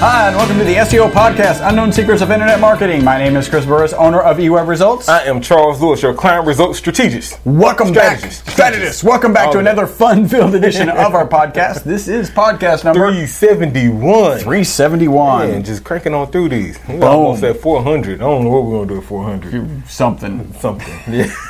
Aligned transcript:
Hi, 0.00 0.28
and 0.28 0.36
welcome 0.36 0.56
to 0.58 0.64
the 0.64 0.76
SEO 0.76 1.10
podcast, 1.10 1.66
Unknown 1.68 1.92
Secrets 1.92 2.22
of 2.22 2.30
Internet 2.30 2.58
Marketing. 2.58 3.04
My 3.04 3.18
name 3.18 3.36
is 3.36 3.48
Chris 3.50 3.66
Burris, 3.66 3.92
owner 3.92 4.20
of 4.20 4.38
eWeb 4.38 4.66
Results. 4.66 5.08
I 5.10 5.24
am 5.24 5.40
Charles 5.42 5.80
Lewis, 5.82 6.00
your 6.02 6.14
client 6.14 6.46
results 6.46 6.78
strategist. 6.78 7.38
Welcome 7.44 7.88
Strategist. 7.88 8.46
back, 8.46 8.52
strategist. 8.54 9.04
Welcome 9.04 9.32
back 9.34 9.50
to 9.52 9.58
Okay. 9.58 9.60
another 9.60 9.86
fun-filled 9.86 10.54
edition 10.54 10.88
of 10.88 11.14
our 11.14 11.28
podcast. 11.28 11.84
This 11.84 12.08
is 12.08 12.30
podcast 12.30 12.82
number 12.84 13.00
371. 13.10 14.38
371. 14.38 15.48
Man, 15.50 15.64
just 15.64 15.84
cranking 15.84 16.14
on 16.14 16.30
through 16.32 16.48
these. 16.48 16.78
We're 16.88 16.94
Boom. 16.94 17.02
almost 17.04 17.42
at 17.42 17.58
400. 17.58 18.14
I 18.22 18.24
don't 18.24 18.44
know 18.44 18.50
what 18.50 18.64
we're 18.64 18.70
going 18.78 18.88
to 18.88 18.94
do 18.94 19.00
at 19.00 19.06
400. 19.06 19.86
Something. 19.88 20.52
Something. 20.54 20.94
Yeah. 21.14 21.30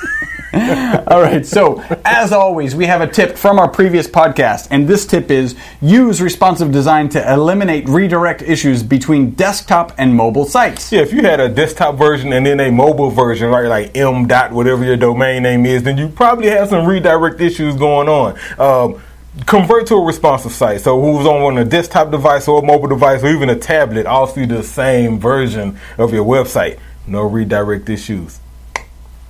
All 0.53 1.23
right. 1.23 1.47
So, 1.47 1.81
as 2.05 2.33
always, 2.33 2.75
we 2.75 2.87
have 2.87 3.01
a 3.01 3.07
tip 3.07 3.37
from 3.37 3.61
our 3.61 3.69
previous 3.69 4.09
podcast, 4.09 4.67
and 4.73 4.89
this 4.89 5.07
tip 5.07 5.31
is 5.31 5.55
use 5.81 6.21
responsive 6.21 6.73
design 6.73 7.09
to 7.11 7.33
eliminate 7.33 7.89
redirect 7.89 8.43
issues 8.43 8.83
between 8.83 9.31
desktop 9.31 9.93
and 9.97 10.17
mobile 10.17 10.45
sites. 10.45 10.91
yeah, 10.91 11.03
if 11.03 11.13
you 11.13 11.23
had 11.23 11.39
a 11.39 11.49
desktop 11.49 11.95
version 11.95 12.33
and 12.33 12.45
then 12.45 12.59
a 12.59 12.73
mobile 12.73 13.11
version, 13.11 13.49
right, 13.49 13.67
like 13.67 13.97
m 13.97 14.27
dot 14.27 14.51
whatever 14.51 14.85
your 14.85 14.97
domain 14.97 15.45
name 15.45 15.65
is, 15.67 15.85
then 15.85 15.97
you 15.97 16.09
probably 16.09 16.49
have 16.49 16.69
some 16.69 16.85
redirect 16.85 17.41
issues 17.41 17.77
going 17.77 18.09
on. 18.09 18.37
Um, 18.59 19.01
convert 19.47 19.87
to 19.87 19.95
a 19.95 20.05
responsive 20.05 20.51
site. 20.51 20.81
So 20.81 21.01
who's 21.01 21.27
on 21.27 21.59
a 21.59 21.65
desktop 21.65 22.11
device 22.11 22.49
or 22.49 22.61
a 22.61 22.67
mobile 22.67 22.89
device 22.89 23.23
or 23.23 23.29
even 23.29 23.51
a 23.51 23.57
tablet, 23.57 24.05
all 24.07 24.27
see 24.27 24.47
the 24.47 24.65
same 24.65 25.21
version 25.21 25.79
of 25.97 26.13
your 26.13 26.25
website. 26.25 26.81
No 27.07 27.23
redirect 27.23 27.89
issues. 27.89 28.41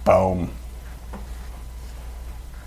Boom. 0.06 0.50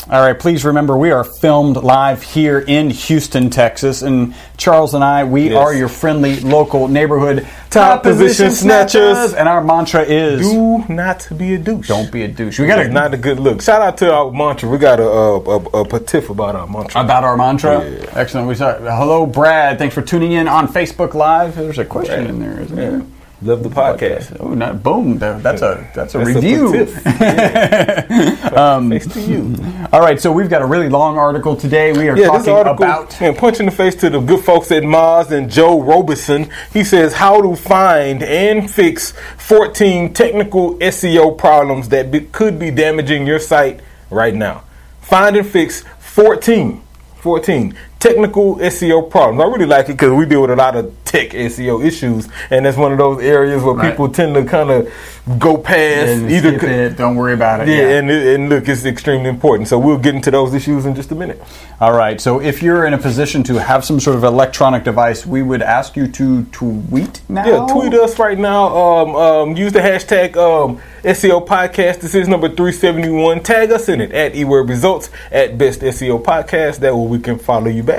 All 0.09 0.19
right, 0.21 0.37
please 0.37 0.65
remember 0.65 0.97
we 0.97 1.11
are 1.11 1.23
filmed 1.23 1.77
live 1.77 2.21
here 2.21 2.59
in 2.59 2.89
Houston, 2.89 3.49
Texas, 3.49 4.01
and 4.01 4.35
Charles 4.57 4.93
and 4.93 5.01
I, 5.03 5.23
we 5.23 5.49
Yes. 5.49 5.55
are 5.55 5.73
your 5.73 5.87
friendly 5.87 6.41
local 6.41 6.89
neighborhood 6.89 7.47
Top 7.69 8.03
position 8.03 8.51
snatchers. 8.51 9.33
and 9.33 9.47
our 9.47 9.63
mantra 9.63 10.01
is 10.01 10.41
Do 10.51 10.83
not 10.89 11.25
be 11.37 11.53
a 11.55 11.57
douche. 11.57 11.87
don't 11.87 12.11
be 12.11 12.23
a 12.23 12.27
douche. 12.27 12.59
We 12.59 12.67
got 12.67 12.79
a 12.79 12.89
not 12.89 13.13
a 13.13 13.17
good 13.17 13.39
look. 13.39 13.61
Shout 13.61 13.81
out 13.81 13.97
to 13.99 14.13
our 14.13 14.29
mantra. 14.29 14.67
We 14.69 14.77
got 14.77 14.99
a 14.99 15.03
a, 15.07 15.39
a, 15.39 15.55
a 15.55 15.85
petiff 15.85 16.29
about 16.29 16.55
our 16.57 16.67
mantra. 16.67 16.99
about 17.01 17.23
our 17.23 17.37
mantra. 17.37 17.89
Yeah. 17.89 18.05
Excellent. 18.13 18.47
We 18.49 18.55
saw 18.55 18.77
hello, 18.77 19.25
Brad. 19.25 19.77
Thanks 19.77 19.95
for 19.95 20.01
tuning 20.01 20.33
in 20.33 20.49
on 20.49 20.67
Facebook 20.67 21.13
Live. 21.13 21.55
There's 21.55 21.79
a 21.79 21.85
question 21.85 22.25
Brad. 22.25 22.29
in 22.29 22.39
there, 22.41 22.59
isn't 22.59 22.77
Yeah. 22.77 22.89
there? 22.89 23.01
Love 23.43 23.61
the 23.63 23.69
podcast. 23.69 24.37
Oh, 24.39 24.53
not 24.53 24.81
boom. 24.81 25.17
That- 25.19 25.43
That's 25.43 25.61
a 25.61 25.85
that's 25.93 26.15
a 26.15 26.19
That's 26.19 26.29
review. 26.35 26.69
petiff. 26.69 27.03
Yeah. 27.19 28.79
Thanks 28.89 29.07
to 29.07 29.19
you. 29.21 29.55
All 29.91 29.99
right, 29.99 30.19
so 30.19 30.31
we've 30.31 30.49
got 30.49 30.61
a 30.61 30.65
really 30.65 30.87
long 30.89 31.17
article 31.17 31.55
today. 31.55 31.91
We 31.91 32.07
are 32.09 32.17
Yeah, 32.17 32.27
talking 32.27 32.53
article 32.53 32.85
about 32.85 33.21
and 33.21 33.35
punch 33.37 33.59
in 33.59 33.65
the 33.65 33.71
face 33.71 33.95
to 33.95 34.09
the 34.09 34.19
good 34.19 34.39
folks 34.43 34.71
at 34.71 34.83
Moz 34.83 35.31
and 35.31 35.49
Joe 35.49 35.81
Robison. 35.81 36.49
He 36.71 36.83
says 36.83 37.13
how 37.13 37.41
to 37.41 37.55
find 37.55 38.23
and 38.23 38.69
fix 38.69 39.11
14 39.37 40.13
technical 40.13 40.75
SEO 40.75 41.37
problems 41.37 41.89
that 41.89 42.11
be, 42.11 42.21
could 42.21 42.57
be 42.59 42.71
damaging 42.71 43.27
your 43.27 43.39
site 43.39 43.81
right 44.09 44.33
now. 44.35 44.63
Find 45.01 45.35
and 45.35 45.45
fix 45.47 45.83
14. 45.99 46.81
14 47.17 47.75
technical 48.03 48.57
SEO 48.57 49.09
problems. 49.09 49.41
I 49.41 49.45
really 49.47 49.65
like 49.65 49.85
it 49.85 49.93
because 49.93 50.11
we 50.11 50.25
deal 50.25 50.41
with 50.41 50.51
a 50.51 50.55
lot 50.57 50.75
of 50.75 50.93
tech 51.05 51.29
SEO 51.29 51.83
issues, 51.85 52.27
and 52.49 52.65
that's 52.65 52.75
one 52.77 52.91
of 52.91 52.97
those 52.97 53.21
areas 53.23 53.63
where 53.63 53.75
Right. 53.75 53.91
people 53.91 54.09
tend 54.09 54.35
to 54.35 54.43
kind 54.43 54.69
of 54.71 54.91
go 55.39 55.55
past 55.57 56.09
And 56.09 56.29
either. 56.29 56.53
it, 56.67 56.97
don't 56.97 57.15
worry 57.15 57.33
about 57.33 57.61
it. 57.61 57.69
Yeah, 57.69 57.97
and, 57.99 58.11
and 58.11 58.49
look, 58.49 58.67
it's 58.67 58.83
extremely 58.83 59.29
important. 59.29 59.69
So 59.69 59.79
we'll 59.79 59.97
get 59.97 60.15
into 60.15 60.31
those 60.31 60.53
issues 60.53 60.85
in 60.85 60.95
just 60.95 61.11
a 61.11 61.15
minute. 61.15 61.41
All 61.79 61.93
right. 61.93 62.19
So 62.19 62.41
if 62.41 62.61
you're 62.61 62.85
in 62.85 62.93
a 62.93 62.97
position 62.97 63.41
to 63.43 63.53
have 63.61 63.85
some 63.85 63.99
sort 64.01 64.17
of 64.17 64.23
electronic 64.25 64.83
device, 64.83 65.25
we 65.25 65.41
would 65.41 65.61
ask 65.61 65.95
you 65.95 66.07
to 66.07 66.43
tweet 66.45 67.21
now. 67.29 67.45
Yeah, 67.45 67.67
tweet 67.73 67.93
us 67.93 68.19
right 68.19 68.37
now. 68.37 68.75
Um, 68.75 69.15
um, 69.15 69.55
use 69.55 69.71
the 69.71 69.79
hashtag 69.79 70.35
um, 70.35 70.81
SEO 71.03 71.45
Podcast. 71.47 72.01
This 72.01 72.15
is 72.15 72.27
number 72.27 72.49
371. 72.49 73.43
Tag 73.43 73.71
us 73.71 73.87
in 73.87 74.01
it 74.01 74.11
at 74.11 74.33
eWeb 74.33 74.67
Results 74.67 75.09
at 75.31 75.57
Best 75.57 75.79
SEO 75.81 76.21
Podcast. 76.21 76.79
That 76.79 76.93
way 76.95 77.07
we 77.07 77.19
can 77.19 77.37
follow 77.39 77.67
you 77.67 77.83
back 77.83 77.92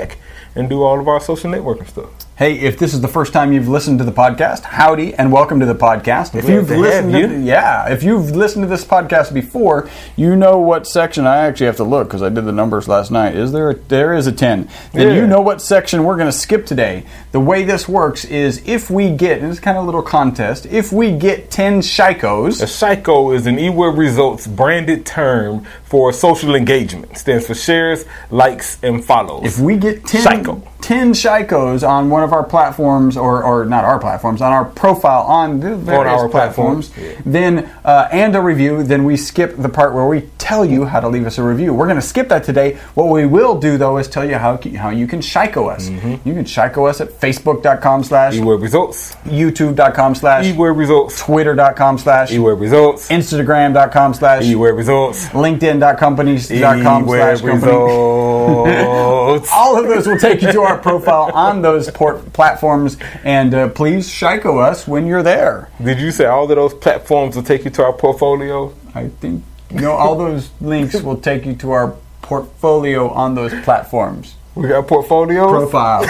and 0.55 0.69
do 0.69 0.83
all 0.83 0.99
of 0.99 1.07
our 1.07 1.19
social 1.19 1.51
networking 1.51 1.87
stuff. 1.87 2.09
Hey, 2.37 2.59
if 2.59 2.77
this 2.77 2.93
is 2.93 2.99
the 2.99 3.07
first 3.07 3.31
time 3.31 3.53
you've 3.53 3.69
listened 3.69 3.99
to 3.99 4.03
the 4.03 4.11
podcast, 4.11 4.63
howdy 4.63 5.13
and 5.13 5.31
welcome 5.31 5.61
to 5.61 5.65
the 5.65 5.75
podcast. 5.75 6.35
If 6.35 6.45
Glad 6.45 6.53
you've 6.53 6.67
to 6.67 6.77
listened 6.77 7.13
have 7.13 7.29
to 7.29 7.39
yeah, 7.39 7.87
if 7.89 8.03
you've 8.03 8.31
listened 8.35 8.63
to 8.63 8.67
this 8.67 8.83
podcast 8.83 9.33
before, 9.33 9.89
you 10.17 10.35
know 10.35 10.59
what 10.59 10.85
section 10.85 11.25
I 11.25 11.45
actually 11.47 11.67
have 11.67 11.77
to 11.77 11.85
look 11.85 12.09
because 12.09 12.21
I 12.21 12.27
did 12.27 12.43
the 12.43 12.51
numbers 12.51 12.89
last 12.89 13.09
night. 13.09 13.35
Is 13.35 13.53
there 13.53 13.69
a, 13.69 13.75
there 13.75 14.13
is 14.13 14.27
a 14.27 14.33
10. 14.33 14.67
Then 14.91 15.07
Yeah. 15.07 15.15
you 15.15 15.27
know 15.27 15.39
what 15.39 15.61
section 15.61 16.03
we're 16.03 16.17
going 16.17 16.27
to 16.27 16.37
skip 16.37 16.65
today. 16.65 17.05
The 17.31 17.39
way 17.39 17.63
this 17.63 17.87
works 17.87 18.25
is 18.25 18.61
if 18.65 18.89
we 18.89 19.11
get, 19.11 19.39
and 19.41 19.49
it's 19.49 19.61
kind 19.61 19.77
of 19.77 19.83
a 19.83 19.85
little 19.85 20.01
contest, 20.03 20.65
if 20.65 20.91
we 20.91 21.11
get 21.13 21.49
10 21.51 21.75
A 21.75 21.77
shikos, 21.79 22.67
psycho 22.67 23.31
is 23.31 23.47
an 23.47 23.55
eWeb 23.55 23.97
Results 23.97 24.45
branded 24.45 25.05
term 25.05 25.65
for 25.85 26.11
social 26.11 26.55
engagement. 26.55 27.17
Stands 27.17 27.47
for 27.47 27.55
shares, 27.55 28.05
likes, 28.29 28.83
and 28.83 29.03
follows. 29.03 29.45
If 29.45 29.59
we 29.59 29.77
get 29.77 30.05
10, 30.05 30.21
Psycho. 30.21 30.61
10 30.81 31.13
shikos 31.13 31.87
on 31.87 32.11
one 32.11 32.23
of 32.23 32.31
our 32.31 32.43
platforms, 32.43 33.17
or, 33.17 33.43
or 33.43 33.65
not 33.65 33.83
our 33.83 33.97
platforms, 33.97 34.41
on 34.41 34.53
our 34.53 34.65
profile 34.65 35.23
on 35.23 35.59
the 35.59 35.75
various 35.75 36.21
our 36.21 36.29
platforms, 36.29 36.89
platforms, 36.89 37.17
yeah. 37.17 37.21
then 37.25 37.71
uh, 37.83 38.07
and 38.11 38.35
a 38.35 38.41
review, 38.41 38.83
then 38.83 39.03
we 39.03 39.17
skip 39.17 39.55
the 39.57 39.69
part 39.69 39.95
where 39.95 40.05
we 40.05 40.29
tell 40.37 40.63
you 40.63 40.85
how 40.85 40.99
to 40.99 41.07
leave 41.09 41.25
us 41.25 41.39
a 41.39 41.43
review. 41.43 41.73
We're 41.73 41.87
going 41.87 41.95
to 41.95 42.03
skip 42.03 42.29
that 42.29 42.43
today. 42.43 42.75
What 42.93 43.05
we 43.05 43.25
will 43.25 43.59
do 43.59 43.79
though 43.79 43.97
is 43.97 44.07
tell 44.07 44.23
you 44.23 44.35
how 44.35 44.59
how 44.77 44.89
you 44.89 45.07
can 45.07 45.21
shiko 45.21 45.73
us. 45.73 45.89
Mm-hmm. 45.89 46.27
You 46.27 46.35
can 46.35 46.45
shiko 46.45 46.87
us 46.87 47.01
at 47.01 47.09
facebook.com 47.09 48.03
slash 48.03 48.35
eWeb 48.35 48.61
Results. 48.61 49.15
youtube.com 49.25 50.13
slash 50.13 50.45
eWeb 50.45 50.77
Results. 50.77 51.19
twitter.com 51.19 51.97
slash 51.97 52.29
eWeb 52.31 52.59
Results. 52.59 53.09
instagram.com 53.09 54.13
slash 54.13 54.43
eWeb 54.43 54.77
Results. 54.77 55.33
linkedin.companies.com 55.79 57.07
slash 57.07 57.41
company. 57.41 57.71
All 59.51 59.77
of 59.77 59.87
those 59.87 60.07
will 60.07 60.17
take 60.17 60.41
you 60.41 60.51
to 60.51 60.61
our 60.61 60.77
profile 60.77 61.31
on 61.33 61.61
those 61.61 61.89
port 61.91 62.31
platforms, 62.33 62.97
and 63.23 63.53
uh, 63.53 63.69
please 63.69 64.07
shiko 64.09 64.61
us 64.61 64.87
when 64.87 65.05
you're 65.07 65.23
there. 65.23 65.69
Did 65.83 65.99
you 65.99 66.11
say 66.11 66.25
all 66.25 66.43
of 66.43 66.49
those 66.49 66.73
platforms 66.73 67.35
will 67.35 67.43
take 67.43 67.65
you 67.65 67.71
to 67.71 67.83
our 67.83 67.93
portfolio? 67.93 68.73
I 68.93 69.09
think 69.09 69.43
you 69.71 69.81
know 69.81 69.91
all 69.91 70.15
those 70.17 70.49
links 70.61 71.01
will 71.01 71.17
take 71.17 71.45
you 71.45 71.55
to 71.55 71.71
our 71.71 71.95
portfolio 72.21 73.09
on 73.09 73.35
those 73.35 73.53
platforms. 73.63 74.35
We 74.55 74.69
got 74.69 74.87
portfolios. 74.87 75.51
Profiles, 75.51 76.07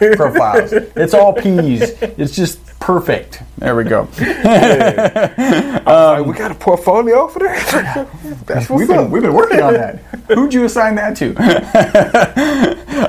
profiles. 0.16 0.72
It's 0.72 1.12
all 1.12 1.32
P's. 1.34 1.82
It's 2.00 2.34
just 2.34 2.63
perfect. 2.84 3.42
There 3.56 3.74
we 3.74 3.84
go. 3.84 4.08
Like, 5.84 6.26
we 6.26 6.34
got 6.34 6.50
a 6.50 6.54
portfolio 6.54 7.28
for 7.28 7.38
that. 7.40 8.08
That's 8.46 8.68
We've 8.70 8.88
been, 8.88 9.10
we've 9.10 9.22
been 9.22 9.32
working 9.34 9.60
on 9.60 9.74
that. 9.74 9.98
Who'd 10.28 10.52
you 10.52 10.64
assign 10.64 10.94
that 10.96 11.16
to? 11.18 11.34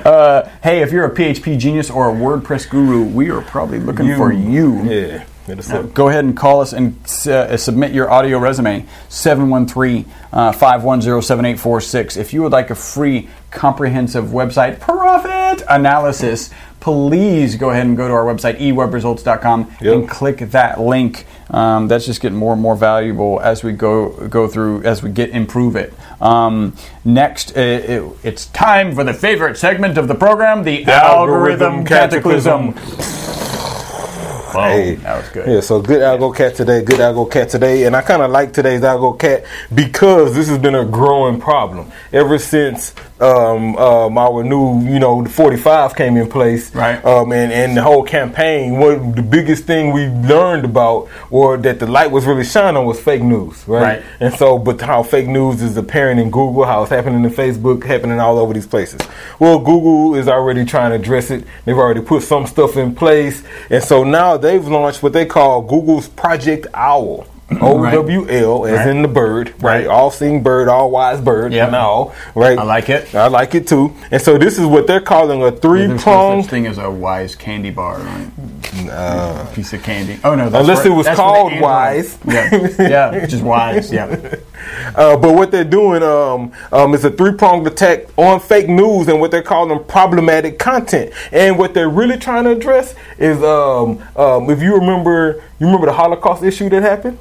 uh, 0.05 0.49
hey, 0.63 0.81
if 0.81 0.91
you're 0.91 1.05
a 1.05 1.13
PHP 1.13 1.57
genius 1.57 1.89
or 1.89 2.09
a 2.09 2.13
WordPress 2.13 2.69
guru, 2.69 3.03
we 3.03 3.29
are 3.29 3.41
probably 3.41 3.79
looking 3.79 4.15
for 4.15 4.31
you. 4.31 4.83
Yeah. 4.83 5.25
Go 5.93 6.09
ahead 6.09 6.25
and 6.25 6.35
call 6.35 6.61
us 6.61 6.73
and 6.73 6.97
uh, 7.27 7.55
submit 7.55 7.91
your 7.91 8.09
audio 8.09 8.39
resume 8.39 8.85
713 9.09 10.03
510 10.31 11.21
7846. 11.21 12.17
If 12.17 12.33
you 12.33 12.41
would 12.41 12.51
like 12.51 12.71
a 12.71 12.75
free 12.75 13.29
comprehensive 13.51 14.25
website 14.25 14.79
profit 14.79 15.63
analysis, 15.69 16.49
please 16.79 17.55
go 17.55 17.69
ahead 17.71 17.85
and 17.85 17.97
go 17.97 18.07
to 18.07 18.13
our 18.13 18.25
website 18.25 18.59
ewebresults.com 18.59 19.75
Yep. 19.81 19.93
and 19.93 20.09
click 20.09 20.37
that 20.51 20.79
link. 20.79 21.25
Um, 21.49 21.87
that's 21.87 22.05
just 22.05 22.21
getting 22.21 22.37
more 22.37 22.53
and 22.53 22.61
more 22.61 22.75
valuable 22.75 23.39
as 23.41 23.63
we 23.63 23.71
go 23.71 24.27
go 24.27 24.47
through 24.47 24.83
as 24.83 25.03
we 25.03 25.09
get 25.11 25.29
improve 25.29 25.75
it. 25.75 25.93
Um, 26.19 26.75
next, 27.03 27.55
uh, 27.55 27.59
it, 27.61 28.03
it's 28.23 28.47
time 28.47 28.95
for 28.95 29.03
the 29.03 29.13
favorite 29.13 29.57
segment 29.57 29.97
of 29.97 30.07
the 30.07 30.15
program, 30.15 30.63
the, 30.63 30.85
algorithm, 30.85 31.65
Algorithm 31.73 31.85
cataclysm. 31.85 32.73
cataclysm. 32.73 33.44
Hey, 34.63 34.95
that 34.95 35.17
was 35.17 35.29
good. 35.29 35.47
Yeah, 35.47 35.59
so 35.59 35.81
good 35.81 36.01
Algo 36.01 36.35
Cat 36.35 36.55
today, 36.55 36.81
good 36.83 36.99
Algo 36.99 37.29
Cat 37.29 37.49
today. 37.49 37.83
And 37.83 37.95
I 37.95 38.01
kind 38.01 38.21
of 38.21 38.31
like 38.31 38.53
today's 38.53 38.81
Algo 38.81 39.17
Cat 39.17 39.45
because 39.73 40.33
this 40.33 40.47
has 40.49 40.57
been 40.57 40.75
a 40.75 40.85
growing 40.85 41.39
problem 41.39 41.91
ever 42.11 42.39
since 42.39 42.93
um, 43.19 43.77
um, 43.77 44.17
our 44.17 44.43
new, 44.43 44.81
you 44.81 44.99
know, 44.99 45.23
the 45.23 45.29
45 45.29 45.95
came 45.95 46.17
in 46.17 46.29
place. 46.29 46.73
Right. 46.75 47.03
Um, 47.05 47.31
and, 47.31 47.51
and 47.51 47.77
the 47.77 47.81
whole 47.81 48.03
campaign, 48.03 48.77
what 48.77 49.15
the 49.15 49.21
biggest 49.21 49.65
thing 49.65 49.93
we 49.93 50.07
learned 50.07 50.65
about 50.65 51.09
or 51.29 51.57
that 51.57 51.79
the 51.79 51.87
light 51.87 52.11
was 52.11 52.25
really 52.25 52.43
shining 52.43 52.77
on 52.77 52.85
was 52.85 52.99
fake 52.99 53.21
news, 53.21 53.65
right? 53.67 53.81
Right. 53.81 54.03
And 54.19 54.33
so, 54.33 54.57
but 54.57 54.81
how 54.81 55.03
fake 55.03 55.27
news 55.27 55.61
is 55.61 55.77
appearing 55.77 56.19
in 56.19 56.29
Google, 56.29 56.65
how 56.65 56.81
it's 56.81 56.91
happening 56.91 57.23
in 57.23 57.29
Facebook, 57.31 57.83
happening 57.83 58.19
all 58.19 58.37
over 58.37 58.53
these 58.53 58.67
places. 58.67 58.99
Well, 59.39 59.59
Google 59.59 60.15
is 60.15 60.27
already 60.27 60.65
trying 60.65 60.91
to 60.91 60.95
address 60.95 61.31
it. 61.31 61.45
They've 61.63 61.77
already 61.77 62.01
put 62.01 62.23
some 62.23 62.45
stuff 62.45 62.75
in 62.75 62.95
place. 62.95 63.43
And 63.69 63.83
so 63.83 64.03
now 64.03 64.37
they've 64.45 64.65
launched 64.67 65.03
what 65.03 65.13
they 65.13 65.25
call 65.25 65.61
Google's 65.61 66.07
Project 66.07 66.67
Owl. 66.73 67.27
Mm-hmm. 67.49 67.63
O 67.63 67.91
W 67.91 68.27
L, 68.27 68.65
as 68.65 68.79
Right. 68.79 68.87
in 68.87 69.03
the 69.03 69.07
bird, 69.07 69.49
right? 69.61 69.81
Right. 69.81 69.87
All 69.87 70.09
seeing 70.09 70.41
bird, 70.41 70.67
all 70.67 70.89
wise 70.89 71.21
bird, 71.21 71.53
Yep. 71.53 71.67
and 71.67 71.75
all, 71.75 72.15
right? 72.33 72.57
I 72.57 72.63
like 72.63 72.89
it. 72.89 73.13
I 73.13 73.27
like 73.27 73.53
it 73.53 73.67
too. 73.67 73.93
And 74.09 74.19
so 74.19 74.39
this 74.39 74.57
is 74.57 74.65
what 74.65 74.87
they're 74.87 74.99
calling 74.99 75.43
a 75.43 75.51
three 75.51 75.85
There's 75.85 75.99
no 75.99 76.11
pronged. 76.11 76.49
thing 76.49 76.65
as 76.65 76.79
a 76.79 76.89
wise 76.89 77.35
candy 77.35 77.69
bar, 77.69 77.99
right? 77.99 79.51
piece 79.53 79.73
of 79.73 79.83
candy. 79.83 80.17
Oh 80.23 80.33
no, 80.33 80.49
that's 80.49 80.61
Unless 80.67 80.85
it 80.87 80.89
was 80.89 81.07
called 81.09 81.59
Wise. 81.61 82.17
Yeah, 82.27 82.67
yeah, 82.79 83.25
just 83.27 83.43
wise. 83.43 83.91
Yeah, 83.93 84.07
Uh, 84.95 85.17
but 85.17 85.33
what 85.35 85.51
they're 85.51 85.63
doing 85.65 86.01
um, 86.03 86.51
um, 86.71 86.93
is 86.93 87.03
a 87.03 87.11
three 87.11 87.33
pronged 87.33 87.67
attack 87.67 88.05
on 88.17 88.39
fake 88.39 88.69
news 88.69 89.07
and 89.09 89.19
what 89.19 89.29
they're 89.29 89.41
calling 89.43 89.83
problematic 89.85 90.57
content. 90.57 91.11
And 91.33 91.57
what 91.57 91.73
they're 91.73 91.89
really 91.89 92.17
trying 92.17 92.45
to 92.45 92.51
address 92.51 92.95
is 93.17 93.41
um, 93.43 94.01
um, 94.15 94.49
if 94.49 94.61
you 94.61 94.75
remember, 94.75 95.43
you 95.59 95.65
remember 95.65 95.87
the 95.87 95.93
Holocaust 95.93 96.43
issue 96.43 96.69
that 96.69 96.81
happened. 96.81 97.17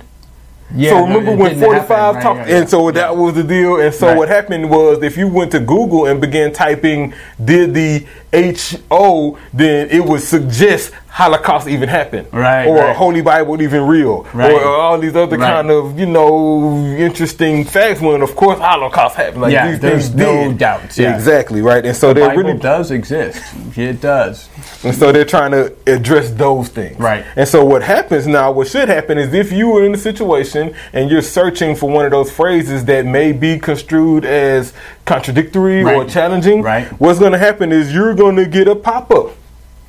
yeah. 0.75 0.91
so 0.91 1.02
remember 1.06 1.32
it 1.32 1.38
when 1.38 1.58
45 1.61 1.88
happen, 1.88 2.14
right, 2.14 2.23
talked, 2.23 2.38
yeah, 2.41 2.55
yeah. 2.55 2.61
and 2.61 2.70
so 2.70 2.91
that 2.91 3.17
was 3.17 3.35
the 3.35 3.43
deal. 3.44 3.81
And 3.81 3.93
so 3.94 4.08
Right. 4.08 4.17
what 4.17 4.29
happened 4.29 4.70
was 4.70 5.02
if 5.02 5.17
you 5.17 5.26
went 5.29 5.50
to 5.52 5.61
Google 5.61 6.06
and 6.06 6.20
began 6.20 6.52
typing, 6.52 7.12
did 7.44 7.75
the 7.75 8.06
HO, 8.32 9.37
then 9.52 9.88
it 9.90 10.05
would 10.05 10.20
suggest 10.23 10.93
Holocaust 11.14 11.69
even 11.69 11.88
happened. 11.88 12.26
Right, 12.32 12.66
Or 12.66 12.76
right. 12.78 12.96
Holy 12.96 13.22
Bible 13.22 13.62
even 13.62 13.87
real. 13.87 14.26
Right. 14.34 14.50
Or 14.50 14.64
all 14.66 14.99
these 14.99 15.14
other 15.14 15.38
Right. 15.38 15.52
kind 15.55 15.70
of, 15.70 15.96
you 15.96 16.06
know, 16.06 16.75
interesting 16.99 17.62
facts 17.64 18.00
when, 18.00 18.20
of 18.20 18.34
course, 18.34 18.58
Holocaust 18.58 19.14
happened. 19.14 19.43
Like 19.43 19.52
Yeah, 19.52 19.69
these 19.70 19.78
there's 19.78 20.08
things 20.08 20.14
no 20.16 20.49
did. 20.49 20.58
doubts, 20.58 20.99
yeah. 20.99 21.14
Exactly, 21.14 21.62
right? 21.62 21.87
And 21.87 21.96
so 21.96 22.12
The 22.12 22.22
Bible 22.22 22.43
really 22.43 22.58
does 22.58 22.90
exist. 22.90 23.40
It 23.76 24.00
does. 24.00 24.49
and 24.82 24.93
so 24.93 25.12
they're 25.12 25.25
trying 25.25 25.52
to 25.52 25.72
address 25.87 26.31
those 26.31 26.66
things. 26.69 26.99
Right. 26.99 27.25
And 27.37 27.46
so 27.46 27.64
what 27.64 27.84
happens 27.84 28.26
now, 28.26 28.50
what 28.50 28.66
should 28.66 28.88
happen 28.88 29.16
is 29.16 29.32
if 29.34 29.52
you 29.52 29.69
were 29.69 29.84
in 29.84 29.94
a 29.94 29.99
situation 29.99 30.75
and 30.93 31.08
you're 31.12 31.22
searching 31.22 31.76
for 31.76 31.88
one 31.88 32.05
of 32.06 32.11
those 32.11 32.32
phrases 32.32 32.87
that 32.87 33.06
may 33.06 33.31
be 33.31 33.56
construed 33.61 34.25
as 34.25 34.72
contradictory 35.05 35.84
or 35.84 36.05
challenging, 36.06 36.61
Right. 36.62 36.87
what's 36.99 37.20
going 37.20 37.32
to 37.32 37.38
happen 37.38 37.70
is 37.70 37.94
you're 37.94 38.14
going 38.16 38.34
to 38.34 38.46
get 38.46 38.66
a 38.66 38.75
pop 38.75 39.12
up. 39.12 39.31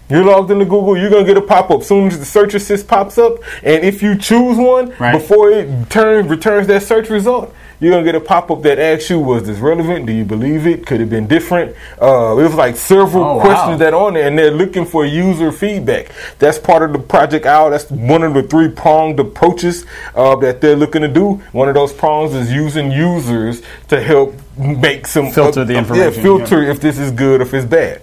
You're 0.10 0.24
logged 0.24 0.52
into 0.52 0.66
Google, 0.66 0.96
you're 0.98 1.10
going 1.10 1.25
to 1.25 1.34
get 1.34 1.42
a 1.42 1.46
pop 1.46 1.72
up. 1.72 1.81
As 1.81 1.88
soon 1.88 2.07
as 2.07 2.19
the 2.19 2.25
search 2.25 2.54
assist 2.54 2.88
pops 2.88 3.18
up, 3.18 3.38
and 3.63 3.84
if 3.84 4.04
you 4.04 4.16
choose 4.16 4.57
one 4.57 4.94
Right. 5.00 5.12
before 5.13 5.50
it 5.50 5.90
turn, 5.90 6.28
returns 6.28 6.68
that 6.68 6.84
search 6.84 7.10
result, 7.10 7.54
you're 7.81 7.92
gonna 7.92 8.06
get 8.06 8.16
a 8.16 8.22
pop 8.22 8.50
up 8.52 8.62
that 8.63 8.80
asks 8.80 9.10
you, 9.10 9.19
"Was 9.19 9.44
this 9.44 9.57
relevant? 9.57 10.06
Do 10.06 10.13
you 10.13 10.24
believe 10.24 10.66
it? 10.66 10.86
Could 10.86 10.98
it 10.98 11.00
have 11.02 11.10
been 11.10 11.28
different?" 11.28 11.75
Uh, 12.02 12.31
it 12.40 12.44
was 12.44 12.54
like 12.56 12.78
several 12.78 13.24
Oh, 13.25 13.36
wow. 13.36 13.44
questions 13.44 13.80
that 13.80 13.94
on 13.94 14.13
there, 14.13 14.28
and 14.28 14.40
they're 14.40 14.50
looking 14.52 14.86
for 14.86 15.06
user 15.06 15.52
feedback. 15.52 16.08
That's 16.40 16.58
part 16.58 16.84
of 16.84 16.94
the 16.94 17.00
Project 17.00 17.46
Owl. 17.46 17.72
That's 17.72 17.90
one 17.92 18.24
of 18.24 18.34
the 18.34 18.44
three 18.44 18.69
pronged 18.69 19.19
approaches 19.19 19.86
uh, 20.16 20.36
that 20.38 20.62
they're 20.62 20.78
looking 20.78 21.01
to 21.01 21.10
do. 21.10 21.42
One 21.51 21.68
of 21.68 21.74
those 21.75 21.92
prongs 21.92 22.34
is 22.34 22.50
using 22.51 22.92
users 22.92 23.62
to 23.90 24.00
help 24.01 24.36
make 24.58 25.06
some 25.06 25.31
Filter 25.31 25.66
the 25.66 25.75
information, 25.75 26.13
Yeah, 26.13 26.22
filter 26.22 26.63
if 26.63 26.80
this 26.80 26.98
is 26.98 27.12
good, 27.12 27.42
or 27.42 27.44
if 27.44 27.54
it's 27.54 27.66
bad. 27.66 28.00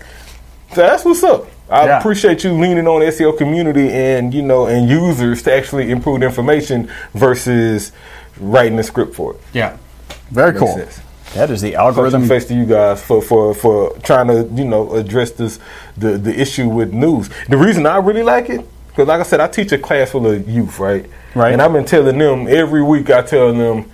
So 0.74 0.82
that's 0.82 1.04
what's 1.06 1.22
up. 1.24 1.46
I 1.72 1.86
Yeah. 1.86 1.98
appreciate 1.98 2.44
you 2.44 2.52
leaning 2.52 2.86
on 2.86 3.00
the 3.00 3.06
SEO 3.06 3.32
community 3.36 3.88
and 3.90 4.32
you 4.34 4.42
know 4.42 4.66
and 4.66 4.88
users 4.88 5.42
to 5.44 5.54
actually 5.54 5.90
improve 5.90 6.20
the 6.20 6.26
information 6.26 6.88
versus 7.14 7.92
writing 8.38 8.78
a 8.78 8.82
script 8.82 9.14
for 9.14 9.32
it. 9.32 9.40
Yeah, 9.52 9.76
very 10.30 10.52
cool. 10.52 10.76
sense. 10.76 11.00
That 11.34 11.50
is 11.50 11.62
the 11.62 11.74
Algorithm 11.76 12.22
algorithm. 12.24 12.28
face 12.28 12.44
to 12.48 12.54
you 12.54 12.66
guys 12.66 13.02
for, 13.02 13.22
for, 13.22 13.54
for 13.54 13.96
trying 14.00 14.26
to 14.26 14.48
you 14.54 14.66
know 14.66 14.92
address 14.94 15.30
this 15.30 15.58
the 15.96 16.18
the 16.18 16.38
issue 16.38 16.68
with 16.68 16.92
news. 16.92 17.30
The 17.48 17.56
reason 17.56 17.86
I 17.86 17.96
really 17.98 18.22
like 18.22 18.50
it 18.50 18.60
because 18.88 19.08
like 19.08 19.20
I 19.20 19.22
said, 19.22 19.40
I 19.40 19.48
teach 19.48 19.72
a 19.72 19.78
class 19.78 20.10
full 20.10 20.26
of 20.26 20.46
youth, 20.46 20.78
right? 20.78 21.06
Right. 21.34 21.52
And 21.54 21.62
I've 21.62 21.72
been 21.72 21.86
telling 21.86 22.18
them 22.18 22.46
every 22.46 22.82
week. 22.82 23.08
I 23.08 23.22
tell 23.22 23.54
them, 23.54 23.90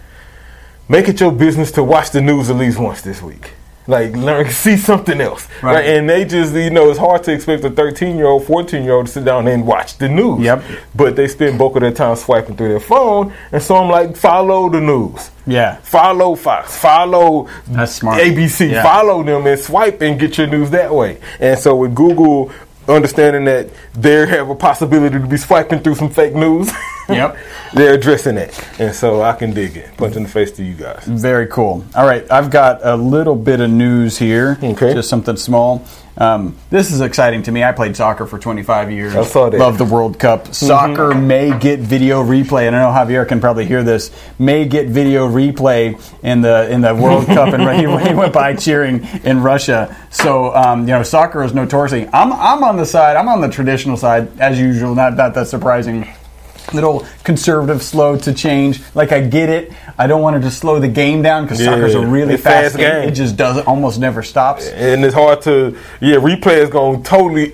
make 0.88 1.08
it 1.08 1.20
your 1.20 1.30
business 1.30 1.70
to 1.72 1.84
watch 1.84 2.10
the 2.10 2.20
news 2.20 2.50
at 2.50 2.56
least 2.56 2.80
once 2.80 3.02
this 3.02 3.22
week. 3.22 3.52
Like 3.88 4.12
learn, 4.14 4.48
see 4.50 4.76
something 4.76 5.18
else, 5.20 5.48
Right. 5.62 5.74
right? 5.76 5.84
And 5.86 6.08
they 6.08 6.24
just, 6.26 6.54
you 6.54 6.68
know, 6.70 6.90
it's 6.90 6.98
hard 6.98 7.24
to 7.24 7.32
expect 7.32 7.64
a 7.64 7.70
13 7.70 8.16
year 8.16 8.26
old, 8.26 8.44
14 8.46 8.84
year 8.84 8.92
old 8.92 9.06
to 9.06 9.12
sit 9.12 9.24
down 9.24 9.48
and 9.48 9.66
watch 9.66 9.96
the 9.98 10.08
news. 10.10 10.40
Yep. 10.42 10.62
But 10.94 11.16
they 11.16 11.26
spend 11.26 11.58
bulk 11.58 11.74
of 11.76 11.80
their 11.80 11.90
time 11.92 12.14
swiping 12.16 12.54
through 12.56 12.68
their 12.68 12.80
phone, 12.80 13.32
and 13.50 13.62
so 13.62 13.76
I'm 13.76 13.88
like, 13.90 14.14
follow 14.16 14.68
the 14.68 14.80
news. 14.82 15.30
Yeah. 15.46 15.76
Follow 15.76 16.34
Fox. 16.34 16.76
Follow 16.76 17.48
That's 17.66 17.92
smart. 17.94 18.20
ABC. 18.20 18.70
Yeah. 18.70 18.82
Follow 18.82 19.22
them 19.24 19.46
and 19.46 19.58
swipe 19.58 20.02
and 20.02 20.20
get 20.20 20.36
your 20.36 20.46
news 20.48 20.68
that 20.70 20.94
way. 20.94 21.18
And 21.40 21.58
so 21.58 21.74
with 21.74 21.94
Google 21.94 22.52
understanding 22.86 23.44
that 23.46 23.68
they 23.94 24.26
have 24.26 24.48
a 24.50 24.54
possibility 24.54 25.18
to 25.18 25.26
be 25.26 25.36
swiping 25.38 25.78
through 25.80 25.94
some 25.94 26.10
fake 26.10 26.34
news, 26.34 26.70
Yep. 27.18 27.38
they're 27.72 27.94
addressing 27.94 28.36
it. 28.36 28.58
And 28.78 28.94
so 28.94 29.22
I 29.22 29.32
can 29.32 29.52
dig 29.52 29.76
it. 29.76 29.96
Punch 29.96 30.14
in 30.16 30.24
the 30.24 30.28
face 30.28 30.52
to 30.52 30.64
you 30.64 30.74
guys. 30.74 31.04
Very 31.06 31.46
cool. 31.46 31.84
All 31.96 32.06
right, 32.06 32.30
I've 32.30 32.50
got 32.50 32.84
a 32.84 32.96
little 32.96 33.34
bit 33.34 33.60
of 33.60 33.70
news 33.70 34.18
here. 34.18 34.58
Okay. 34.62 34.92
Just 34.92 35.08
something 35.08 35.36
small. 35.36 35.84
Um, 36.18 36.56
this 36.68 36.90
is 36.90 37.00
exciting 37.00 37.44
to 37.44 37.52
me. 37.52 37.62
I 37.62 37.70
played 37.70 37.96
soccer 37.96 38.26
for 38.26 38.40
25 38.40 38.90
years. 38.90 39.14
I 39.14 39.22
saw 39.24 39.44
that. 39.44 39.52
Mm-hmm. 39.52 39.62
Love 39.62 39.78
the 39.78 39.84
World 39.84 40.18
Cup. 40.18 40.52
Soccer 40.52 41.14
may 41.14 41.56
get 41.56 41.78
video 41.78 42.24
replay, 42.24 42.66
and 42.66 42.74
I 42.74 42.82
know 42.82 42.88
Javier 42.88 43.26
can 43.26 43.40
probably 43.40 43.66
hear 43.66 43.84
this. 43.84 44.10
May 44.38 44.66
get 44.66 44.88
video 44.88 45.28
replay 45.28 45.96
in 46.24 46.40
the 46.40 46.68
in 46.70 46.80
the 46.80 46.94
World 46.94 47.26
Cup, 47.26 47.54
and 47.54 47.62
he, 47.62 48.08
he 48.08 48.14
went 48.14 48.32
by 48.32 48.54
cheering 48.54 49.04
in 49.22 49.40
Russia. 49.42 49.96
So 50.10 50.54
um, 50.56 50.80
you 50.80 50.88
know, 50.88 51.04
soccer 51.04 51.44
is 51.44 51.54
notoriously. 51.54 52.08
I'm 52.12 52.32
I'm 52.32 52.64
on 52.64 52.76
the 52.76 52.86
side. 52.86 53.16
I'm 53.16 53.28
on 53.28 53.40
the 53.40 53.48
traditional 53.48 53.96
side 53.96 54.40
as 54.40 54.58
usual. 54.58 54.96
Not 54.96 55.14
not 55.14 55.34
that 55.34 55.46
surprising 55.46 56.08
little 56.72 57.06
conservative, 57.24 57.82
slow 57.82 58.16
to 58.18 58.32
change. 58.34 58.80
Like 58.94 59.12
I 59.12 59.20
get 59.20 59.48
it. 59.48 59.72
I 59.98 60.06
don't 60.06 60.22
want 60.22 60.36
it 60.36 60.40
to 60.40 60.46
just 60.46 60.58
slow 60.58 60.78
the 60.80 60.88
game 60.88 61.22
down 61.22 61.44
because 61.44 61.60
Yeah, 61.60 61.66
soccer's 61.66 61.94
a 61.94 62.06
really 62.06 62.36
fast, 62.36 62.74
fast 62.74 62.76
game. 62.76 63.00
game. 63.02 63.08
It 63.08 63.12
just 63.12 63.36
doesn't 63.36 63.66
almost 63.66 63.98
never 63.98 64.22
stops. 64.22 64.66
And 64.68 65.04
it's 65.04 65.14
hard 65.14 65.42
to, 65.42 65.76
yeah, 66.00 66.16
replay 66.16 66.58
is 66.58 66.70
going 66.70 67.02
totally. 67.02 67.52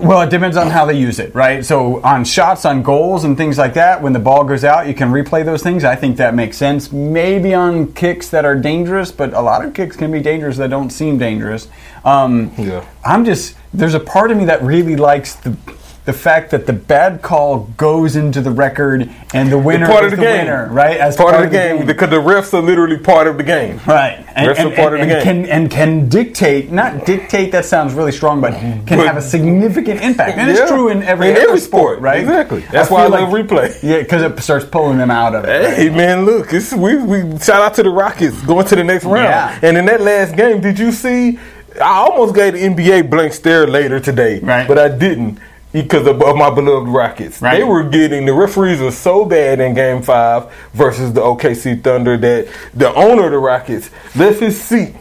Well, 0.00 0.22
it 0.22 0.30
depends 0.30 0.56
on 0.56 0.68
how 0.68 0.84
they 0.86 0.94
use 0.98 1.20
it, 1.20 1.32
right? 1.34 1.64
So 1.64 2.02
on 2.02 2.24
shots, 2.24 2.64
on 2.64 2.82
goals, 2.82 3.22
and 3.24 3.36
things 3.36 3.56
like 3.56 3.74
that, 3.74 4.02
when 4.02 4.12
the 4.12 4.18
ball 4.18 4.42
goes 4.42 4.64
out, 4.64 4.88
you 4.88 4.94
can 4.94 5.12
replay 5.12 5.44
those 5.44 5.62
things. 5.62 5.84
I 5.84 5.94
think 5.94 6.16
that 6.16 6.34
makes 6.34 6.56
sense. 6.56 6.90
Maybe 6.90 7.54
on 7.54 7.92
kicks 7.92 8.28
that 8.30 8.44
are 8.44 8.56
dangerous, 8.56 9.12
but 9.12 9.32
a 9.32 9.40
lot 9.40 9.64
of 9.64 9.74
kicks 9.74 9.94
can 9.96 10.10
be 10.10 10.20
dangerous 10.20 10.56
that 10.56 10.70
don't 10.70 10.90
seem 10.90 11.18
dangerous. 11.18 11.68
Um, 12.04 12.50
Yeah. 12.58 12.84
I'm 13.04 13.24
just 13.24 13.54
there's 13.72 13.94
a 13.94 14.00
part 14.00 14.30
of 14.30 14.36
me 14.36 14.44
that 14.46 14.62
really 14.62 14.96
likes 14.96 15.34
the 15.36 15.56
the 16.04 16.12
fact 16.12 16.50
that 16.50 16.66
the 16.66 16.72
bad 16.72 17.22
call 17.22 17.60
goes 17.76 18.16
into 18.16 18.40
the 18.40 18.50
record 18.50 19.08
and 19.32 19.52
the 19.52 19.58
winner 19.58 19.86
part 19.86 20.04
is 20.04 20.12
of 20.12 20.18
the, 20.18 20.24
game. 20.24 20.46
winner, 20.46 20.68
right? 20.72 20.96
As 20.96 21.16
part, 21.16 21.34
of 21.36 21.42
the 21.42 21.48
game, 21.48 21.86
because 21.86 22.10
the 22.10 22.16
refs 22.16 22.52
are 22.52 22.60
literally 22.60 22.98
part 22.98 23.28
of 23.28 23.36
the 23.36 23.44
game. 23.44 23.78
Right. 23.86 24.24
And, 24.34 24.48
Refs 24.48 24.58
are 24.58 24.66
and- 24.66 24.74
part 24.76 24.94
of 24.94 24.98
the 24.98 25.14
and 25.14 25.24
game. 25.24 25.44
Can, 25.44 25.46
and 25.46 25.70
can 25.70 26.08
dictate, 26.08 26.72
not 26.72 27.06
dictate, 27.06 27.52
that 27.52 27.64
sounds 27.66 27.94
really 27.94 28.10
strong, 28.10 28.40
but 28.40 28.52
can 28.54 28.82
But- 28.84 29.06
have 29.06 29.16
a 29.16 29.22
significant 29.22 30.02
impact. 30.02 30.38
And 30.38 30.48
Yeah. 30.48 30.62
it's 30.62 30.70
true 30.70 30.88
in 30.88 31.04
every, 31.04 31.30
In 31.30 31.36
every 31.36 31.60
sport, 31.60 32.00
right? 32.00 32.18
exactly. 32.20 32.64
That's 32.72 32.90
why 32.90 33.04
I 33.04 33.06
love 33.06 33.28
replay. 33.28 33.72
Yeah, 33.80 33.98
because 33.98 34.22
it 34.22 34.40
starts 34.40 34.64
pulling 34.64 34.98
them 34.98 35.10
out 35.12 35.36
of 35.36 35.44
it. 35.44 35.74
Hey 35.74 35.88
man, 35.88 36.24
look, 36.26 36.52
it's, 36.52 36.72
we 36.72 36.96
we 36.96 37.38
shout 37.38 37.62
out 37.62 37.74
to 37.74 37.82
the 37.84 37.90
Rockets 37.90 38.40
going 38.42 38.66
to 38.66 38.74
the 38.74 38.82
next 38.82 39.04
round. 39.04 39.18
Yeah. 39.28 39.56
And 39.62 39.78
in 39.78 39.84
that 39.84 40.00
last 40.00 40.34
game, 40.34 40.60
did 40.60 40.80
you 40.80 40.90
see? 40.90 41.38
I 41.80 42.06
almost 42.10 42.34
gave 42.34 42.54
the 42.54 42.58
NBA 42.64 43.02
blank 43.08 43.32
stare 43.32 43.66
later 43.66 43.98
today, 44.00 44.40
Right. 44.42 44.66
but 44.68 44.78
I 44.78 44.88
didn't 44.88 45.38
because 45.72 46.06
of, 46.06 46.22
of 46.22 46.36
my 46.36 46.50
beloved 46.50 46.88
Rockets. 46.88 47.40
Right. 47.40 47.58
They 47.58 47.64
were 47.64 47.82
getting 47.82 48.26
the 48.26 48.34
referees 48.34 48.80
were 48.80 48.90
so 48.90 49.24
bad 49.24 49.60
in 49.60 49.74
Game 49.74 50.02
Five 50.02 50.52
versus 50.74 51.12
the 51.12 51.20
OKC 51.20 51.82
Thunder 51.82 52.16
that 52.18 52.48
the 52.74 52.92
owner 52.94 53.26
of 53.26 53.32
the 53.32 53.38
Rockets 53.38 53.90
left 54.14 54.40
his 54.40 54.60
seat, 54.60 54.94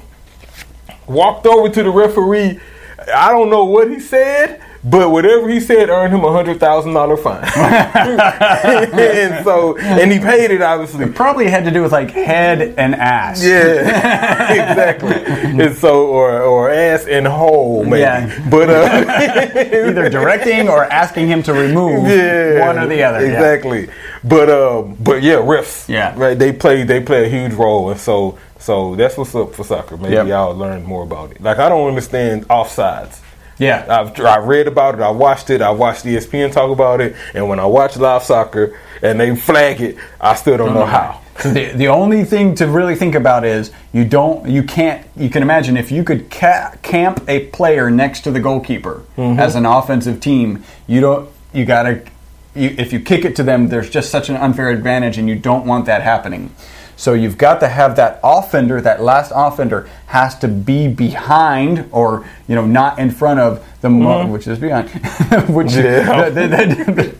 walked 1.07 1.45
over 1.45 1.69
to 1.69 1.83
the 1.83 1.91
referee. 1.91 2.59
I 3.13 3.31
don't 3.31 3.49
know 3.49 3.65
what 3.65 3.89
he 3.89 3.99
said. 3.99 4.61
But 4.83 5.11
whatever 5.11 5.47
he 5.47 5.59
said 5.59 5.89
earned 5.89 6.11
him 6.11 6.23
a 6.23 6.31
hundred 6.31 6.59
thousand 6.59 6.93
dollar 6.93 7.15
fine, 7.15 7.43
and 7.55 9.43
so 9.45 9.77
and 9.77 10.11
he 10.11 10.17
paid 10.19 10.49
it 10.49 10.61
obviously. 10.61 11.05
Probably 11.07 11.49
had 11.49 11.63
to 11.65 11.71
do 11.71 11.83
with 11.83 11.91
like 11.91 12.09
head 12.09 12.73
and 12.77 12.95
ass. 12.95 13.43
Yeah, 13.43 14.51
exactly. 14.71 15.13
and 15.63 15.75
so, 15.75 16.07
or 16.07 16.41
or 16.41 16.69
ass 16.71 17.05
and 17.05 17.27
hole, 17.27 17.83
maybe. 17.83 17.99
Yeah. 18.01 18.49
But 18.49 18.69
uh, 18.71 19.87
Either 19.87 20.09
directing 20.09 20.67
or 20.67 20.85
asking 20.85 21.27
him 21.27 21.43
to 21.43 21.53
remove 21.53 22.07
yeah, 22.07 22.65
one 22.65 22.79
or 22.79 22.87
the 22.87 23.03
other. 23.03 23.21
yeah. 23.25 23.33
Exactly. 23.33 23.87
But 24.23 24.49
um, 24.49 24.95
but 24.99 25.21
yeah, 25.21 25.35
refs. 25.35 25.87
Yeah. 25.87 26.15
Right. 26.17 26.37
They 26.37 26.51
play 26.51 26.83
they 26.83 27.01
play 27.01 27.25
a 27.25 27.29
huge 27.29 27.53
role, 27.53 27.91
and 27.91 27.99
so 27.99 28.37
so 28.57 28.95
that's 28.95 29.15
what's 29.15 29.35
up 29.35 29.53
for 29.53 29.63
soccer. 29.63 29.95
Maybe 29.97 30.15
Yep. 30.15 30.27
y'all 30.27 30.55
learn 30.55 30.83
more 30.83 31.03
about 31.03 31.31
it. 31.31 31.41
Like 31.41 31.59
I 31.59 31.69
don't 31.69 31.87
understand 31.87 32.47
offsides. 32.47 33.20
Yeah. 33.61 33.85
I've 33.87 34.19
I 34.19 34.37
read 34.39 34.67
about 34.67 34.95
it. 34.95 35.01
I 35.01 35.11
watched 35.11 35.49
it. 35.49 35.61
I 35.61 35.69
watched 35.69 36.03
ESPN 36.03 36.51
talk 36.51 36.71
about 36.71 36.99
it. 36.99 37.15
And 37.33 37.47
when 37.47 37.59
I 37.59 37.65
watch 37.65 37.95
live 37.95 38.23
soccer 38.23 38.77
and 39.01 39.19
they 39.19 39.35
flag 39.35 39.79
it, 39.81 39.97
I 40.19 40.35
still 40.35 40.57
don't 40.57 40.73
know 40.73 40.85
how. 40.85 41.21
the, 41.43 41.71
the 41.75 41.87
only 41.87 42.25
thing 42.25 42.55
to 42.55 42.67
really 42.67 42.95
think 42.95 43.15
about 43.15 43.45
is 43.45 43.71
you 43.93 44.03
don't 44.03 44.49
you 44.49 44.63
can't 44.63 45.07
you 45.15 45.29
can 45.29 45.41
imagine 45.41 45.77
if 45.77 45.91
you 45.91 46.03
could 46.03 46.29
ca- 46.29 46.75
camp 46.81 47.23
a 47.27 47.47
player 47.47 47.89
next 47.89 48.21
to 48.21 48.31
the 48.31 48.39
goalkeeper 48.39 49.03
Mm-hmm. 49.17 49.39
as 49.39 49.55
an 49.55 49.65
offensive 49.65 50.19
team 50.19 50.63
you 50.87 50.99
don't 51.01 51.29
you 51.53 51.65
gotta 51.65 52.03
you, 52.55 52.75
if 52.77 52.91
you 52.91 52.99
kick 52.99 53.23
it 53.25 53.35
to 53.37 53.43
them, 53.43 53.69
there's 53.69 53.89
just 53.89 54.09
such 54.09 54.29
an 54.29 54.35
unfair 54.35 54.69
advantage, 54.69 55.17
and 55.17 55.29
you 55.29 55.35
don't 55.35 55.65
want 55.65 55.85
that 55.85 56.01
happening. 56.01 56.53
So 57.01 57.13
you've 57.13 57.35
got 57.39 57.59
to 57.61 57.67
have 57.67 57.95
that 57.95 58.19
offender, 58.23 58.79
that 58.81 59.01
last 59.01 59.31
offender 59.33 59.89
has 60.05 60.37
to 60.37 60.47
be 60.47 60.87
behind, 60.87 61.89
or 61.91 62.23
you 62.47 62.53
know, 62.53 62.63
not 62.63 62.99
in 62.99 63.09
front 63.09 63.39
of 63.39 63.65
the 63.81 63.89
mo- 63.89 64.27
which 64.27 64.45
is 64.45 64.59
behind, 64.59 64.87
which 65.49 65.71
Yeah. 65.73 66.29
the- 66.29 66.47
the- 66.47 66.91
the- 66.93 67.15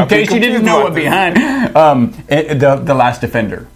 in 0.00 0.08
case 0.08 0.32
you 0.32 0.40
didn't 0.40 0.64
know 0.64 0.80
what 0.84 0.94
behind, 0.94 1.36
um, 1.76 2.14
it- 2.26 2.58
the 2.58 2.76
the 2.76 2.94
last 2.94 3.20
defender, 3.20 3.66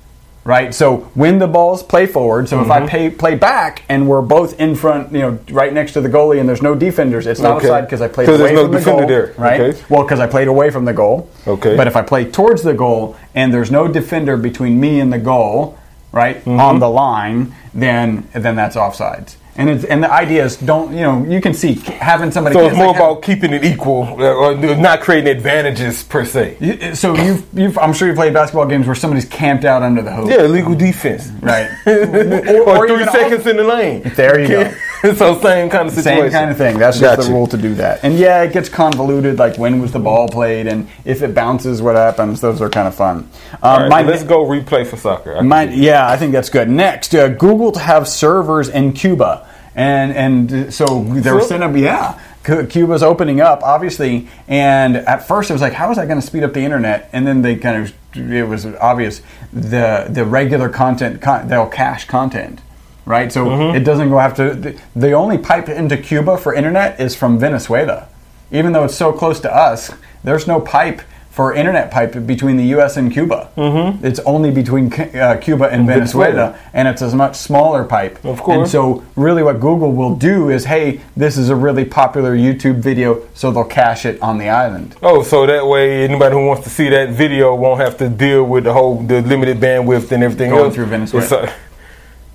right? 0.47 0.73
So 0.75 0.99
when 1.15 1.39
the 1.39 1.47
balls 1.49 1.83
play 1.83 2.07
forward, 2.07 2.49
so 2.49 2.61
if 2.63 2.69
Mm-hmm. 2.69 2.85
I 2.85 2.89
pay, 2.89 3.11
play 3.11 3.35
back 3.35 3.83
and 3.89 4.09
we're 4.09 4.23
both 4.23 4.59
in 4.61 4.75
front, 4.77 5.13
you 5.13 5.19
know, 5.19 5.39
right 5.51 5.73
next 5.73 5.93
to 5.95 6.01
the 6.01 6.09
goalie, 6.09 6.39
and 6.41 6.49
there's 6.49 6.63
no 6.63 6.75
defenders, 6.75 7.27
it's 7.27 7.41
not 7.41 7.57
Okay. 7.59 7.67
offside 7.67 7.85
because 7.87 8.01
I 8.01 8.09
played 8.09 8.29
away 8.29 8.39
there's 8.39 8.53
no 8.53 8.63
from 8.63 8.71
the 8.73 8.79
defender 8.79 9.01
goal, 9.01 9.09
there. 9.09 9.35
right? 9.37 9.61
Okay. 9.61 9.83
Well, 9.91 10.03
because 10.05 10.21
I 10.21 10.27
played 10.29 10.49
away 10.49 10.71
from 10.71 10.85
the 10.85 10.93
goal. 10.95 11.29
Okay. 11.47 11.77
But 11.77 11.87
if 11.89 11.97
I 11.97 12.03
play 12.03 12.25
towards 12.31 12.63
the 12.63 12.75
goal 12.75 13.17
and 13.35 13.53
there's 13.53 13.71
no 13.71 13.89
defender 13.89 14.37
between 14.37 14.81
me 14.81 15.01
and 15.01 15.13
the 15.13 15.19
goal, 15.19 15.77
right, 16.13 16.37
Mm-hmm. 16.39 16.61
on 16.61 16.79
the 16.79 16.89
line, 16.89 17.53
then 17.75 18.27
then 18.33 18.55
that's 18.57 18.77
offsides. 18.77 19.37
And 19.59 19.71
it's, 19.71 19.85
and 19.85 20.03
the 20.03 20.13
idea 20.13 20.45
is 20.45 20.57
don't 20.57 20.93
you 20.93 21.01
know 21.01 21.25
you 21.25 21.41
can 21.41 21.55
see 21.55 21.75
having 21.75 22.31
somebody. 22.31 22.55
So 22.55 22.67
it's 22.67 22.77
more 22.77 22.89
like 22.89 22.97
about 22.97 23.23
keeping 23.23 23.53
it 23.53 23.65
equal, 23.65 24.03
uh, 24.21 24.35
or 24.35 24.55
not 24.77 25.01
creating 25.01 25.29
advantages 25.35 26.03
per 26.05 26.25
se. 26.25 26.57
you- 26.61 26.95
So 26.95 27.15
you've, 27.17 27.47
you've 27.55 27.79
I'm 27.79 27.93
sure 27.93 28.09
you 28.09 28.15
played 28.15 28.35
basketball 28.35 28.67
games 28.67 28.87
where 28.87 28.95
somebody's 28.95 29.25
camped 29.25 29.65
out 29.65 29.83
under 29.83 30.03
the 30.03 30.13
hoop. 30.13 30.29
Yeah, 30.29 30.43
illegal 30.45 30.75
defense. 30.75 31.29
Right. 31.41 31.71
or, 31.87 32.69
or 32.69 32.87
three 32.87 32.97
even 33.03 33.09
seconds 33.13 33.47
in 33.47 33.57
the 33.57 33.65
lane. 33.65 34.03
There 34.15 34.41
you 34.41 34.49
go. 34.49 34.75
so 35.15 35.39
same 35.41 35.71
kind 35.71 35.89
of 35.89 35.95
situation. 35.95 36.23
Same 36.25 36.33
kind 36.33 36.51
of 36.51 36.57
thing. 36.57 36.79
That's 36.79 36.99
just 36.99 37.17
Gotcha. 37.17 37.29
the 37.29 37.35
rule 37.35 37.47
to 37.49 37.57
do 37.57 37.75
that. 37.77 38.01
And 38.03 38.19
yeah, 38.19 38.43
it 38.43 38.53
gets 38.53 38.69
convoluted, 38.69 39.39
like 39.39 39.57
when 39.59 39.81
was 39.81 39.93
the 39.93 39.99
ball 39.99 40.29
played, 40.29 40.67
and 40.67 40.89
if 41.05 41.23
it 41.23 41.35
bounces, 41.35 41.81
what 41.83 41.97
happens. 41.97 42.41
Those 42.41 42.61
are 42.61 42.69
kind 42.71 42.89
of 42.89 42.95
fun. 42.95 43.29
Um, 43.63 43.83
right, 43.83 43.89
my 43.89 44.03
let's 44.03 44.23
go 44.25 44.45
replay 44.45 44.87
for 44.87 44.97
soccer. 44.97 45.37
I 45.37 45.43
My, 45.43 45.65
yeah, 45.65 46.09
I 46.09 46.17
think 46.17 46.33
that's 46.33 46.49
good. 46.51 46.69
Next, 46.69 47.15
uh, 47.15 47.29
Google 47.29 47.73
to 47.73 47.79
have 47.81 48.09
servers 48.09 48.69
in 48.69 48.93
Cuba, 48.93 49.46
and 49.77 50.13
and 50.13 50.75
so 50.75 51.05
they're 51.05 51.35
Really? 51.37 51.47
setting 51.47 51.63
up. 51.63 51.77
Yeah, 51.77 52.19
Cuba's 52.67 53.03
opening 53.03 53.41
up, 53.41 53.63
obviously. 53.63 54.27
And 54.49 54.97
at 54.97 55.27
first, 55.29 55.51
it 55.51 55.53
was 55.53 55.63
like, 55.63 55.75
how 55.75 55.91
is 55.91 55.97
that 55.99 56.09
going 56.09 56.21
to 56.21 56.27
speed 56.27 56.43
up 56.43 56.53
the 56.55 56.61
internet? 56.63 57.09
And 57.13 57.27
then 57.27 57.43
they 57.43 57.57
kind 57.57 57.83
of, 57.83 57.93
it 58.33 58.49
was 58.49 58.67
obvious 58.67 59.21
the 59.53 60.07
the 60.09 60.25
regular 60.25 60.69
content 60.69 61.21
con- 61.21 61.47
they'll 61.49 61.69
cache 61.69 62.07
content. 62.07 62.61
Right, 63.05 63.31
so 63.31 63.45
Mm-hmm. 63.47 63.77
it 63.77 63.85
doesn't 63.85 64.09
go 64.11 64.19
have 64.19 64.35
to. 64.37 64.53
The, 64.55 64.81
the 64.97 65.13
only 65.13 65.39
pipe 65.39 65.69
into 65.69 65.97
Cuba 65.97 66.37
for 66.39 66.53
internet 66.55 66.99
is 67.01 67.15
from 67.15 67.39
Venezuela, 67.39 68.09
even 68.51 68.73
though 68.73 68.85
it's 68.85 68.97
so 68.97 69.13
close 69.13 69.39
to 69.41 69.55
us. 69.55 69.93
There's 70.25 70.49
no 70.49 70.61
pipe 70.61 71.03
for 71.37 71.53
internet 71.53 71.91
pipe 71.91 72.27
between 72.27 72.57
the 72.57 72.65
U.S. 72.77 72.97
and 72.97 73.13
Cuba. 73.13 73.51
Mm-hmm. 73.59 74.03
It's 74.03 74.21
only 74.21 74.51
between 74.51 74.91
uh, 74.91 75.39
Cuba 75.39 75.67
and 75.67 75.87
Venezuela, 75.87 76.33
Venezuela. 76.33 76.71
and 76.73 76.89
it's 76.89 77.03
a 77.03 77.15
much 77.15 77.37
smaller 77.37 77.85
pipe. 77.85 78.25
Of 78.25 78.41
course. 78.41 78.57
And 78.57 78.69
so, 78.71 79.05
really, 79.17 79.43
what 79.43 79.61
Google 79.61 79.93
will 79.93 80.17
do 80.17 80.49
is, 80.49 80.65
hey, 80.65 81.03
this 81.15 81.37
is 81.37 81.51
a 81.51 81.55
really 81.55 81.85
popular 81.85 82.35
YouTube 82.35 82.77
video, 82.79 83.29
so 83.35 83.51
they'll 83.51 83.65
cache 83.65 84.07
it 84.07 84.19
on 84.23 84.39
the 84.39 84.49
island. 84.49 84.97
Oh, 85.03 85.23
so 85.23 85.45
that 85.45 85.67
way 85.67 86.05
anybody 86.05 86.35
who 86.35 86.47
wants 86.47 86.65
to 86.65 86.71
see 86.71 86.89
that 86.89 87.11
video 87.11 87.55
won't 87.55 87.83
have 87.83 87.99
to 87.99 88.09
deal 88.09 88.43
with 88.45 88.65
the 88.65 88.73
whole 88.73 89.03
the 89.03 89.21
limited 89.21 89.59
bandwidth 89.59 90.11
and 90.13 90.25
everything 90.25 90.49
Going 90.49 90.65
else 90.65 90.75
through 90.75 90.87
Venezuela. 90.87 91.43
Uh, 91.43 91.53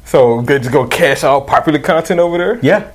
so 0.05 0.43
they 0.43 0.59
just 0.59 0.71
go 0.71 0.85
cache 0.85 1.23
all 1.23 1.41
popular 1.41 1.79
content 1.79 2.19
over 2.19 2.37
there. 2.37 2.59
Yeah. 2.61 2.91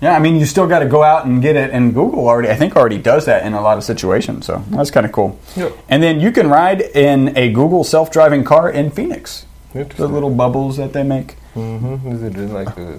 Yeah, 0.00 0.16
I 0.16 0.18
mean, 0.18 0.36
you 0.36 0.46
still 0.46 0.66
got 0.66 0.78
to 0.78 0.86
go 0.86 1.02
out 1.02 1.26
and 1.26 1.42
get 1.42 1.56
it, 1.56 1.70
and 1.70 1.92
Google 1.92 2.26
already, 2.26 2.48
I 2.48 2.56
think, 2.56 2.74
already 2.74 2.98
does 2.98 3.26
that 3.26 3.44
in 3.44 3.52
a 3.52 3.60
lot 3.60 3.76
of 3.76 3.84
situations. 3.84 4.46
So 4.46 4.64
that's 4.70 4.90
kind 4.90 5.04
of 5.04 5.12
cool. 5.12 5.38
Yeah. 5.56 5.70
And 5.90 6.02
then 6.02 6.20
you 6.20 6.32
can 6.32 6.48
ride 6.48 6.80
in 6.80 7.36
a 7.36 7.52
Google 7.52 7.84
self-driving 7.84 8.44
car 8.44 8.70
in 8.70 8.90
Phoenix. 8.90 9.44
The 9.74 10.08
little 10.08 10.30
bubbles 10.30 10.78
that 10.78 10.92
they 10.94 11.02
make. 11.02 11.36
Mm-hmm. 11.54 12.12
Is 12.12 12.22
it 12.22 12.32
just 12.32 12.52
like 12.52 12.76
a, 12.78 12.98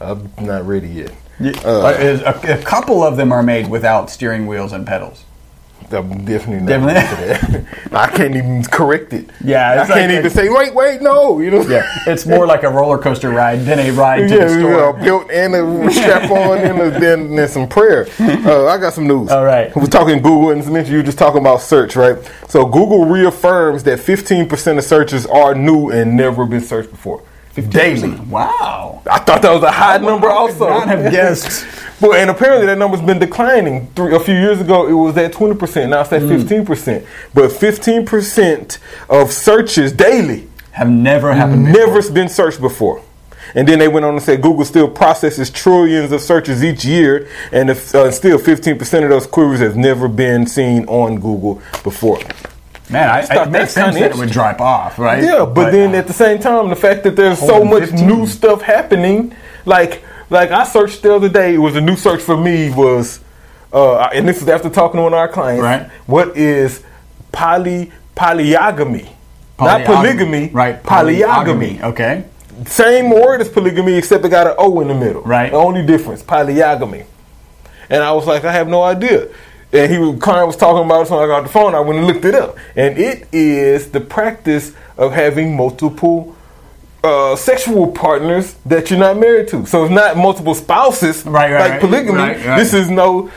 I'm 0.00 0.30
not 0.40 0.66
ready 0.66 0.88
yet. 0.88 1.12
Yeah, 1.38 1.52
Uh, 1.64 2.32
a, 2.44 2.58
a 2.58 2.62
couple 2.62 3.02
of 3.02 3.16
them 3.16 3.32
are 3.32 3.42
made 3.42 3.68
without 3.68 4.10
steering 4.10 4.46
wheels 4.46 4.72
and 4.72 4.86
pedals. 4.86 5.24
I'm 5.92 6.24
definitely 6.24 6.60
not 6.60 6.68
Definitely. 6.68 6.94
ready 7.28 7.38
for 7.38 7.52
that. 7.52 7.92
I 7.92 8.16
can't 8.16 8.36
even 8.36 8.62
correct 8.64 9.12
it. 9.12 9.28
Yeah, 9.44 9.72
I 9.72 9.86
can't 9.86 9.90
like 9.90 10.10
even 10.18 10.30
say 10.30 10.48
wait, 10.48 10.74
wait, 10.74 11.02
no. 11.02 11.40
You 11.40 11.50
know. 11.50 11.62
Yeah, 11.62 11.82
it's 12.06 12.26
more 12.26 12.46
like 12.46 12.62
a 12.62 12.68
roller 12.70 12.98
coaster 12.98 13.30
ride 13.30 13.60
than 13.64 13.78
a 13.78 13.90
ride 13.92 14.28
to 14.28 14.34
Yeah, 14.34 14.44
the 14.46 14.54
yeah, 14.54 14.58
store. 14.60 14.88
a 14.90 15.02
belt 15.02 15.30
and 15.30 15.54
a 15.54 15.90
strap 15.92 16.30
on 16.30 16.58
and 16.58 16.80
a, 16.80 16.90
then, 16.98 17.34
then 17.34 17.48
some 17.48 17.68
prayer. 17.68 18.06
Uh, 18.20 18.66
I 18.66 18.78
got 18.78 18.92
some 18.94 19.06
news. 19.06 19.30
All 19.30 19.44
right. 19.44 19.74
We're 19.74 19.86
talking 19.86 20.18
Google, 20.22 20.50
and 20.50 20.66
mentioned 20.70 20.96
you 20.96 21.02
just 21.02 21.18
talking 21.18 21.40
about 21.40 21.60
search, 21.60 21.96
right? 21.96 22.16
So 22.48 22.64
Google 22.64 23.06
reaffirms 23.06 23.82
that 23.84 23.98
15% 23.98 24.78
of 24.78 24.84
searches 24.84 25.26
are 25.26 25.54
new 25.54 25.90
and 25.90 26.16
never 26.16 26.46
been 26.46 26.60
searched 26.60 26.90
before. 26.90 27.22
Daily. 27.54 28.10
Wow. 28.20 29.02
I 29.10 29.18
thought 29.18 29.42
that 29.42 29.52
was 29.52 29.62
a 29.62 29.70
high 29.70 29.98
number 29.98 30.28
I 30.30 30.32
also. 30.34 30.68
not 30.68 30.88
have 30.88 31.10
guessed. 31.12 31.66
But 32.00 32.12
and 32.12 32.30
apparently 32.30 32.64
that 32.64 32.78
number's 32.78 33.02
been 33.02 33.18
declining. 33.18 33.88
Three, 33.88 34.14
a 34.16 34.20
few 34.20 34.32
years 34.34 34.58
ago, 34.58 34.86
it 34.88 34.92
was 34.94 35.18
at 35.18 35.34
twenty 35.34 35.54
percent. 35.54 35.90
Now 35.90 36.00
it's 36.00 36.08
Hmm. 36.08 36.14
at 36.14 36.22
fifteen 36.22 36.64
percent. 36.64 37.04
But 37.34 37.52
fifteen 37.52 38.06
percent 38.06 38.78
of 39.10 39.30
searches 39.32 39.92
daily 39.92 40.48
Have 40.70 40.88
never 40.88 41.34
happened 41.34 41.66
before. 41.66 41.86
never 41.86 42.10
been 42.10 42.30
searched 42.30 42.58
before. 42.58 43.02
And 43.54 43.68
then 43.68 43.78
they 43.80 43.88
went 43.88 44.06
on 44.06 44.14
to 44.14 44.20
say 44.20 44.38
Google 44.38 44.64
still 44.64 44.88
processes 44.88 45.50
trillions 45.50 46.10
of 46.12 46.22
searches 46.22 46.64
each 46.64 46.86
year, 46.86 47.28
and 47.52 47.68
if, 47.68 47.94
uh, 47.94 48.10
still 48.12 48.38
15% 48.38 49.02
of 49.04 49.10
those 49.10 49.26
queries 49.26 49.60
have 49.60 49.76
never 49.76 50.08
been 50.08 50.46
seen 50.46 50.86
on 50.86 51.16
Google 51.16 51.60
before. 51.82 52.20
Man, 52.90 53.08
I, 53.08 53.22
thought 53.22 53.48
it 53.48 53.50
makes 53.50 53.72
sense 53.72 53.94
that 53.96 54.10
it 54.10 54.16
would 54.16 54.30
drop 54.30 54.60
off, 54.60 54.98
right? 54.98 55.22
Yeah, 55.22 55.44
but, 55.44 55.70
then 55.70 55.94
at 55.94 56.06
the 56.06 56.12
same 56.12 56.40
time, 56.40 56.68
the 56.68 56.76
fact 56.76 57.04
that 57.04 57.14
there's 57.14 57.38
so 57.38 57.64
much 57.64 57.90
15. 57.90 58.06
new 58.06 58.26
stuff 58.26 58.62
happening, 58.62 59.34
like 59.64 60.02
like 60.30 60.50
I 60.52 60.64
searched 60.64 61.02
the 61.02 61.14
other 61.14 61.28
day, 61.28 61.54
it 61.54 61.58
was 61.58 61.76
a 61.76 61.80
new 61.80 61.96
search 61.96 62.22
for 62.22 62.36
me 62.36 62.70
was, 62.70 63.20
uh, 63.72 64.08
and 64.14 64.28
this 64.28 64.40
is 64.40 64.48
after 64.48 64.70
talking 64.70 64.98
to 64.98 65.02
one 65.02 65.12
of 65.12 65.18
our 65.18 65.28
clients. 65.28 65.62
Right. 65.62 65.90
What 66.06 66.36
is 66.36 66.82
poly 67.32 67.92
polyogamy? 68.16 69.12
Not 69.58 69.84
polygamy, 69.84 70.48
right? 70.48 70.82
Polyogamy. 70.82 71.82
Okay. 71.82 72.24
Same 72.64 73.10
word 73.10 73.40
as 73.40 73.48
polygamy, 73.48 73.94
except 73.94 74.24
it 74.24 74.28
got 74.28 74.46
an 74.46 74.54
O 74.58 74.80
in 74.80 74.88
the 74.88 74.94
middle. 74.94 75.22
Right. 75.22 75.50
The 75.50 75.56
only 75.56 75.84
difference, 75.84 76.22
polyogamy. 76.22 77.06
And 77.90 78.02
I 78.02 78.12
was 78.12 78.26
like, 78.26 78.44
I 78.44 78.52
have 78.52 78.68
no 78.68 78.82
idea. 78.82 79.28
And 79.72 79.90
he 79.92 79.98
was, 79.98 80.20
client 80.20 80.46
was 80.48 80.56
talking 80.56 80.84
about 80.84 81.02
it, 81.02 81.08
so 81.08 81.18
I 81.18 81.26
got 81.26 81.42
the 81.44 81.48
phone. 81.48 81.74
I 81.74 81.80
went 81.80 81.98
and 81.98 82.06
looked 82.06 82.24
it 82.24 82.34
up, 82.34 82.56
and 82.74 82.98
it 82.98 83.28
is 83.32 83.90
the 83.90 84.00
practice 84.00 84.72
of 84.96 85.12
having 85.12 85.56
multiple 85.56 86.36
uh, 87.04 87.36
sexual 87.36 87.90
partners 87.92 88.54
that 88.66 88.90
you're 88.90 88.98
not 88.98 89.18
married 89.18 89.48
to. 89.48 89.64
So 89.66 89.84
it's 89.84 89.94
not 89.94 90.16
multiple 90.16 90.54
spouses, 90.54 91.24
Right, 91.24 91.52
right, 91.52 91.70
like 91.70 91.80
polygamy. 91.80 92.18
Right. 92.18 92.58
This 92.58 92.74
is 92.74 92.90
no 92.90 93.30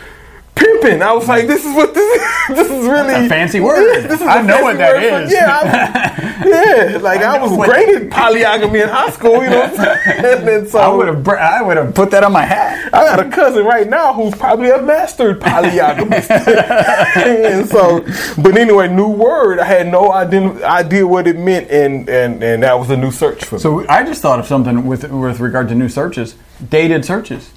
pimping. 0.55 1.01
I 1.01 1.11
was 1.13 1.27
like, 1.27 1.47
this 1.47 1.65
is 1.65 1.75
what 1.75 1.93
this 1.93 2.21
is. 2.21 2.27
This 2.49 2.67
is 2.69 2.85
really 2.85 3.13
a 3.25 3.29
fancy 3.29 3.59
word. 3.67 4.03
This 4.03 4.19
is 4.19 4.27
I 4.27 4.41
know 4.41 4.61
what 4.61 4.77
that 4.77 5.01
is. 5.01 5.11
word 5.11 5.19
for- 5.21 5.25
is. 5.27 5.31
yeah, 5.31 5.59
I- 5.63 6.45
yeah. 6.93 6.97
Like 6.97 7.21
I, 7.21 7.37
know 7.37 7.55
was 7.55 7.69
at 7.69 8.09
polygamy 8.11 8.81
in 8.81 8.89
high 8.89 9.09
school. 9.11 9.41
You 9.41 9.49
know 9.49 9.59
what 9.61 9.79
I'm 9.79 10.45
saying? 10.45 10.67
So 10.67 10.79
I 10.79 10.89
would 10.89 11.07
have, 11.07 11.27
I 11.29 11.61
would 11.61 11.77
have 11.77 11.95
put 11.95 12.11
that 12.11 12.23
on 12.25 12.33
my 12.33 12.43
hat. 12.43 12.93
I 12.93 13.05
got 13.05 13.25
a 13.25 13.29
cousin 13.29 13.63
right 13.65 13.87
now 13.89 14.13
who's 14.13 14.35
probably 14.35 14.69
a 14.71 14.81
mastered 14.81 15.39
polygamist. 15.39 16.29
and 16.31 17.67
so, 17.69 18.01
but 18.41 18.57
anyway, 18.57 18.89
new 18.93 19.07
word. 19.07 19.59
I 19.59 19.65
had 19.65 19.87
no 19.87 20.11
idea, 20.11 20.49
idea 20.67 21.07
what 21.07 21.25
it 21.27 21.37
meant, 21.39 21.71
and, 21.71 22.09
and, 22.09 22.43
and 22.43 22.63
that 22.63 22.77
was 22.77 22.89
a 22.89 22.97
new 22.97 23.11
search 23.11 23.45
for 23.45 23.55
me. 23.55 23.61
So 23.61 23.87
I 23.87 24.03
just 24.03 24.21
thought 24.21 24.39
of 24.39 24.47
something 24.47 24.85
with 24.85 25.09
with 25.09 25.39
regard 25.39 25.69
to 25.69 25.75
new 25.75 25.87
searches, 25.87 26.35
dated 26.69 27.05
searches. 27.05 27.51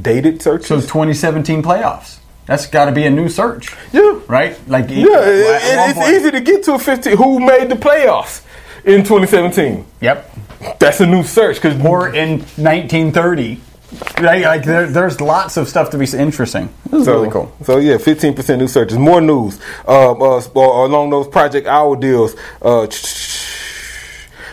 dated 0.00 0.42
searches. 0.42 0.66
So 0.66 0.80
2017 0.80 1.62
playoffs. 1.62 2.17
That's 2.48 2.66
got 2.66 2.86
to 2.86 2.92
be 2.92 3.04
a 3.04 3.10
new 3.10 3.28
search, 3.28 3.72
yeah, 3.92 4.20
right? 4.26 4.56
Like 4.66 4.88
yeah. 4.88 5.04
it- 5.04 5.62
it- 5.62 5.96
it's 5.96 6.08
easy 6.08 6.30
to 6.30 6.40
get 6.40 6.64
to 6.64 6.74
a 6.74 6.78
15. 6.78 7.16
Who 7.18 7.38
made 7.40 7.68
the 7.68 7.76
playoffs 7.76 8.40
in 8.84 9.04
2017? 9.04 9.84
Yep. 10.00 10.30
That's 10.80 10.98
a 11.00 11.06
new 11.06 11.22
search 11.22 11.56
because 11.62 11.78
Or 11.84 12.08
in 12.08 12.40
1930. 12.56 13.60
Right? 14.20 14.44
Like 14.44 14.64
there, 14.64 14.86
there's 14.86 15.20
lots 15.20 15.56
of 15.58 15.68
stuff 15.68 15.90
to 15.90 15.98
be 15.98 16.06
interesting. 16.16 16.68
This 16.90 17.00
is 17.00 17.04
So, 17.06 17.12
really 17.20 17.30
cool. 17.30 17.52
So 17.64 17.76
yeah, 17.78 17.96
fifteen 17.98 18.34
percent 18.34 18.60
new 18.60 18.68
searches. 18.68 18.98
More 18.98 19.20
news 19.20 19.58
uh, 19.86 20.12
uh, 20.12 20.38
uh, 20.38 20.86
along 20.86 21.10
those 21.10 21.28
Project 21.28 21.66
Owl 21.66 21.96
deals. 21.96 22.34
Uh, 22.62 22.86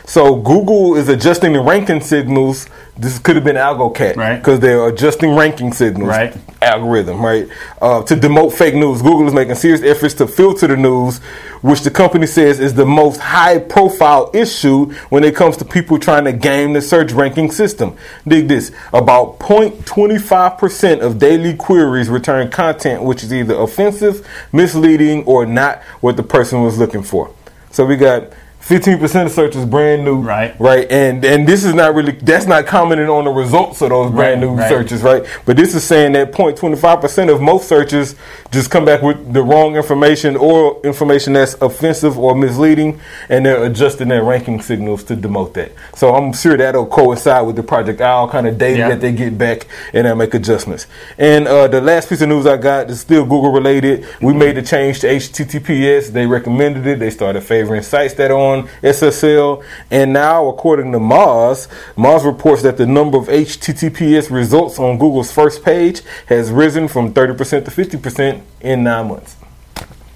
So 0.07 0.35
Google 0.35 0.95
is 0.95 1.09
adjusting 1.09 1.53
the 1.53 1.61
ranking 1.61 1.99
signals. 1.99 2.67
This 2.97 3.19
could 3.19 3.35
have 3.35 3.43
been 3.43 3.57
AlgoCat, 3.57 4.15
Right. 4.15 4.37
Because 4.37 4.61
they're 4.61 4.87
adjusting 4.87 5.35
ranking 5.35 5.73
signals, 5.73 6.07
Right. 6.07 6.33
Algorithm, 6.61 7.23
right? 7.23 7.47
Uh, 7.81 8.01
to 8.03 8.15
demote 8.15 8.53
fake 8.53 8.73
news. 8.73 9.01
Google 9.01 9.27
is 9.27 9.33
making 9.33 9.55
serious 9.55 9.81
efforts 9.83 10.13
to 10.15 10.27
filter 10.27 10.67
the 10.67 10.77
news, 10.77 11.17
which 11.61 11.81
the 11.81 11.91
company 11.91 12.25
says 12.25 12.61
is 12.61 12.73
the 12.73 12.85
most 12.85 13.19
high-profile 13.19 14.31
issue 14.33 14.93
when 15.09 15.25
it 15.25 15.35
comes 15.35 15.57
to 15.57 15.65
people 15.65 15.99
trying 15.99 16.23
to 16.23 16.31
game 16.31 16.71
the 16.71 16.81
search 16.81 17.11
ranking 17.11 17.51
system. 17.51 17.97
Dig 18.25 18.47
this: 18.47 18.71
about 18.93 19.39
0.25 19.39 20.57
percent 20.57 21.01
of 21.01 21.19
daily 21.19 21.53
queries 21.53 22.07
return 22.07 22.49
content 22.49 23.03
which 23.03 23.23
is 23.23 23.33
either 23.33 23.55
offensive, 23.55 24.25
misleading, 24.53 25.23
or 25.25 25.45
not 25.45 25.81
what 25.99 26.15
the 26.15 26.23
person 26.23 26.61
was 26.61 26.77
looking 26.77 27.03
for. 27.03 27.29
So 27.71 27.85
we 27.85 27.97
got 27.97 28.31
15% 28.67 29.25
of 29.27 29.31
search 29.31 29.55
is 29.55 29.63
brand 29.63 30.03
new, 30.03 30.21
Right. 30.21 30.59
Right, 30.59 30.91
and 30.91 31.23
and 31.23 31.47
this 31.47 31.63
is 31.63 31.75
not 31.75 31.93
really 31.93 32.13
that's 32.13 32.47
not 32.47 32.65
commenting 32.65 33.09
on 33.09 33.25
the 33.25 33.29
results 33.29 33.79
of 33.83 33.89
those 33.89 34.09
brand 34.11 34.41
Right, 34.41 34.47
new 34.49 34.55
right. 34.55 34.67
searches, 34.67 35.03
right? 35.03 35.23
But 35.45 35.55
this 35.55 35.75
is 35.75 35.83
saying 35.83 36.13
that 36.13 36.31
0.25% 36.31 37.31
of 37.31 37.41
most 37.41 37.67
searches 37.69 38.15
just 38.49 38.71
come 38.71 38.83
back 38.83 39.03
with 39.03 39.33
the 39.33 39.43
wrong 39.43 39.75
information 39.75 40.35
or 40.35 40.81
information 40.83 41.33
that's 41.33 41.53
offensive 41.61 42.17
or 42.17 42.33
misleading, 42.33 42.99
and 43.29 43.45
they're 43.45 43.63
adjusting 43.65 44.07
their 44.07 44.23
ranking 44.23 44.59
signals 44.59 45.03
to 45.03 45.15
demote 45.15 45.53
that. 45.53 45.71
So 45.93 46.15
I'm 46.15 46.33
sure 46.33 46.57
that'll 46.57 46.87
coincide 46.87 47.45
with 47.45 47.57
the 47.57 47.63
Project 47.63 48.01
Owl 48.01 48.27
kind 48.29 48.47
of 48.47 48.57
data 48.57 48.79
Yeah. 48.79 48.89
that 48.89 48.99
they 49.01 49.11
get 49.11 49.37
back, 49.37 49.67
and 49.93 50.07
they'll 50.07 50.15
make 50.15 50.33
adjustments. 50.33 50.87
And 51.19 51.47
uh, 51.47 51.67
the 51.67 51.81
last 51.81 52.09
piece 52.09 52.21
of 52.21 52.29
news 52.29 52.47
I 52.47 52.57
got 52.57 52.89
is 52.89 52.99
still 53.01 53.25
Google 53.25 53.51
related. 53.51 54.07
We 54.21 54.33
made 54.33 54.57
the 54.57 54.63
change 54.63 55.01
to 55.01 55.07
HTTPS. 55.07 56.07
They 56.13 56.25
recommended 56.25 56.87
it. 56.87 56.97
They 56.97 57.11
started 57.11 57.41
favoring 57.41 57.83
sites 57.83 58.15
that 58.15 58.31
are 58.31 58.37
on 58.39 58.54
SSL, 58.81 59.63
and 59.91 60.13
now, 60.13 60.47
according 60.47 60.91
to 60.91 60.99
Moz, 60.99 61.67
Moz 61.95 62.25
reports 62.25 62.61
that 62.63 62.77
the 62.77 62.85
number 62.85 63.17
of 63.17 63.27
HTTPS 63.27 64.29
results 64.31 64.79
on 64.79 64.97
Google's 64.97 65.31
first 65.31 65.63
page 65.63 66.01
has 66.27 66.51
risen 66.51 66.87
from 66.87 67.13
30% 67.13 67.65
to 67.65 67.71
50% 67.71 68.41
in 68.61 68.83
nine 68.83 69.07
months. 69.07 69.35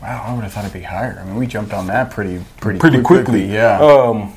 Wow, 0.02 0.24
I 0.28 0.34
would 0.34 0.44
have 0.44 0.54
thought 0.54 0.64
it'd 0.66 0.74
be 0.74 0.82
higher. 0.82 1.20
I 1.22 1.26
mean, 1.26 1.36
we 1.36 1.46
jumped 1.46 1.74
on 1.74 1.88
that 1.88 2.10
pretty 2.12 2.44
pretty 2.62 2.80
Pretty 2.80 3.02
quickly, 3.02 3.46
Yeah. 3.52 3.80
Um, 3.80 4.34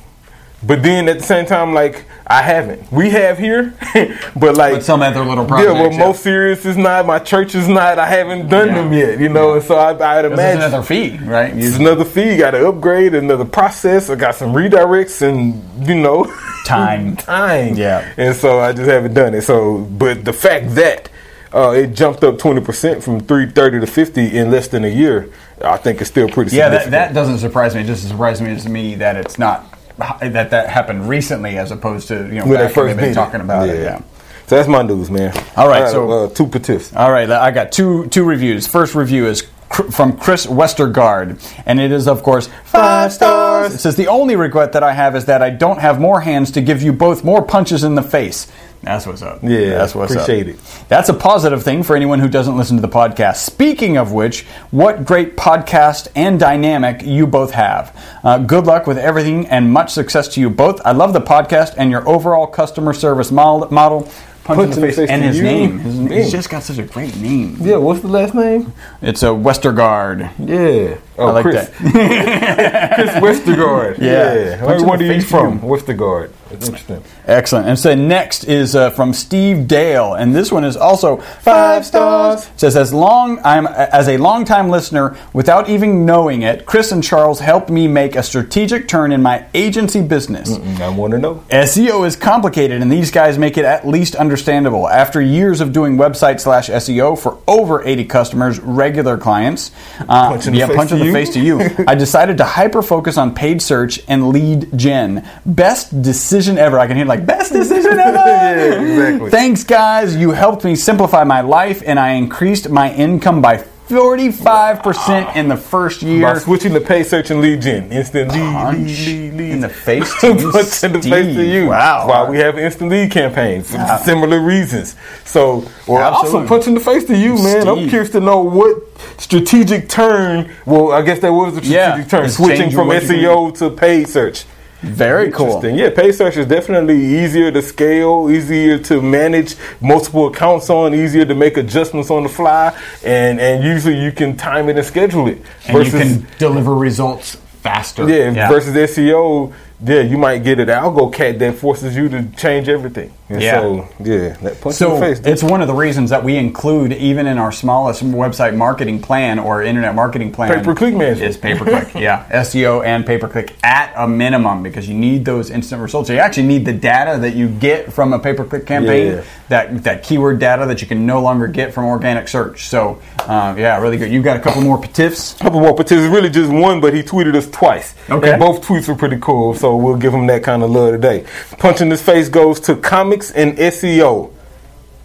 but 0.65 0.81
then 0.83 1.09
at 1.09 1.17
the 1.19 1.23
same 1.23 1.45
time, 1.45 1.73
like 1.73 2.05
I 2.25 2.41
haven't. 2.41 2.91
We 2.91 3.09
have 3.11 3.37
here, 3.37 3.73
but 4.35 4.55
like 4.55 4.73
But 4.75 4.83
some 4.83 5.01
other 5.01 5.23
little 5.25 5.45
problem. 5.45 5.67
Yeah, 5.69 5.73
projects. 5.81 5.97
well, 5.97 6.07
most 6.07 6.23
serious 6.23 6.65
is 6.65 6.77
not. 6.77 7.05
My 7.05 7.19
church 7.19 7.53
is 7.55 7.67
not. 7.67 7.99
I 7.99 8.07
haven't 8.07 8.47
done 8.49 8.69
Yeah. 8.69 8.75
them 8.75 8.93
yet, 8.93 9.19
you 9.19 9.29
know. 9.29 9.55
And 9.55 9.63
so 9.63 9.75
I, 9.75 9.89
I'd 10.19 10.25
imagine 10.25 10.61
another 10.61 10.81
fee, 10.83 11.17
right? 11.23 11.53
It's 11.55 11.77
another 11.77 12.05
fee. 12.05 12.31
You 12.33 12.37
got 12.37 12.51
to 12.51 12.67
upgrade 12.69 13.13
another 13.13 13.45
process. 13.45 14.09
I 14.09 14.15
got 14.15 14.35
some 14.35 14.53
redirects 14.53 15.21
and 15.21 15.87
you 15.87 15.95
know 15.95 16.25
Time. 16.65 17.17
time. 17.17 17.75
Yeah. 17.75 18.13
and 18.15 18.33
so 18.35 18.59
I 18.59 18.71
just 18.71 18.89
haven't 18.89 19.13
done 19.13 19.33
it. 19.33 19.41
So, 19.41 19.79
but 19.79 20.23
the 20.23 20.31
fact 20.33 20.75
that 20.75 21.09
uh, 21.53 21.71
it 21.71 21.87
jumped 21.93 22.23
up 22.23 22.39
twenty 22.39 22.61
percent 22.61 23.03
from 23.03 23.19
three 23.19 23.47
thirty 23.51 23.79
to 23.81 23.85
fifty 23.87 24.37
in 24.37 24.49
less 24.49 24.69
than 24.69 24.85
a 24.85 24.87
year, 24.87 25.29
I 25.61 25.75
think 25.77 25.99
it's 25.99 26.09
still 26.09 26.29
pretty. 26.29 26.55
Yeah, 26.55 26.69
that, 26.69 26.91
that 26.91 27.13
doesn't 27.13 27.39
surprise 27.39 27.75
me. 27.75 27.81
It 27.81 27.87
just 27.87 28.07
surprises 28.07 28.41
me 28.41 28.57
to 28.57 28.69
me 28.69 28.95
that 28.95 29.17
it's 29.17 29.37
not 29.37 29.65
that 29.97 30.49
that 30.51 30.69
happened 30.69 31.07
recently 31.09 31.57
as 31.57 31.71
opposed 31.71 32.07
to 32.09 32.25
you 32.27 32.39
know 32.39 32.45
when 32.45 32.55
back 32.55 32.69
they 32.69 32.73
first 32.73 32.97
been 32.97 33.13
talking 33.13 33.41
about 33.41 33.69
it. 33.69 33.81
Yeah. 33.81 34.01
So 34.47 34.57
that's 34.57 34.67
my 34.67 34.81
news, 34.81 35.09
man. 35.09 35.31
All 35.55 35.67
right, 35.69 35.83
I 35.83 35.85
got, 35.85 35.91
so- 35.91 36.11
uh, 36.25 36.29
two 36.29 36.47
petiffs. 36.47 36.95
All 36.95 37.11
right, 37.11 37.29
I 37.29 37.51
got 37.51 37.71
two 37.71 38.07
two 38.07 38.23
reviews. 38.25 38.67
First 38.67 38.93
review 38.95 39.25
is 39.27 39.43
cr- 39.69 39.83
from 39.91 40.17
Chris 40.17 40.45
Westergaard, 40.45 41.39
and 41.65 41.79
it 41.79 41.91
is 41.91 42.07
of 42.07 42.23
course 42.23 42.49
five 42.65 43.13
stars. 43.13 43.73
It 43.73 43.77
says 43.79 43.95
the 43.95 44.07
only 44.07 44.35
regret 44.35 44.73
that 44.73 44.83
I 44.83 44.93
have 44.93 45.15
is 45.15 45.25
that 45.25 45.41
I 45.41 45.49
don't 45.49 45.79
have 45.79 45.99
more 46.01 46.21
hands 46.21 46.51
to 46.51 46.61
give 46.61 46.81
you 46.83 46.91
both 46.91 47.23
more 47.23 47.41
punches 47.41 47.83
in 47.83 47.95
the 47.95 48.03
face. 48.03 48.51
That's 48.83 49.07
what's 49.07 49.21
up. 49.21 49.39
Yeah, 49.41 49.69
that's 49.69 49.95
what's 49.95 50.11
appreciate 50.13 50.49
up. 50.49 50.55
it. 50.55 50.85
That's 50.89 51.07
a 51.09 51.13
positive 51.13 51.63
thing 51.63 51.83
for 51.83 51.95
anyone 51.95 52.19
who 52.19 52.27
doesn't 52.27 52.57
listen 52.57 52.75
to 52.77 52.81
the 52.81 52.89
podcast. 52.89 53.37
Speaking 53.37 53.97
of 53.97 54.11
which, 54.11 54.43
what 54.71 55.05
great 55.05 55.37
podcast 55.37 56.09
and 56.15 56.39
dynamic 56.39 57.01
you 57.03 57.25
both 57.25 57.51
have. 57.51 57.97
Uh, 58.23 58.37
good 58.39 58.65
luck 58.65 58.85
with 58.85 58.97
everything 58.97 59.47
and 59.47 59.71
much 59.71 59.91
success 59.91 60.27
to 60.35 60.41
you 60.41 60.49
both. 60.49 60.81
I 60.85 60.91
love 60.91 61.13
the 61.13 61.21
podcast 61.21 61.75
and 61.77 61.89
your 61.89 62.07
overall 62.07 62.45
customer 62.45 62.93
service 62.93 63.31
model. 63.31 63.71
model. 63.71 64.09
Punch, 64.43 64.59
in 64.75 64.81
the 64.81 64.91
face, 64.91 65.09
and 65.09 65.21
to 65.21 65.27
his 65.29 65.39
name. 65.41 65.79
His, 65.79 65.97
Yeah. 65.99 66.09
he's 66.17 66.31
just 66.33 66.49
got 66.49 66.63
such 66.63 66.77
a 66.77 66.83
great 66.83 67.15
name. 67.15 67.55
Yeah, 67.61 67.77
what's 67.77 68.01
the 68.01 68.09
last 68.09 68.33
name? 68.35 68.73
It's 69.01 69.23
a 69.23 69.27
Westergaard. 69.27 70.29
Yeah. 70.37 70.97
Oh, 71.17 71.27
I 71.27 71.31
like 71.31 71.43
Chris. 71.43 71.69
that. 71.69 72.95
Chris 72.95 73.11
Westergaard. 73.11 73.97
Yeah. 73.99 74.33
yeah. 74.33 74.65
Where 74.65 74.75
are 74.75 75.13
you 75.13 75.21
from? 75.21 75.59
to 75.59 75.65
Westergaard. 75.65 76.31
That's 76.49 76.67
interesting. 76.67 77.03
Excellent. 77.25 77.67
And 77.67 77.79
so 77.79 77.95
next 77.95 78.43
is 78.43 78.75
uh, 78.75 78.91
from 78.91 79.13
Steve 79.13 79.67
Dale, 79.67 80.13
and 80.13 80.35
this 80.35 80.51
one 80.51 80.63
is 80.63 80.77
also 80.77 81.17
five 81.17 81.85
stars. 81.85 82.45
It 82.47 82.59
says 82.59 82.75
as 82.75 82.93
long 82.93 83.39
I'm 83.43 83.65
as 83.65 84.07
a 84.07 84.17
longtime 84.17 84.69
listener, 84.69 85.17
without 85.33 85.69
even 85.69 86.05
knowing 86.05 86.43
it, 86.43 86.65
Chris 86.65 86.91
and 86.91 87.03
Charles 87.03 87.39
helped 87.39 87.69
me 87.69 87.87
make 87.87 88.15
a 88.15 88.21
strategic 88.23 88.87
turn 88.87 89.11
in 89.11 89.21
my 89.21 89.47
agency 89.53 90.01
business. 90.01 90.57
Mm, 90.57 90.79
I 90.79 90.89
want 90.89 91.11
to 91.11 91.17
know. 91.17 91.43
SEO 91.49 92.05
is 92.05 92.15
complicated, 92.15 92.81
and 92.81 92.91
these 92.91 93.09
guys 93.09 93.37
make 93.37 93.57
it 93.57 93.65
at 93.65 93.87
least 93.87 94.15
understandable. 94.15 94.87
After 94.87 95.21
years 95.21 95.59
of 95.59 95.73
doing 95.73 95.97
website 95.97 96.39
slash 96.39 96.69
SEO 96.69 97.17
for 97.17 97.39
over 97.47 97.83
80 97.83 98.05
customers, 98.05 98.59
regular 98.59 99.17
clients, 99.17 99.71
uh, 100.01 100.29
Punch 100.29 100.47
yeah, 100.47 100.67
punch 100.67 100.91
in 100.91 100.99
the 101.03 101.13
face 101.13 101.29
to 101.31 101.39
you, 101.39 101.61
I 101.87 101.95
decided 101.95 102.37
to 102.37 102.45
hyper 102.45 102.81
focus 102.81 103.17
on 103.17 103.33
paid 103.33 103.61
search 103.61 104.01
and 104.07 104.29
lead 104.29 104.77
gen. 104.77 105.27
Best 105.45 106.01
decision 106.01 106.57
ever. 106.57 106.79
I 106.79 106.87
can 106.87 106.95
hear 106.97 107.05
like 107.05 107.25
best 107.25 107.51
decision 107.53 107.99
ever. 107.99 108.13
Yeah, 108.23 108.81
exactly. 108.81 109.29
Thanks, 109.31 109.63
guys. 109.63 110.15
You 110.15 110.31
helped 110.31 110.63
me 110.63 110.75
simplify 110.75 111.23
my 111.23 111.41
life, 111.41 111.81
and 111.85 111.99
I 111.99 112.11
increased 112.11 112.69
my 112.69 112.93
income 112.93 113.41
by 113.41 113.57
45% 113.89 115.35
in 115.35 115.47
the 115.47 115.57
first 115.57 116.01
By 116.01 116.07
year. 116.07 116.39
switching 116.39 116.73
to 116.73 116.79
pay 116.81 117.03
search 117.03 117.31
and 117.31 117.41
lead 117.41 117.61
gen. 117.61 117.91
Instant 117.91 118.31
lead, 118.31 118.75
lead, 118.77 118.87
lead, 118.87 119.33
lead. 119.33 119.51
in 119.51 119.59
the 119.59 119.69
face 119.69 120.13
to 120.21 120.27
you, 120.33 120.51
Punch 120.51 120.83
in 120.83 120.93
the 120.93 121.01
face 121.01 121.35
to 121.35 121.43
you. 121.45 121.67
Wow. 121.67 122.07
Why 122.07 122.29
we 122.29 122.37
have 122.37 122.57
an 122.57 122.63
instant 122.63 122.89
lead 122.89 123.11
campaign 123.11 123.61
for 123.63 123.77
similar 124.03 124.39
reasons. 124.39 124.95
So, 125.25 125.63
Absolutely. 125.63 125.95
also 126.03 126.47
punch 126.47 126.67
in 126.67 126.73
the 126.75 126.79
face 126.79 127.03
to 127.05 127.17
you, 127.17 127.35
man. 127.35 127.67
I'm 127.67 127.89
curious 127.89 128.09
to 128.11 128.19
know 128.19 128.41
what 128.41 128.77
strategic 129.17 129.89
turn. 129.89 130.51
Well, 130.65 130.91
I 130.91 131.01
guess 131.01 131.19
that 131.19 131.31
was 131.31 131.53
a 131.53 131.57
strategic 131.57 131.73
Yeah, 131.73 132.03
turn, 132.05 132.29
switching 132.29 132.71
from 132.71 132.89
SEO 132.89 133.57
to 133.59 133.69
paid 133.69 134.07
search. 134.07 134.45
Very 134.83 135.31
cool. 135.31 135.45
Interesting. 135.45 135.75
Yeah, 135.75 135.89
paid 135.91 136.11
search 136.13 136.35
is 136.35 136.45
definitely 136.45 136.99
easier 137.01 137.51
to 137.51 137.61
scale, 137.61 138.29
easier 138.29 138.77
to 138.79 139.01
manage 139.01 139.55
multiple 139.79 140.27
accounts 140.27 140.69
on, 140.69 140.93
easier 140.93 141.25
to 141.25 141.33
make 141.33 141.55
adjustments 141.55 142.11
on 142.11 142.23
the 142.23 142.29
fly, 142.29 142.77
and 143.03 143.39
and 143.39 143.63
usually 143.63 143.97
you 143.97 144.11
can 144.11 144.35
time 144.35 144.67
it 144.69 144.77
and 144.77 144.85
schedule 144.85 145.27
it. 145.27 145.41
and 145.67 145.85
you 145.85 145.91
can 145.91 146.27
deliver 146.37 146.75
results 146.75 147.35
faster. 147.61 148.07
yeah, 148.09 148.49
versus 148.49 148.75
SEO, 148.75 149.53
yeah, 149.85 150.01
you 150.01 150.17
might 150.17 150.43
get 150.43 150.59
an 150.59 150.67
algo 150.67 151.11
cat 151.11 151.39
that 151.39 151.55
forces 151.55 151.95
you 151.95 152.09
to 152.09 152.23
change 152.37 152.69
everything. 152.69 153.11
And 153.29 153.41
Yeah. 153.41 153.59
So 153.61 153.87
yeah, 154.03 154.29
that 154.43 154.61
punch 154.61 154.65
in 154.65 154.71
So 154.73 154.95
the 154.95 154.99
face. 155.05 155.19
dude. 155.19 155.27
it's 155.27 155.43
one 155.43 155.61
of 155.61 155.67
the 155.67 155.73
reasons 155.73 156.09
that 156.11 156.23
we 156.23 156.37
include, 156.37 156.93
even 156.93 157.25
in 157.27 157.37
our 157.37 157.51
smallest 157.51 158.03
website 158.03 158.55
marketing 158.55 159.01
plan 159.01 159.39
or 159.39 159.63
internet 159.63 159.95
marketing 159.95 160.31
plan, 160.31 160.53
Pay-per-click 160.53 160.93
management. 160.93 161.29
is 161.29 161.37
pay 161.37 161.55
per 161.57 161.65
click. 161.65 161.93
yeah, 162.01 162.25
SEO 162.31 162.83
and 162.85 163.05
pay 163.05 163.17
per 163.17 163.27
click 163.27 163.55
at 163.63 163.91
a 163.95 164.07
minimum 164.07 164.61
because 164.63 164.87
you 164.87 164.93
need 164.93 165.25
those 165.25 165.49
instant 165.49 165.81
results. 165.81 166.09
You 166.09 166.17
actually 166.17 166.47
need 166.47 166.65
the 166.65 166.73
data 166.73 167.17
that 167.21 167.35
you 167.35 167.47
get 167.49 167.91
from 167.91 168.13
a 168.13 168.19
pay 168.19 168.33
per 168.33 168.43
click 168.45 168.65
campaign, 168.65 169.13
Yeah. 169.13 169.21
that 169.49 169.83
that 169.83 170.03
keyword 170.03 170.39
data 170.39 170.65
that 170.67 170.81
you 170.81 170.87
can 170.87 171.05
no 171.05 171.21
longer 171.21 171.47
get 171.47 171.73
from 171.73 171.85
organic 171.85 172.27
search. 172.27 172.67
So 172.67 172.99
uh, 173.27 173.55
yeah, 173.57 173.79
really 173.81 173.97
good. 173.97 174.11
You've 174.11 174.23
got 174.23 174.37
a 174.37 174.41
couple 174.41 174.61
more 174.61 174.81
tips. 174.85 175.33
couple 175.33 175.59
more, 175.61 175.73
but 175.75 175.89
really 175.89 176.29
just 176.29 176.51
one, 176.51 176.79
but 176.81 176.93
he 176.93 177.01
tweeted 177.03 177.35
us 177.35 177.49
twice. 177.49 177.95
Okay. 178.09 178.31
And 178.31 178.39
both 178.39 178.65
tweets 178.65 178.87
were 178.87 178.95
pretty 178.95 179.17
cool, 179.19 179.53
so 179.53 179.72
we'll 179.77 179.97
give 179.97 180.13
him 180.13 180.27
that 180.27 180.43
kind 180.43 180.63
of 180.63 180.69
love 180.71 180.93
today. 180.93 181.25
Punch 181.57 181.81
in 181.81 181.89
his 181.89 182.01
face 182.01 182.29
goes 182.29 182.59
to 182.61 182.75
comics 182.75 183.31
and 183.31 183.57
SEO. 183.57 184.31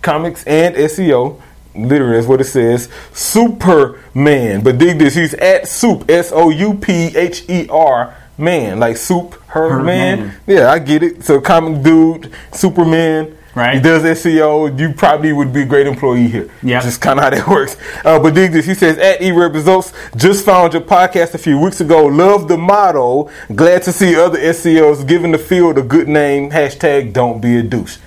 Comics 0.03 0.45
and 0.45 0.75
SEO. 0.77 1.41
Literally, 1.75 2.17
that's 2.17 2.27
what 2.27 2.41
it 2.41 2.45
says. 2.45 2.89
Superman. 3.13 4.63
But 4.63 4.79
dig 4.79 4.99
this, 4.99 5.15
he's 5.15 5.35
at 5.35 5.69
Soup, 5.69 6.09
S 6.11 6.33
O 6.33 6.51
U 6.51 6.75
P 6.75 7.17
H 7.17 7.49
E 7.49 7.69
R 7.69 8.17
man, 8.37 8.79
like 8.81 8.97
Soup, 8.97 9.35
her, 9.49 9.71
Her 9.71 9.83
man. 9.83 10.21
man. 10.21 10.41
Yeah, 10.47 10.71
I 10.71 10.79
get 10.79 11.03
it. 11.03 11.25
So, 11.25 11.41
comic 11.41 11.83
dude, 11.83 12.33
Superman. 12.53 13.37
Right. 13.59 13.75
He 13.75 13.81
does 13.81 14.05
SEO. 14.05 14.79
You 14.79 14.93
probably 14.93 15.33
would 15.33 15.53
be 15.53 15.63
a 15.63 15.65
great 15.65 15.89
employee 15.89 16.29
here. 16.29 16.49
Yeah. 16.63 16.81
Just 16.81 17.01
kind 17.01 17.19
of 17.19 17.25
how 17.25 17.31
that 17.31 17.49
works. 17.57 17.77
Uh, 18.05 18.21
but 18.21 18.33
dig 18.35 18.53
this. 18.53 18.67
He 18.67 18.75
says, 18.75 18.99
at 18.99 19.19
eWeb 19.19 19.53
Results, 19.53 19.93
just 20.15 20.45
found 20.45 20.75
your 20.75 20.83
podcast 20.83 21.35
a 21.35 21.39
few 21.39 21.59
weeks 21.59 21.81
ago. 21.81 22.07
Love 22.07 22.47
the 22.47 22.57
motto. 22.57 23.29
Glad 23.53 23.83
to 23.83 23.93
see 23.93 24.15
other 24.15 24.39
SEOs 24.39 25.07
giving 25.09 25.33
the 25.33 25.39
field 25.39 25.77
a 25.77 25.83
good 25.83 26.07
name. 26.07 26.51
Hashtag 26.53 27.13
don't 27.13 27.41
be 27.41 27.57
a 27.57 27.63
douche. 27.65 27.99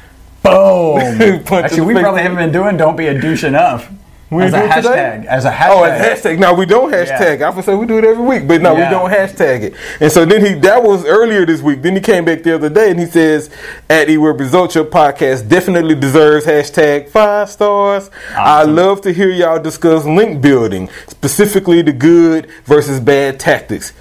Boom. 0.41 0.99
Actually, 1.51 1.81
we 1.81 1.93
probably 1.95 2.21
haven't 2.21 2.37
been 2.37 2.53
doing 2.53 2.77
"Don't 2.77 2.95
be 2.95 3.07
a 3.07 3.19
douche" 3.19 3.43
enough. 3.43 3.91
We 4.31 4.43
as 4.43 4.53
a 4.53 4.63
it 4.63 4.75
today? 4.75 4.87
hashtag. 4.89 5.25
As 5.25 5.43
a 5.43 5.49
oh, 5.49 5.51
hashtag. 5.51 5.69
Oh, 5.69 5.83
as 5.83 6.19
hashtag. 6.23 6.39
Now 6.39 6.53
we 6.53 6.65
don't 6.65 6.89
hashtag. 6.89 7.41
I 7.41 7.49
would 7.49 7.65
say 7.65 7.75
we 7.75 7.85
do 7.85 7.97
it 7.97 8.05
every 8.05 8.23
week, 8.25 8.47
but 8.47 8.61
no, 8.61 8.77
Yeah. 8.77 8.85
we 8.87 8.95
don't 8.95 9.11
hashtag 9.11 9.61
it. 9.63 9.73
And 9.99 10.09
so 10.09 10.23
then 10.23 10.45
he 10.45 10.53
that 10.61 10.81
was 10.81 11.03
earlier 11.05 11.45
this 11.45 11.61
week. 11.61 11.81
Then 11.81 11.95
he 11.95 12.01
came 12.01 12.23
back 12.23 12.43
the 12.43 12.55
other 12.55 12.69
day 12.69 12.91
and 12.91 12.99
he 12.99 13.07
says 13.07 13.49
at 13.89 14.07
eWeb 14.07 14.39
Result 14.39 14.73
Your 14.73 14.85
podcast 14.85 15.49
definitely 15.49 15.95
deserves 15.95 16.45
hashtag 16.45 17.09
five 17.09 17.49
stars. 17.49 18.09
I 18.33 18.63
love 18.63 19.01
to 19.01 19.11
hear 19.11 19.29
y'all 19.29 19.61
discuss 19.61 20.05
link 20.05 20.41
building, 20.41 20.89
specifically 21.07 21.81
the 21.81 21.91
good 21.91 22.49
versus 22.63 23.01
bad 23.01 23.37
tactics. 23.37 23.91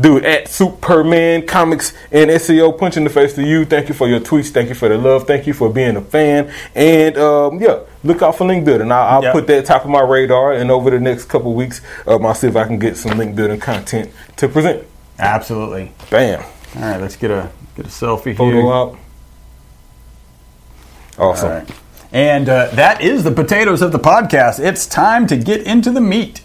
Dude, 0.00 0.24
at 0.24 0.48
Superman 0.48 1.46
Comics 1.46 1.92
and 2.10 2.30
SEO, 2.30 2.78
punch 2.78 2.96
in 2.96 3.04
the 3.04 3.10
face 3.10 3.34
to 3.34 3.42
you. 3.42 3.64
Thank 3.66 3.88
you 3.88 3.94
for 3.94 4.08
your 4.08 4.20
tweets. 4.20 4.48
Thank 4.50 4.68
you 4.70 4.74
for 4.74 4.88
the 4.88 4.96
love. 4.96 5.26
Thank 5.26 5.46
you 5.46 5.52
for 5.52 5.68
being 5.68 5.96
a 5.96 6.00
fan. 6.00 6.50
And 6.74 7.18
um, 7.18 7.60
yeah, 7.60 7.80
look 8.02 8.22
out 8.22 8.36
for 8.38 8.46
link 8.46 8.64
building. 8.64 8.90
I'll, 8.90 9.16
I'll 9.16 9.22
Yep. 9.24 9.32
put 9.34 9.46
that 9.48 9.66
top 9.66 9.84
of 9.84 9.90
my 9.90 10.00
radar. 10.00 10.52
And 10.54 10.70
over 10.70 10.88
the 10.90 11.00
next 11.00 11.24
couple 11.26 11.52
weeks, 11.54 11.82
um, 12.06 12.24
I'll 12.24 12.34
see 12.34 12.46
if 12.48 12.56
I 12.56 12.64
can 12.64 12.78
get 12.78 12.96
some 12.96 13.18
link 13.18 13.36
building 13.36 13.60
content 13.60 14.10
to 14.36 14.48
present. 14.48 14.86
Absolutely. 15.18 15.92
Bam. 16.08 16.42
All 16.76 16.82
right, 16.82 17.00
let's 17.00 17.16
get 17.16 17.30
a 17.30 17.50
get 17.76 17.84
a 17.86 17.88
selfie 17.90 18.34
Photo 18.34 18.44
here. 18.52 18.62
Photo 18.62 18.72
out. 18.72 18.98
Awesome. 21.18 21.48
All 21.50 21.54
right. 21.58 21.70
And 22.12 22.48
uh, 22.48 22.68
that 22.74 23.00
is 23.02 23.22
the 23.24 23.30
potatoes 23.30 23.82
of 23.82 23.92
the 23.92 23.98
podcast. 23.98 24.58
It's 24.58 24.86
time 24.86 25.26
to 25.28 25.36
get 25.36 25.62
into 25.62 25.90
the 25.90 26.00
meat. 26.00 26.42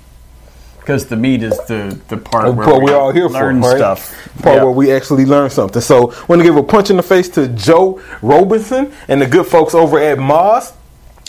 Because 0.85 1.07
the 1.07 1.15
meat 1.15 1.41
is 1.41 1.57
the, 1.65 1.99
the 2.09 2.17
part 2.17 2.53
where 2.53 2.67
What 2.67 2.77
we 2.83 2.91
we're 2.91 2.97
all 2.97 3.11
here 3.11 3.27
learn 3.27 3.59
for, 3.59 3.69
right? 3.69 3.77
stuff. 3.77 4.29
Part 4.43 4.57
Yeah. 4.57 4.63
where 4.65 4.71
we 4.71 4.91
actually 4.91 5.25
learn 5.25 5.49
something. 5.49 5.81
So, 5.81 6.13
want 6.27 6.39
to 6.41 6.43
give 6.43 6.57
a 6.57 6.61
punch 6.63 6.91
in 6.91 6.97
the 6.97 7.01
face 7.03 7.27
to 7.29 7.47
Joe 7.47 7.99
Robison 8.21 8.93
and 9.07 9.19
the 9.19 9.25
good 9.25 9.47
folks 9.47 9.73
over 9.73 9.97
at 9.99 10.19
Moz. 10.19 10.73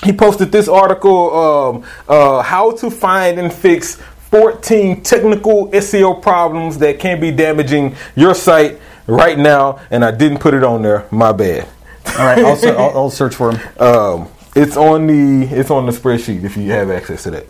He 0.04 0.12
posted 0.12 0.52
this 0.52 0.68
article, 0.68 1.34
um, 1.34 1.82
uh, 2.06 2.42
"How 2.42 2.72
to 2.72 2.90
Find 2.90 3.38
and 3.38 3.50
Fix 3.50 3.96
14 4.30 5.00
Technical 5.02 5.68
SEO 5.72 6.20
Problems 6.20 6.76
That 6.78 6.98
Can 6.98 7.18
Be 7.18 7.30
Damaging 7.30 7.96
Your 8.14 8.34
Site 8.34 8.78
Right 9.06 9.38
Now." 9.38 9.78
And 9.90 10.04
I 10.04 10.10
didn't 10.10 10.38
put 10.38 10.52
it 10.52 10.64
on 10.64 10.82
there. 10.82 11.06
My 11.10 11.32
bad. 11.32 11.66
All 12.18 12.26
right, 12.26 12.38
I'll, 12.44 12.56
ser- 12.56 12.76
I'll, 12.78 12.90
I'll 12.94 13.10
search 13.10 13.34
for 13.34 13.52
him. 13.52 13.60
Um, 13.80 14.28
it's 14.54 14.76
on 14.76 15.06
the 15.06 15.46
it's 15.46 15.70
on 15.70 15.86
the 15.86 15.92
spreadsheet 15.92 16.44
if 16.44 16.58
you 16.58 16.70
have 16.72 16.90
access 16.90 17.22
to 17.22 17.30
that. 17.30 17.46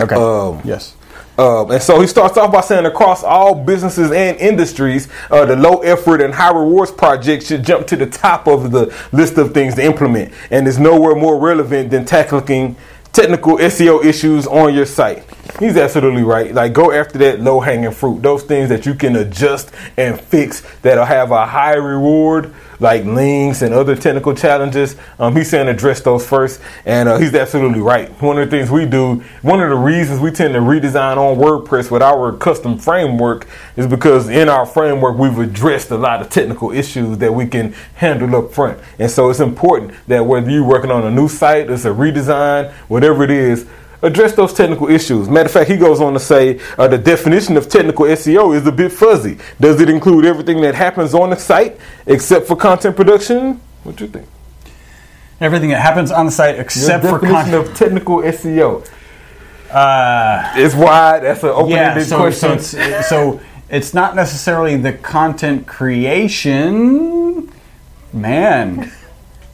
Okay. 0.00 0.14
um, 0.14 0.60
yes. 0.64 0.94
Um, 1.38 1.70
and 1.70 1.80
so 1.80 2.00
he 2.00 2.08
starts 2.08 2.36
off 2.36 2.50
by 2.50 2.60
saying 2.60 2.84
across 2.84 3.22
all 3.22 3.54
businesses 3.54 4.10
and 4.10 4.36
industries, 4.38 5.08
uh, 5.30 5.44
the 5.44 5.54
low 5.54 5.78
effort 5.82 6.20
and 6.20 6.34
high 6.34 6.50
rewards 6.50 6.90
project 6.90 7.46
should 7.46 7.64
jump 7.64 7.86
to 7.86 7.96
the 7.96 8.06
top 8.06 8.48
of 8.48 8.72
the 8.72 8.92
list 9.12 9.38
of 9.38 9.54
things 9.54 9.76
to 9.76 9.84
implement. 9.84 10.32
And 10.50 10.66
is 10.66 10.80
nowhere 10.80 11.14
more 11.14 11.38
relevant 11.38 11.90
than 11.90 12.04
tackling 12.04 12.74
technical 13.12 13.56
SEO 13.58 14.04
issues 14.04 14.48
on 14.48 14.74
your 14.74 14.86
site. 14.86 15.24
He's 15.58 15.76
absolutely 15.76 16.22
right. 16.22 16.54
Like 16.54 16.72
go 16.72 16.92
after 16.92 17.18
that 17.18 17.40
low 17.40 17.58
hanging 17.58 17.90
fruit, 17.90 18.22
those 18.22 18.44
things 18.44 18.68
that 18.68 18.86
you 18.86 18.94
can 18.94 19.16
adjust 19.16 19.72
and 19.96 20.20
fix 20.20 20.60
that'll 20.82 21.04
have 21.04 21.32
a 21.32 21.46
high 21.46 21.74
reward, 21.74 22.54
like 22.78 23.04
links 23.04 23.62
and 23.62 23.74
other 23.74 23.96
technical 23.96 24.36
challenges. 24.36 24.94
Um, 25.18 25.34
he's 25.34 25.50
saying 25.50 25.66
address 25.66 26.00
those 26.00 26.24
first, 26.24 26.60
and 26.86 27.08
uh, 27.08 27.18
he's 27.18 27.34
absolutely 27.34 27.80
right. 27.80 28.08
One 28.22 28.38
of 28.38 28.48
the 28.48 28.56
things 28.56 28.70
we 28.70 28.86
do, 28.86 29.16
one 29.42 29.60
of 29.60 29.70
the 29.70 29.76
reasons 29.76 30.20
we 30.20 30.30
tend 30.30 30.54
to 30.54 30.60
redesign 30.60 31.16
on 31.16 31.36
WordPress 31.38 31.90
with 31.90 32.02
our 32.02 32.36
custom 32.36 32.78
framework 32.78 33.48
is 33.76 33.88
because 33.88 34.28
in 34.28 34.48
our 34.48 34.64
framework 34.64 35.18
we've 35.18 35.38
addressed 35.38 35.90
a 35.90 35.98
lot 35.98 36.20
of 36.20 36.30
technical 36.30 36.70
issues 36.70 37.18
that 37.18 37.34
we 37.34 37.48
can 37.48 37.72
handle 37.94 38.36
up 38.36 38.52
front. 38.52 38.78
And 39.00 39.10
so 39.10 39.28
it's 39.28 39.40
important 39.40 39.92
that 40.06 40.24
whether 40.24 40.48
you're 40.48 40.62
working 40.62 40.92
on 40.92 41.04
a 41.04 41.10
new 41.10 41.26
site, 41.26 41.68
it's 41.68 41.84
a 41.84 41.88
redesign, 41.88 42.70
whatever 42.86 43.24
it 43.24 43.32
is, 43.32 43.66
address 44.02 44.34
those 44.34 44.52
technical 44.52 44.88
issues. 44.88 45.28
Matter 45.28 45.46
of 45.46 45.52
fact, 45.52 45.70
he 45.70 45.76
goes 45.76 46.00
on 46.00 46.12
to 46.14 46.20
say 46.20 46.60
uh, 46.78 46.88
the 46.88 46.98
definition 46.98 47.56
of 47.56 47.68
technical 47.68 48.06
SEO 48.06 48.56
is 48.56 48.66
a 48.66 48.72
bit 48.72 48.92
fuzzy. 48.92 49.38
Does 49.60 49.80
it 49.80 49.88
include 49.88 50.24
everything 50.24 50.60
that 50.62 50.74
happens 50.74 51.14
on 51.14 51.30
the 51.30 51.36
site 51.36 51.78
except 52.06 52.46
for 52.46 52.56
content 52.56 52.96
production? 52.96 53.60
What 53.82 53.96
do 53.96 54.04
you 54.04 54.10
think? 54.10 54.26
Everything 55.40 55.70
that 55.70 55.80
happens 55.80 56.10
on 56.10 56.26
the 56.26 56.32
site 56.32 56.58
except 56.58 57.04
for 57.04 57.18
content. 57.18 57.54
of 57.54 57.74
technical 57.74 58.18
SEO. 58.18 58.88
Uh, 59.70 60.52
It's 60.56 60.74
wide. 60.74 61.22
That's 61.22 61.42
an 61.42 61.50
open-ended 61.50 62.06
so, 62.06 62.16
question. 62.16 62.58
so, 62.58 62.78
it's, 62.80 63.08
so 63.08 63.40
it's 63.68 63.94
not 63.94 64.16
necessarily 64.16 64.76
the 64.76 64.92
content 64.94 65.66
creation. 65.66 67.52
Man. 68.12 68.90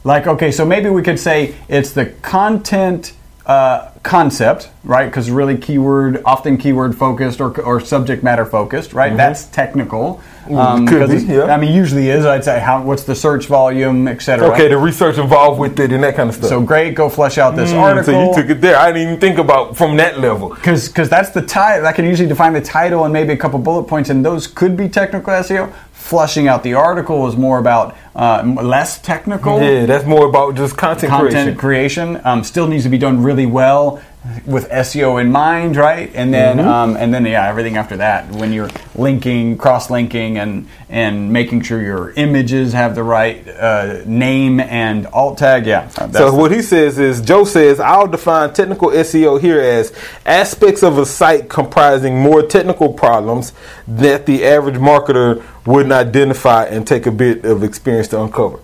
Like, 0.03 0.27
okay, 0.27 0.51
so 0.51 0.65
maybe 0.65 0.89
we 0.89 1.01
could 1.01 1.19
say 1.19 1.55
it's 1.67 1.91
the 1.91 2.05
content 2.05 3.13
uh, 3.45 3.89
concept, 4.03 4.69
right? 4.83 5.05
Because 5.05 5.29
really 5.29 5.57
keyword, 5.57 6.21
often 6.25 6.57
keyword 6.57 6.97
focused 6.97 7.39
or, 7.39 7.59
or 7.61 7.79
subject 7.79 8.23
matter 8.23 8.45
focused, 8.45 8.93
right? 8.93 9.15
That's 9.15 9.45
technical. 9.45 10.21
Um, 10.47 10.85
Mm-hmm. 10.85 10.87
could 10.87 11.09
be, 11.09 11.33
yeah. 11.33 11.45
I 11.45 11.57
mean, 11.57 11.73
usually 11.73 12.09
is. 12.09 12.23
I'd 12.23 12.43
say 12.43 12.59
how 12.59 12.83
what's 12.83 13.01
the 13.03 13.15
search 13.15 13.47
volume, 13.47 14.07
et 14.07 14.21
cetera. 14.21 14.47
okay, 14.51 14.67
the 14.67 14.77
research 14.77 15.17
involved 15.17 15.59
with 15.59 15.79
it 15.79 15.91
and 15.91 16.03
that 16.03 16.15
kind 16.15 16.29
of 16.29 16.35
stuff. 16.35 16.49
So 16.49 16.61
great, 16.61 16.93
go 16.93 17.09
flesh 17.09 17.39
out 17.39 17.55
this 17.55 17.71
Mm, 17.71 17.81
article. 17.81 18.13
So 18.13 18.19
you 18.21 18.33
took 18.35 18.51
it 18.51 18.61
there. 18.61 18.77
I 18.77 18.91
didn't 18.91 19.07
even 19.07 19.19
think 19.19 19.39
about 19.39 19.75
from 19.75 19.97
that 19.97 20.19
level. 20.19 20.49
because 20.49 20.91
that's 20.93 21.31
the 21.31 21.41
title. 21.41 21.81
That 21.81 21.95
can 21.95 22.05
usually 22.05 22.29
define 22.29 22.53
the 22.53 22.61
title 22.61 23.05
and 23.05 23.11
maybe 23.11 23.33
a 23.33 23.37
couple 23.37 23.57
bullet 23.57 23.85
points, 23.85 24.11
and 24.11 24.23
those 24.23 24.45
could 24.45 24.77
be 24.77 24.87
technical 24.87 25.33
SEO. 25.33 25.73
Flushing 26.05 26.47
out 26.47 26.61
the 26.61 26.75
article 26.75 27.27
is 27.27 27.35
more 27.35 27.57
about 27.57 27.97
uh, 28.15 28.43
less 28.61 28.99
technical 28.99 29.59
Yeah, 29.59 29.87
that's 29.87 30.05
more 30.05 30.27
about 30.27 30.53
just 30.53 30.77
content, 30.77 31.09
content 31.09 31.57
creation. 31.57 32.13
creation. 32.13 32.21
Um, 32.23 32.43
still 32.43 32.67
needs 32.67 32.83
to 32.83 32.91
be 32.91 32.99
done 32.99 33.23
really 33.23 33.47
well 33.47 33.99
with 34.45 34.69
SEO 34.69 35.19
in 35.21 35.31
mind, 35.31 35.75
right? 35.75 36.11
And 36.15 36.33
then 36.33 36.57
Mm-hmm. 36.57 36.67
um, 36.67 36.97
and 36.97 37.13
then 37.13 37.25
yeah, 37.25 37.47
everything 37.47 37.77
after 37.77 37.97
that 37.97 38.29
when 38.31 38.51
you're 38.53 38.69
linking, 38.95 39.57
cross 39.57 39.89
linking, 39.89 40.37
and 40.37 40.67
and 40.89 41.31
making 41.33 41.61
sure 41.61 41.81
your 41.81 42.11
images 42.11 42.73
have 42.73 42.95
the 42.95 43.03
right 43.03 43.47
uh, 43.47 44.01
name 44.05 44.59
and 44.59 45.07
alt 45.07 45.37
tag. 45.37 45.65
Yeah, 45.65 45.87
So 45.89 46.07
the- 46.07 46.31
what 46.33 46.51
he 46.51 46.61
says 46.61 46.97
is, 46.99 47.21
Joe 47.21 47.43
says, 47.43 47.79
I'll 47.79 48.07
define 48.07 48.53
technical 48.53 48.89
SEO 48.89 49.39
here 49.39 49.59
as 49.59 49.91
aspects 50.25 50.83
of 50.83 50.97
a 50.97 51.05
site 51.05 51.49
comprising 51.49 52.19
more 52.19 52.41
technical 52.43 52.93
problems 52.93 53.53
that 53.87 54.25
the 54.25 54.45
average 54.45 54.75
marketer 54.77 55.43
wouldn't 55.65 55.93
identify 55.93 56.65
and 56.65 56.85
take 56.87 57.05
a 57.05 57.11
bit 57.11 57.43
of 57.45 57.63
experience 57.63 58.07
to 58.09 58.21
uncover. 58.21 58.59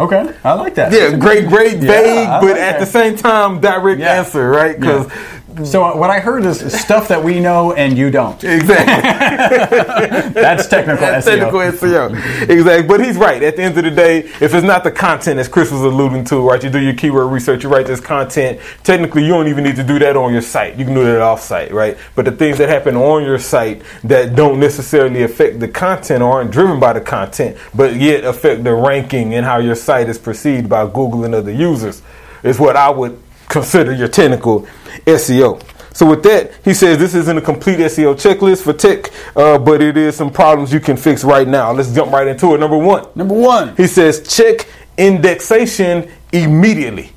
Okay. 0.00 0.34
I 0.44 0.52
like 0.54 0.74
that. 0.76 0.92
Yeah, 0.92 1.16
great, 1.16 1.48
great, 1.48 1.74
Yeah, 1.74 1.80
vague, 1.92 2.28
I 2.28 2.40
but 2.40 2.50
like 2.52 2.56
at 2.60 2.72
that. 2.72 2.80
the 2.80 2.86
same 2.86 3.16
time, 3.16 3.60
direct 3.60 4.00
Yeah. 4.00 4.18
answer, 4.18 4.48
right? 4.50 4.78
Because 4.78 5.06
So 5.64 5.84
uh, 5.84 5.96
what 5.96 6.10
I 6.10 6.20
heard 6.20 6.44
is 6.44 6.60
stuff 6.78 7.08
that 7.08 7.22
we 7.22 7.40
know 7.40 7.72
and 7.72 7.96
you 7.96 8.10
don't. 8.10 8.42
exactly. 8.44 10.30
That's 10.42 10.66
technical 10.68 11.06
That's 11.06 11.26
SEO. 11.26 11.30
technical 11.30 11.60
SEO. 11.60 12.48
Exactly. 12.48 12.88
But 12.88 13.04
he's 13.04 13.16
right. 13.16 13.42
At 13.42 13.56
the 13.56 13.62
end 13.62 13.76
of 13.76 13.84
the 13.84 13.90
day, 13.90 14.20
if 14.40 14.54
it's 14.54 14.64
not 14.64 14.84
the 14.84 14.90
content, 14.90 15.40
as 15.40 15.48
Chris 15.48 15.70
was 15.70 15.82
alluding 15.82 16.24
to, 16.26 16.48
right, 16.48 16.62
you 16.62 16.70
do 16.70 16.80
your 16.80 16.94
keyword 16.94 17.32
research, 17.32 17.62
you 17.62 17.68
write 17.68 17.86
this 17.86 18.00
content. 18.00 18.60
Technically, 18.82 19.22
you 19.22 19.30
don't 19.30 19.48
even 19.48 19.64
need 19.64 19.76
to 19.76 19.84
do 19.84 19.98
that 19.98 20.16
on 20.16 20.32
your 20.32 20.42
site. 20.42 20.76
You 20.76 20.84
can 20.84 20.94
do 20.94 21.04
that 21.04 21.20
off 21.20 21.40
site, 21.40 21.72
right? 21.72 21.96
But 22.14 22.24
the 22.24 22.32
things 22.32 22.58
that 22.58 22.68
happen 22.68 22.96
on 22.96 23.24
your 23.24 23.38
site 23.38 23.82
that 24.04 24.34
don't 24.34 24.60
necessarily 24.60 25.22
affect 25.22 25.60
the 25.60 25.68
content 25.68 26.22
or 26.22 26.32
aren't 26.32 26.50
driven 26.50 26.78
by 26.80 26.92
the 26.92 27.00
content, 27.00 27.56
but 27.74 27.96
yet 27.96 28.24
affect 28.24 28.64
the 28.64 28.74
ranking 28.74 29.34
and 29.34 29.44
how 29.44 29.58
your 29.58 29.74
site 29.74 30.08
is 30.08 30.18
perceived 30.18 30.68
by 30.68 30.86
Google 30.86 31.24
and 31.24 31.34
other 31.34 31.52
users 31.52 32.02
is 32.42 32.58
what 32.58 32.76
I 32.76 32.90
would 32.90 33.20
consider 33.50 33.92
your 33.92 34.08
technical 34.08 34.62
SEO. 35.06 35.62
So 35.92 36.06
with 36.08 36.22
that, 36.22 36.52
he 36.64 36.72
says 36.72 36.98
this 36.98 37.14
isn't 37.14 37.36
a 37.36 37.40
complete 37.42 37.80
SEO 37.80 38.14
checklist 38.14 38.62
for 38.62 38.72
tech, 38.72 39.10
uh, 39.36 39.58
but 39.58 39.82
it 39.82 39.96
is 39.96 40.16
some 40.16 40.30
problems 40.32 40.72
you 40.72 40.80
can 40.80 40.96
fix 40.96 41.24
right 41.24 41.46
now. 41.46 41.72
Let's 41.72 41.92
jump 41.92 42.12
right 42.12 42.26
into 42.28 42.54
it. 42.54 42.58
Number 42.58 42.78
one, 42.78 43.08
Number 43.14 43.34
one. 43.34 43.76
he 43.76 43.86
says 43.86 44.26
check 44.26 44.66
indexation 44.96 46.08
immediately. 46.32 47.12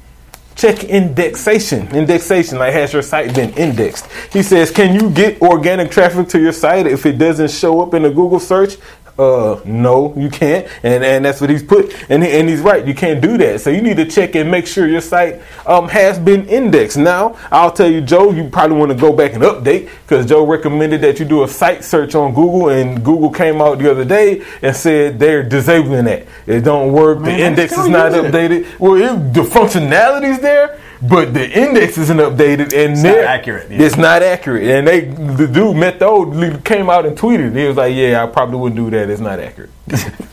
Check 0.55 0.83
indexation. 0.83 1.87
Indexation, 1.95 2.59
like 2.59 2.73
has 2.73 2.93
your 2.93 3.01
site 3.01 3.33
been 3.33 3.51
indexed? 3.53 4.07
He 4.31 4.43
says, 4.43 4.69
can 4.71 4.93
you 4.99 5.09
get 5.09 5.41
organic 5.41 5.89
traffic 5.89 6.27
to 6.29 6.39
your 6.39 6.51
site 6.53 6.85
if 6.85 7.05
it 7.05 7.17
doesn't 7.17 7.49
show 7.51 7.81
up 7.81 7.93
in 7.93 8.05
a 8.05 8.09
Google 8.09 8.39
search? 8.39 8.75
Uh, 9.17 9.61
no, 9.63 10.11
you 10.17 10.27
can't, 10.27 10.67
and 10.81 11.03
and 11.03 11.23
that's 11.23 11.39
what 11.39 11.47
he's 11.47 11.61
put, 11.61 11.93
and 12.09 12.23
he, 12.23 12.31
and 12.31 12.49
he's 12.49 12.61
right. 12.61 12.83
You 12.87 12.95
can't 12.95 13.21
do 13.21 13.37
that. 13.37 13.61
So 13.61 13.69
you 13.69 13.79
need 13.79 13.97
to 13.97 14.05
check 14.05 14.35
and 14.35 14.49
make 14.49 14.65
sure 14.65 14.87
your 14.87 15.01
site 15.01 15.39
um 15.67 15.87
has 15.89 16.17
been 16.17 16.47
indexed. 16.47 16.97
Now, 16.97 17.37
I'll 17.51 17.71
tell 17.71 17.91
you, 17.91 18.01
Joe, 18.01 18.31
you 18.31 18.49
probably 18.49 18.75
want 18.75 18.91
to 18.91 18.97
go 18.97 19.13
back 19.13 19.33
and 19.33 19.43
update 19.43 19.91
because 20.01 20.25
Joe 20.25 20.43
recommended 20.47 21.01
that 21.01 21.19
you 21.19 21.25
do 21.25 21.43
a 21.43 21.47
site 21.47 21.83
search 21.83 22.15
on 22.15 22.33
Google, 22.33 22.69
and 22.69 23.05
Google 23.05 23.29
came 23.29 23.61
out 23.61 23.77
the 23.77 23.91
other 23.91 24.03
day 24.03 24.43
and 24.63 24.75
said 24.75 25.19
they're 25.19 25.43
disabling 25.43 26.05
that. 26.05 26.25
It 26.47 26.61
don't 26.61 26.91
work. 26.91 27.19
Man, 27.19 27.37
the 27.37 27.45
index 27.45 27.77
is 27.77 27.87
not 27.87 28.13
use 28.13 28.23
it. 28.25 28.33
updated. 28.33 28.79
Well, 28.79 28.95
it, 28.95 29.33
the 29.33 29.43
functionality's 29.43 30.39
there, 30.39 30.79
but 31.09 31.33
the 31.33 31.49
index 31.49 31.97
isn't 31.97 32.17
updated, 32.17 32.73
and 32.73 33.01
not 33.01 33.17
accurate, 33.17 33.69
yeah. 33.69 33.81
It's 33.81 33.97
not 33.97 34.23
accurate, 34.23 34.63
and 34.63 34.87
they 34.87 35.01
the 35.01 35.47
dude 35.47 35.75
Method 35.75 36.63
came 36.63 36.89
out 36.89 37.05
and 37.05 37.17
tweeted. 37.17 37.55
He 37.55 37.67
was 37.67 37.77
like, 37.77 37.95
"Yeah, 37.95 38.23
I 38.23 38.27
probably 38.27 38.57
wouldn't 38.57 38.77
do 38.77 38.89
that. 38.91 39.09
It's 39.09 39.21
not 39.21 39.39
accurate." 39.39 39.71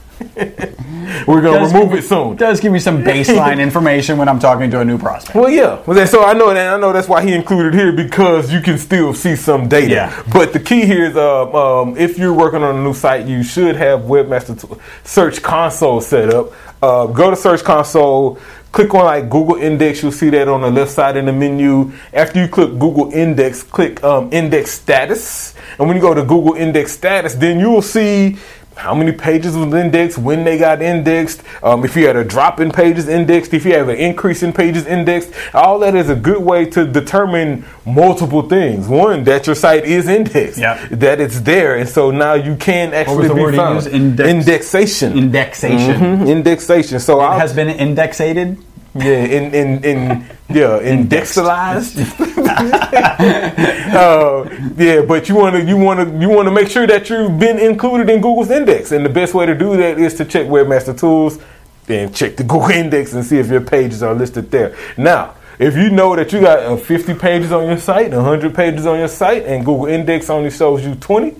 We're 1.26 1.42
gonna 1.42 1.60
Does 1.60 1.72
remove 1.74 1.94
it 1.94 2.04
soon. 2.04 2.36
Does 2.36 2.60
give 2.60 2.72
me 2.72 2.78
some 2.78 3.02
baseline 3.02 3.60
information 3.62 4.18
when 4.18 4.28
I'm 4.28 4.38
talking 4.38 4.70
to 4.70 4.80
a 4.80 4.84
new 4.84 4.98
prospect. 4.98 5.36
Well, 5.36 5.50
yeah. 5.50 5.82
Well, 5.86 6.06
so 6.06 6.24
I 6.24 6.32
know 6.32 6.52
that. 6.52 6.74
I 6.74 6.78
know 6.78 6.92
that's 6.92 7.08
why 7.08 7.22
he 7.22 7.34
included 7.34 7.74
here 7.74 7.92
because 7.92 8.52
you 8.52 8.60
can 8.60 8.78
still 8.78 9.14
see 9.14 9.36
some 9.36 9.68
data. 9.68 9.90
Yeah. 9.90 10.22
But 10.32 10.52
the 10.52 10.60
key 10.60 10.86
here 10.86 11.04
is, 11.04 11.16
uh, 11.16 11.82
um, 11.82 11.96
if 11.96 12.18
you're 12.18 12.32
working 12.32 12.62
on 12.62 12.76
a 12.76 12.82
new 12.82 12.94
site, 12.94 13.26
you 13.26 13.42
should 13.42 13.76
have 13.76 14.00
Webmaster 14.00 14.80
Search 15.04 15.42
Console 15.42 16.00
set 16.00 16.32
up. 16.32 16.52
Uh, 16.82 17.06
go 17.06 17.30
to 17.30 17.36
Search 17.36 17.62
Console. 17.62 18.38
Click 18.72 18.94
on 18.94 19.04
like 19.04 19.28
Google 19.28 19.56
Index. 19.56 20.00
You'll 20.02 20.12
see 20.12 20.30
that 20.30 20.46
on 20.46 20.60
the 20.60 20.70
left 20.70 20.92
side 20.92 21.16
in 21.16 21.26
the 21.26 21.32
menu. 21.32 21.92
After 22.12 22.40
you 22.40 22.46
click 22.46 22.70
Google 22.78 23.10
Index, 23.12 23.64
click 23.64 24.02
um, 24.04 24.32
Index 24.32 24.70
Status. 24.70 25.54
And 25.78 25.88
when 25.88 25.96
you 25.96 26.00
go 26.00 26.14
to 26.14 26.22
Google 26.22 26.54
Index 26.54 26.92
Status, 26.92 27.34
then 27.34 27.58
you'll 27.58 27.82
see 27.82 28.36
how 28.80 28.94
many 28.94 29.12
pages 29.12 29.54
was 29.54 29.74
indexed, 29.74 30.16
when 30.16 30.42
they 30.42 30.56
got 30.56 30.80
indexed, 30.80 31.42
um, 31.62 31.84
if 31.84 31.94
you 31.96 32.06
had 32.06 32.16
a 32.16 32.24
drop 32.24 32.60
in 32.60 32.70
pages 32.72 33.08
indexed, 33.08 33.52
if 33.52 33.66
you 33.66 33.74
have 33.74 33.90
an 33.90 33.96
increase 33.96 34.42
in 34.42 34.54
pages 34.54 34.86
indexed, 34.86 35.30
all 35.52 35.78
that 35.80 35.94
is 35.94 36.08
a 36.08 36.14
good 36.16 36.42
way 36.42 36.64
to 36.64 36.86
determine 36.86 37.62
multiple 37.84 38.40
things. 38.48 38.88
One, 38.88 39.24
that 39.24 39.46
your 39.46 39.54
site 39.54 39.84
is 39.84 40.08
indexed, 40.08 40.58
Yep. 40.58 40.78
that 40.92 41.20
it's 41.20 41.40
there, 41.42 41.76
and 41.76 41.86
so 41.86 42.10
now 42.10 42.32
you 42.32 42.56
can 42.56 42.94
actually 42.94 43.18
was 43.18 43.28
the 43.28 43.34
be 43.34 43.42
word 43.42 43.54
found. 43.56 43.86
Index- 43.88 44.28
Indexation. 44.30 45.12
Indexation. 45.18 46.00
Mhm, 46.00 46.28
Indexation. 46.28 47.00
So 47.00 47.20
It 47.20 47.24
I'll, 47.24 47.38
has 47.38 47.52
been 47.52 47.68
indexated. 47.68 48.56
Yeah, 48.94 49.24
in 49.24 49.54
in 49.54 49.84
in 49.84 49.98
yeah, 50.48 50.80
indexalized. 50.82 51.96
uh, 53.94 54.72
yeah, 54.76 55.02
but 55.02 55.28
you 55.28 55.36
want 55.36 55.54
to 55.56 55.64
you 55.64 55.76
want 55.76 56.00
to 56.00 56.18
you 56.18 56.28
want 56.28 56.46
to 56.46 56.50
make 56.50 56.68
sure 56.68 56.86
that 56.86 57.08
you've 57.08 57.38
been 57.38 57.58
included 57.58 58.10
in 58.10 58.20
Google's 58.20 58.50
index, 58.50 58.90
and 58.90 59.04
the 59.04 59.10
best 59.10 59.32
way 59.32 59.46
to 59.46 59.54
do 59.54 59.76
that 59.76 59.98
is 59.98 60.14
to 60.14 60.24
check 60.24 60.46
Webmaster 60.46 60.98
Tools, 60.98 61.38
then 61.86 62.12
check 62.12 62.36
the 62.36 62.42
Google 62.50 62.70
Index 62.70 63.12
and 63.12 63.24
see 63.24 63.38
if 63.38 63.48
your 63.48 63.60
pages 63.60 64.02
are 64.02 64.14
listed 64.14 64.50
there. 64.50 64.76
Now. 64.96 65.36
If 65.58 65.76
you 65.76 65.90
know 65.90 66.16
that 66.16 66.32
you 66.32 66.40
got 66.40 66.60
uh, 66.60 66.74
50 66.74 67.16
pages 67.16 67.52
on 67.52 67.66
your 67.66 67.76
site, 67.76 68.12
100 68.12 68.54
pages 68.54 68.86
on 68.86 68.98
your 68.98 69.08
site, 69.08 69.44
and 69.44 69.62
Google 69.62 69.88
Index 69.88 70.30
only 70.30 70.50
shows 70.50 70.82
you 70.82 70.94
20, 70.94 71.36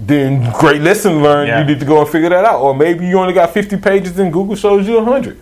then 0.00 0.52
great 0.58 0.82
lesson 0.82 1.22
learned. 1.22 1.48
Yeah. 1.48 1.60
You 1.60 1.66
need 1.66 1.78
to 1.78 1.86
go 1.86 2.00
and 2.00 2.08
figure 2.08 2.28
that 2.28 2.44
out. 2.44 2.60
Or 2.60 2.74
maybe 2.74 3.06
you 3.06 3.18
only 3.20 3.32
got 3.32 3.50
50 3.50 3.76
pages 3.76 4.18
and 4.18 4.32
Google 4.32 4.56
shows 4.56 4.88
you 4.88 4.96
100. 4.96 5.40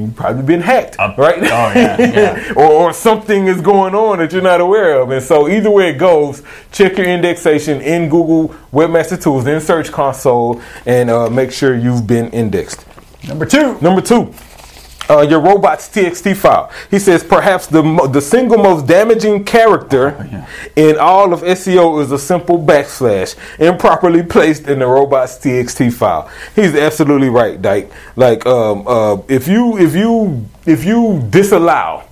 You've 0.00 0.16
probably 0.16 0.42
been 0.42 0.60
hacked, 0.60 0.98
Up- 0.98 1.16
right? 1.18 1.38
oh, 1.38 1.42
yeah, 1.44 1.96
yeah. 2.00 2.52
or, 2.56 2.64
or 2.66 2.92
something 2.92 3.46
is 3.46 3.60
going 3.60 3.94
on 3.94 4.18
that 4.18 4.32
you're 4.32 4.42
not 4.42 4.60
aware 4.60 5.00
of. 5.00 5.10
And 5.10 5.22
so, 5.22 5.48
either 5.48 5.70
way 5.70 5.90
it 5.90 5.98
goes, 5.98 6.42
check 6.72 6.96
your 6.98 7.06
indexation 7.06 7.80
in 7.80 8.08
Google 8.08 8.54
Webmaster 8.72 9.20
Tools, 9.22 9.46
in 9.46 9.60
Search 9.60 9.90
Console, 9.92 10.60
and 10.86 11.10
uh, 11.10 11.28
make 11.30 11.52
sure 11.52 11.76
you've 11.76 12.06
been 12.06 12.30
indexed. 12.30 12.84
Number 13.28 13.44
two. 13.46 13.78
Number 13.80 14.00
two, 14.00 14.32
uh, 15.10 15.22
your 15.22 15.40
robot's 15.40 15.88
TXT 15.88 16.36
file. 16.36 16.70
He 16.90 16.98
says 16.98 17.24
perhaps 17.24 17.66
the 17.66 17.82
mo- 17.82 18.06
the 18.06 18.20
single 18.20 18.58
most 18.58 18.86
damaging 18.86 19.44
character 19.44 20.28
yeah. 20.30 20.46
in 20.76 20.98
all 20.98 21.32
of 21.32 21.40
SEO 21.42 22.02
is 22.02 22.12
a 22.12 22.18
simple 22.18 22.58
backslash 22.58 23.36
improperly 23.58 24.22
placed 24.22 24.68
in 24.68 24.78
the 24.78 24.86
robot's 24.86 25.36
TXT 25.38 25.92
file. 25.92 26.30
He's 26.54 26.74
absolutely 26.74 27.28
right, 27.28 27.60
Dyke. 27.60 27.90
Like 28.14 28.46
um, 28.46 28.86
uh, 28.86 29.16
if 29.28 29.48
you 29.48 29.76
if 29.78 29.94
you 29.94 30.46
if 30.64 30.84
you 30.84 31.26
disallow 31.30 32.04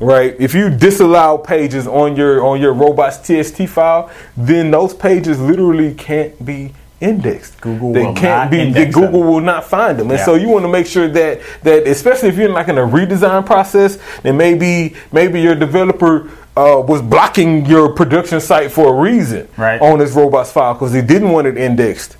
right 0.00 0.34
if 0.40 0.54
you 0.54 0.68
disallow 0.68 1.38
pages 1.38 1.86
on 1.86 2.16
your 2.16 2.44
on 2.44 2.60
your 2.60 2.72
robot's 2.72 3.18
txt 3.18 3.68
file 3.68 4.10
then 4.36 4.72
those 4.72 4.92
pages 4.92 5.40
literally 5.40 5.94
can't 5.94 6.44
be 6.44 6.74
indexed 7.04 7.60
Google 7.60 7.92
they 7.92 8.04
will 8.06 8.14
can't 8.14 8.50
not 8.50 8.50
be 8.50 8.72
google 8.86 9.02
them. 9.02 9.12
will 9.28 9.40
not 9.40 9.64
find 9.64 9.98
them 9.98 10.10
and 10.10 10.18
Yeah. 10.18 10.24
so 10.24 10.34
you 10.34 10.48
want 10.48 10.64
to 10.64 10.68
make 10.78 10.86
sure 10.86 11.08
that 11.08 11.40
that 11.62 11.86
especially 11.86 12.30
if 12.30 12.36
you're 12.36 12.46
in 12.48 12.52
like 12.54 12.68
in 12.68 12.78
a 12.78 12.86
redesign 12.98 13.44
process 13.46 13.98
then 14.22 14.36
maybe 14.36 14.94
maybe 15.12 15.40
your 15.40 15.54
developer 15.54 16.28
uh, 16.56 16.80
was 16.86 17.02
blocking 17.02 17.66
your 17.66 17.92
production 17.92 18.40
site 18.40 18.70
for 18.72 18.86
a 18.96 19.00
reason 19.00 19.46
Right. 19.56 19.80
on 19.80 19.98
this 19.98 20.12
robots 20.12 20.50
file 20.52 20.74
because 20.74 20.92
he 20.94 21.02
didn't 21.02 21.30
want 21.30 21.46
it 21.46 21.56
indexed 21.58 22.16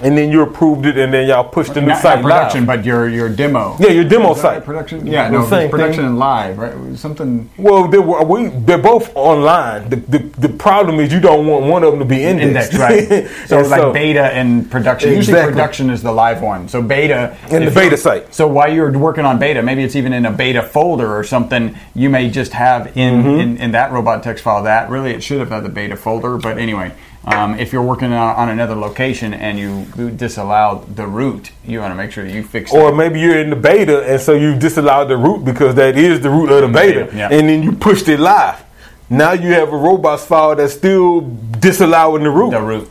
and 0.00 0.16
then 0.16 0.30
you 0.30 0.42
approved 0.42 0.84
it 0.84 0.98
and 0.98 1.12
then 1.12 1.26
y'all 1.26 1.42
pushed 1.48 1.72
the 1.74 1.80
new 1.80 1.88
Not, 1.88 2.02
site 2.02 2.16
not 2.16 2.22
production, 2.22 2.66
live. 2.66 2.78
but 2.80 2.84
your 2.84 3.08
your 3.08 3.28
demo. 3.30 3.76
yeah 3.80 3.88
your 3.88 4.04
demo 4.04 4.34
that 4.34 4.42
right? 4.42 4.54
site 4.56 4.64
Production. 4.64 5.06
Yeah, 5.06 5.30
no, 5.30 5.46
production 5.46 5.92
thing. 6.02 6.06
and 6.06 6.18
live, 6.18 6.58
right? 6.58 6.98
Something 6.98 7.48
Well, 7.56 7.88
they 7.88 7.98
were, 7.98 8.22
we 8.24 8.48
they're 8.48 8.76
both 8.78 9.10
online. 9.16 9.88
The, 9.88 9.96
the 9.96 10.18
the 10.38 10.48
problem 10.50 11.00
is 11.00 11.12
you 11.12 11.20
don't 11.20 11.46
want 11.46 11.64
one 11.66 11.82
of 11.82 11.90
them 11.92 12.00
to 12.00 12.04
be 12.04 12.22
indexed, 12.24 12.74
index, 12.74 12.78
right? 12.78 13.26
So 13.46 13.58
And 13.60 13.70
like 13.70 13.92
beta 13.94 14.24
and 14.24 14.70
production. 14.70 15.12
Usually 15.12 15.40
production 15.42 15.88
is 15.90 16.02
the 16.02 16.12
live 16.12 16.42
one. 16.42 16.68
So 16.68 16.82
beta 16.82 17.36
In 17.50 17.64
the 17.64 17.70
beta 17.70 17.96
site. 17.96 18.34
So 18.34 18.46
while 18.48 18.70
you're 18.72 18.92
working 18.98 19.24
on 19.24 19.38
beta, 19.38 19.62
maybe 19.62 19.82
it's 19.82 19.96
even 19.96 20.12
in 20.12 20.26
a 20.26 20.32
beta 20.32 20.62
folder 20.62 21.16
or 21.16 21.24
something. 21.24 21.76
You 21.94 22.10
may 22.10 22.28
just 22.30 22.52
have 22.52 22.96
in 22.96 23.06
Mm-hmm. 23.16 23.40
in, 23.40 23.56
in 23.58 23.70
that 23.70 23.92
robot 23.92 24.22
text 24.22 24.44
file 24.44 24.62
that 24.64 24.90
really 24.90 25.12
it 25.12 25.22
should 25.22 25.38
have 25.38 25.48
had 25.50 25.64
the 25.64 25.68
beta 25.70 25.96
folder. 25.96 26.36
But 26.36 26.58
anyway, 26.58 26.92
um, 27.26 27.58
if 27.58 27.72
you're 27.72 27.82
working 27.82 28.12
on, 28.12 28.36
on 28.36 28.48
another 28.50 28.74
location 28.76 29.34
and 29.34 29.58
you 29.58 29.84
disallowed 30.12 30.94
the 30.94 31.06
root, 31.06 31.50
you 31.64 31.80
want 31.80 31.90
to 31.90 31.96
make 31.96 32.12
sure 32.12 32.24
you 32.24 32.42
fix 32.44 32.72
it. 32.72 32.76
Or 32.76 32.90
it. 32.90 32.94
maybe 32.96 33.20
you're 33.20 33.38
in 33.40 33.50
the 33.50 33.56
beta 33.56 34.04
and 34.04 34.20
so 34.20 34.32
you 34.34 34.56
disallowed 34.56 35.08
the 35.08 35.16
root 35.16 35.44
because 35.44 35.74
that 35.74 35.96
is 35.98 36.20
the 36.20 36.30
root 36.30 36.50
of 36.50 36.60
the 36.62 36.68
beta, 36.68 37.06
Beta, 37.06 37.16
yeah. 37.16 37.28
and 37.30 37.48
then 37.48 37.62
you 37.62 37.72
pushed 37.72 38.08
it 38.08 38.20
live. 38.20 38.62
Now 39.10 39.32
you 39.32 39.50
have 39.52 39.72
a 39.72 39.76
robots 39.76 40.24
file 40.24 40.54
that's 40.56 40.72
still 40.74 41.20
disallowing 41.20 42.22
the 42.22 42.30
root. 42.30 42.50
The 42.50 42.62
root. 42.62 42.88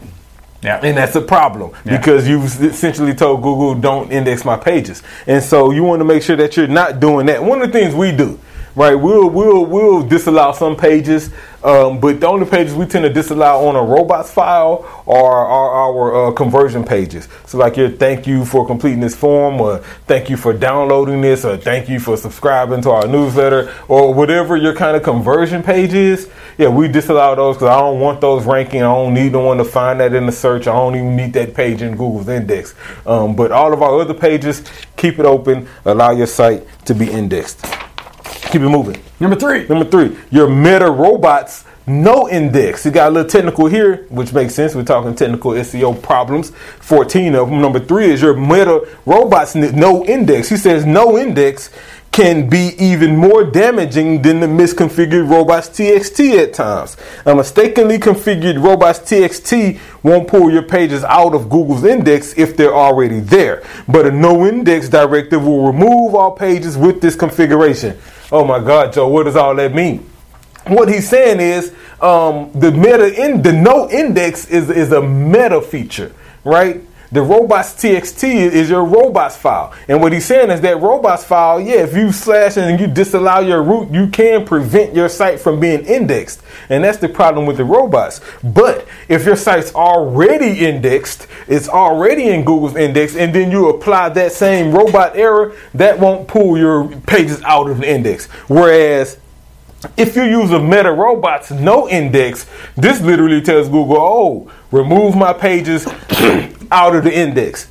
Yeah. 0.62 0.80
And 0.84 0.98
that's 0.98 1.16
a 1.16 1.22
problem 1.22 1.72
Yeah. 1.86 1.98
because 1.98 2.28
you've 2.28 2.62
essentially 2.64 3.14
told 3.14 3.44
Google, 3.44 3.76
don't 3.76 4.12
index 4.12 4.44
my 4.44 4.58
pages. 4.58 5.04
And 5.28 5.44
so 5.44 5.72
you 5.72 5.84
want 5.84 6.00
to 6.00 6.06
make 6.06 6.24
sure 6.24 6.36
that 6.38 6.58
you're 6.58 6.68
not 6.68 7.00
doing 7.00 7.28
that. 7.28 7.44
One 7.44 7.62
of 7.62 7.72
the 7.72 7.80
things 7.80 7.94
we 7.94 8.12
do, 8.12 8.40
right, 8.76 8.96
we'll, 8.96 9.30
we'll, 9.30 9.66
we'll 9.66 10.04
disallow 10.04 10.52
some 10.52 10.76
pages, 10.76 11.32
um, 11.64 12.00
but 12.00 12.20
the 12.20 12.28
only 12.28 12.46
pages 12.46 12.76
we 12.76 12.86
tend 12.86 13.04
to 13.04 13.12
disallow 13.12 13.68
on 13.68 13.76
a 13.76 13.82
robots 13.82 14.32
file 14.32 14.86
are, 15.08 15.46
are 15.46 15.72
our 15.72 16.28
uh, 16.28 16.32
conversion 16.34 16.84
pages. 16.84 17.28
So, 17.46 17.58
like 17.58 17.78
your 17.78 17.90
thank 17.90 18.28
you 18.28 18.46
for 18.46 18.68
completing 18.68 19.00
this 19.00 19.16
form, 19.16 19.60
or 19.60 19.80
thank 20.06 20.30
you 20.30 20.38
for 20.38 20.54
downloading 20.54 21.22
this, 21.22 21.46
or 21.46 21.58
thank 21.58 21.90
you 21.90 22.00
for 22.00 22.18
subscribing 22.18 22.82
to 22.84 22.92
our 22.92 23.08
newsletter, 23.08 23.74
or 23.88 24.14
whatever 24.14 24.58
your 24.58 24.76
kind 24.76 24.96
of 24.96 25.04
conversion 25.04 25.64
page 25.64 25.94
is. 25.94 26.30
Yeah, 26.58 26.70
we 26.70 26.88
disallow 26.88 27.36
those 27.36 27.56
because 27.56 27.70
I 27.70 27.80
don't 27.80 28.00
want 28.00 28.22
those 28.22 28.46
ranking. 28.46 28.82
I 28.82 28.94
don't 28.94 29.14
need 29.14 29.32
no 29.32 29.40
one 29.40 29.58
to 29.58 29.66
find 29.66 30.00
that 30.00 30.14
in 30.14 30.26
the 30.26 30.32
search. 30.32 30.68
I 30.68 30.74
don't 30.74 30.96
even 30.96 31.16
need 31.16 31.34
that 31.34 31.54
page 31.54 31.82
in 31.82 31.92
Google's 31.92 32.30
index. 32.30 32.76
Um, 33.06 33.36
but 33.36 33.52
all 33.52 33.74
of 33.74 33.82
our 33.82 34.00
other 34.00 34.14
pages, 34.14 34.64
keep 34.96 35.20
it 35.20 35.26
open. 35.26 35.68
Allow 35.86 36.12
your 36.12 36.28
site 36.28 36.64
to 36.86 36.94
be 36.94 37.10
indexed. 37.12 37.66
Keep 38.56 38.62
it 38.62 38.70
moving. 38.70 38.96
Number 39.20 39.36
three. 39.36 39.68
Number 39.68 39.84
three, 39.84 40.16
your 40.32 40.48
meta 40.48 40.90
robots 40.90 41.66
no 41.86 42.30
index. 42.30 42.86
You 42.86 42.92
got 42.92 43.10
a 43.10 43.12
little 43.12 43.30
technical 43.30 43.68
here, 43.68 44.06
which 44.10 44.32
makes 44.32 44.56
sense. 44.56 44.74
We're 44.74 44.86
talking 44.86 45.14
technical 45.14 45.52
SEO 45.52 46.02
problems. 46.02 46.52
14 46.80 47.36
of 47.36 47.50
them. 47.50 47.60
Number 47.60 47.82
three 47.82 48.06
is 48.06 48.22
your 48.22 48.34
meta 48.34 48.88
robots 49.06 49.56
no 49.56 50.06
index. 50.06 50.48
He 50.48 50.56
says 50.56 50.86
no 50.86 51.18
index 51.18 51.70
can 52.16 52.48
be 52.48 52.74
even 52.80 53.18
more 53.18 53.44
damaging 53.44 54.22
than 54.22 54.40
the 54.40 54.48
misconfigured 54.48 55.30
robots 55.30 55.68
TXT 55.68 56.42
at 56.42 56.54
times. 56.54 56.96
A 57.26 57.36
mistakenly 57.36 57.98
configured 57.98 58.64
robots 58.64 59.00
TXT 59.00 59.78
won't 60.02 60.26
pull 60.26 60.50
your 60.50 60.62
pages 60.64 61.04
out 61.04 61.36
of 61.36 61.50
Google's 61.50 61.84
index 61.84 62.34
if 62.38 62.56
they're 62.56 62.74
already 62.74 63.20
there. 63.20 63.64
But 63.90 64.06
a 64.06 64.12
no 64.12 64.48
index 64.48 64.88
directive 64.88 65.44
will 65.44 65.68
remove 65.68 66.16
all 66.16 66.32
pages 66.32 66.78
with 66.78 67.02
this 67.02 67.18
configuration. 67.18 67.98
Oh 68.32 68.46
my 68.46 68.60
God, 68.60 68.94
Joe, 68.94 69.10
what 69.10 69.24
does 69.24 69.36
all 69.36 69.54
that 69.56 69.76
mean? 69.76 70.10
What 70.68 70.88
he's 70.88 71.10
saying 71.10 71.42
is 71.42 71.74
um, 72.00 72.50
the 72.56 72.72
meta 72.72 73.14
in 73.14 73.42
the 73.42 73.52
no 73.52 73.90
index 73.90 74.48
is 74.48 74.70
is 74.70 74.94
a 74.94 75.02
meta 75.02 75.62
feature, 75.62 76.14
right? 76.46 76.82
The 77.16 77.22
robots 77.22 77.76
TXT 77.76 78.24
is 78.52 78.70
your 78.70 78.84
robots 78.84 79.38
file, 79.38 79.74
and 79.88 80.02
what 80.02 80.12
he's 80.12 80.26
saying 80.26 80.52
is 80.52 80.60
that 80.60 80.82
robots 80.82 81.24
file, 81.24 81.62
yeah, 81.62 81.76
if 81.76 81.96
you 81.96 82.12
slash 82.12 82.58
and 82.58 82.78
you 82.78 82.88
disallow 82.88 83.40
your 83.40 83.64
root, 83.64 83.90
you 83.90 84.08
can 84.08 84.46
prevent 84.46 84.94
your 84.94 85.08
site 85.08 85.40
from 85.40 85.62
being 85.62 85.86
indexed, 85.86 86.44
and 86.68 86.84
that's 86.84 86.98
the 86.98 87.08
problem 87.08 87.46
with 87.46 87.56
the 87.56 87.64
robots. 87.64 88.20
But 88.44 88.86
if 89.08 89.26
your 89.26 89.38
site's 89.38 89.74
already 89.74 90.66
indexed, 90.66 91.28
it's 91.48 91.70
already 91.70 92.28
in 92.28 92.44
Google's 92.44 92.76
index, 92.76 93.16
and 93.16 93.34
then 93.34 93.50
you 93.50 93.70
apply 93.70 94.10
that 94.10 94.34
same 94.34 94.74
robot 94.74 95.16
error, 95.16 95.56
that 95.74 95.98
won't 95.98 96.28
pull 96.28 96.58
your 96.58 96.90
pages 97.04 97.42
out 97.44 97.70
of 97.70 97.78
the 97.78 97.90
index. 97.90 98.26
Whereas 98.50 99.18
if 99.96 100.18
you 100.18 100.24
use 100.24 100.52
a 100.52 100.60
Meta 100.60 100.92
Robots 100.92 101.50
no 101.50 101.88
index, 101.88 102.46
this 102.76 103.00
literally 103.00 103.40
tells 103.40 103.70
Google, 103.70 103.98
oh, 103.98 104.52
remove 104.72 105.16
my 105.16 105.32
pages 105.32 105.88
out 106.76 106.94
of 106.94 107.06
the 107.06 107.18
index. 107.18 107.70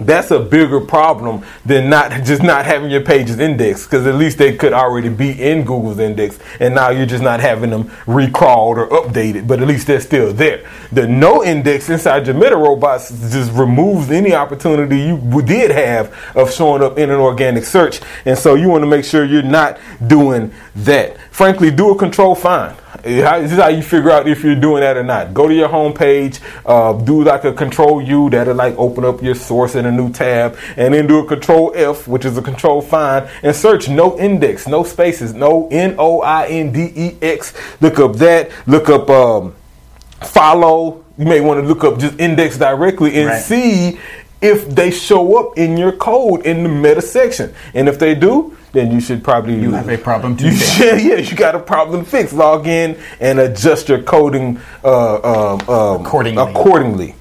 that's 0.00 0.32
a 0.32 0.40
bigger 0.40 0.80
problem 0.80 1.44
than 1.64 1.88
not 1.88 2.10
just 2.24 2.42
not 2.42 2.64
having 2.64 2.90
your 2.90 3.00
pages 3.00 3.38
indexed 3.38 3.88
because 3.88 4.04
at 4.08 4.16
least 4.16 4.38
they 4.38 4.56
could 4.56 4.72
already 4.72 5.08
be 5.08 5.30
in 5.40 5.64
Google's 5.64 6.00
index 6.00 6.36
and 6.58 6.74
now 6.74 6.90
you're 6.90 7.06
just 7.06 7.22
not 7.22 7.38
having 7.38 7.70
them 7.70 7.84
recrawled 8.06 8.76
or 8.76 8.88
updated 8.88 9.46
but 9.46 9.62
at 9.62 9.68
least 9.68 9.86
they're 9.86 10.00
still 10.00 10.32
there. 10.32 10.68
The 10.90 11.06
no 11.06 11.44
index 11.44 11.88
inside 11.88 12.26
your 12.26 12.34
meta 12.34 12.56
robots 12.56 13.10
just 13.30 13.52
removes 13.52 14.10
any 14.10 14.34
opportunity 14.34 14.98
you 14.98 15.42
did 15.42 15.70
have 15.70 16.12
of 16.34 16.52
showing 16.52 16.82
up 16.82 16.98
in 16.98 17.10
an 17.10 17.20
organic 17.20 17.64
search 17.64 18.00
and 18.24 18.36
so 18.36 18.56
you 18.56 18.68
want 18.68 18.82
to 18.82 18.90
make 18.90 19.04
sure 19.04 19.24
you're 19.24 19.44
not 19.44 19.78
doing 20.08 20.52
that. 20.74 21.16
Frankly 21.30 21.70
do 21.70 21.90
a 21.90 21.96
control 21.96 22.34
find 22.34 22.76
this 23.04 23.52
is 23.52 23.58
how 23.58 23.68
you 23.68 23.82
figure 23.82 24.10
out 24.10 24.26
if 24.26 24.42
you're 24.42 24.54
doing 24.54 24.80
that 24.80 24.96
or 24.96 25.02
not. 25.02 25.34
Go 25.34 25.46
to 25.46 25.54
your 25.54 25.68
home 25.68 25.92
page, 25.92 26.40
uh, 26.64 26.92
do 26.92 27.22
like 27.22 27.44
a 27.44 27.52
control 27.52 28.00
U 28.02 28.30
that'll 28.30 28.54
like 28.54 28.74
open 28.78 29.04
up 29.04 29.22
your 29.22 29.34
source 29.34 29.74
in 29.74 29.86
a 29.86 29.92
new 29.92 30.10
tab, 30.10 30.56
and 30.76 30.94
then 30.94 31.06
do 31.06 31.18
a 31.18 31.26
control 31.26 31.72
F, 31.74 32.08
which 32.08 32.24
is 32.24 32.36
a 32.38 32.42
control 32.42 32.80
find, 32.80 33.28
and 33.42 33.54
search 33.54 33.88
no 33.88 34.18
index, 34.18 34.66
no 34.66 34.84
spaces, 34.84 35.34
no 35.34 35.68
N 35.70 35.96
O 35.98 36.22
I 36.22 36.46
N 36.46 36.72
D 36.72 36.92
E 36.94 37.16
X. 37.20 37.52
Look 37.80 37.98
up 37.98 38.16
that. 38.16 38.50
Look 38.66 38.88
up 38.88 39.10
um, 39.10 39.54
follow. 40.22 41.04
You 41.16 41.26
may 41.26 41.40
want 41.40 41.60
to 41.60 41.66
look 41.66 41.84
up 41.84 41.98
just 41.98 42.18
index 42.18 42.58
directly 42.58 43.14
and 43.20 43.28
right. 43.28 43.42
see 43.42 44.00
if 44.44 44.68
they 44.68 44.90
show 44.90 45.38
up 45.38 45.56
in 45.56 45.76
your 45.78 45.92
code 45.92 46.44
in 46.44 46.62
the 46.62 46.68
meta 46.68 47.00
section. 47.00 47.54
And 47.72 47.88
if 47.88 47.98
they 47.98 48.14
do, 48.14 48.56
then 48.72 48.92
you 48.92 49.00
should 49.00 49.24
probably 49.24 49.58
you 49.58 49.72
have 49.72 49.88
a 49.88 49.96
problem 49.96 50.36
to 50.36 50.50
fix. 50.50 50.78
Yeah, 50.84 50.96
yeah, 50.96 51.16
you 51.16 51.34
got 51.34 51.54
a 51.54 51.58
problem 51.58 52.04
to 52.04 52.10
fix. 52.10 52.32
Log 52.32 52.66
in 52.66 53.00
and 53.20 53.40
adjust 53.40 53.88
your 53.88 54.02
coding 54.02 54.60
uh, 54.84 55.54
um, 55.54 55.68
um, 55.68 56.04
accordingly. 56.04 56.42
Accordingly. 56.42 57.14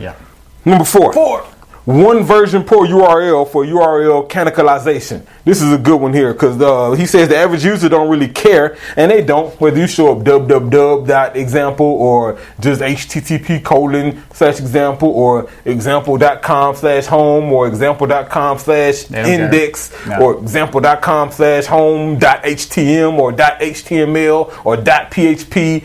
Yeah. 0.00 0.16
Number 0.64 0.84
four. 0.84 1.12
Four 1.12 1.46
one 1.84 2.22
version 2.24 2.64
per 2.64 2.76
URL 2.76 3.46
for 3.46 3.64
URL 3.64 4.28
canonicalization. 4.28 5.24
This 5.44 5.60
is 5.60 5.70
a 5.70 5.76
good 5.76 6.00
one 6.00 6.14
here 6.14 6.32
because 6.32 6.60
uh, 6.60 6.92
he 6.92 7.04
says 7.04 7.28
the 7.28 7.36
average 7.36 7.64
user 7.64 7.90
don't 7.90 8.08
really 8.08 8.28
care, 8.28 8.78
and 8.96 9.10
they 9.10 9.22
don't 9.22 9.58
whether 9.60 9.78
you 9.78 9.86
show 9.86 10.12
up 10.12 10.24
www.example 10.24 11.86
or 11.86 12.38
just 12.58 12.80
http 12.80 13.62
colon 13.62 14.22
slash 14.32 14.60
example 14.60 15.10
or 15.10 15.50
example.com 15.66 16.74
slash 16.74 17.06
home 17.06 17.52
or 17.52 17.68
example.com 17.68 18.58
slash 18.58 19.10
index 19.10 19.92
no. 20.06 20.20
or 20.20 20.38
example.com 20.38 21.30
slash 21.30 21.66
home 21.66 22.18
dot 22.18 22.42
htm 22.44 23.18
or 23.18 23.30
dot 23.30 23.60
html 23.60 24.64
or 24.64 24.76
dot 24.76 25.10
php. 25.10 25.84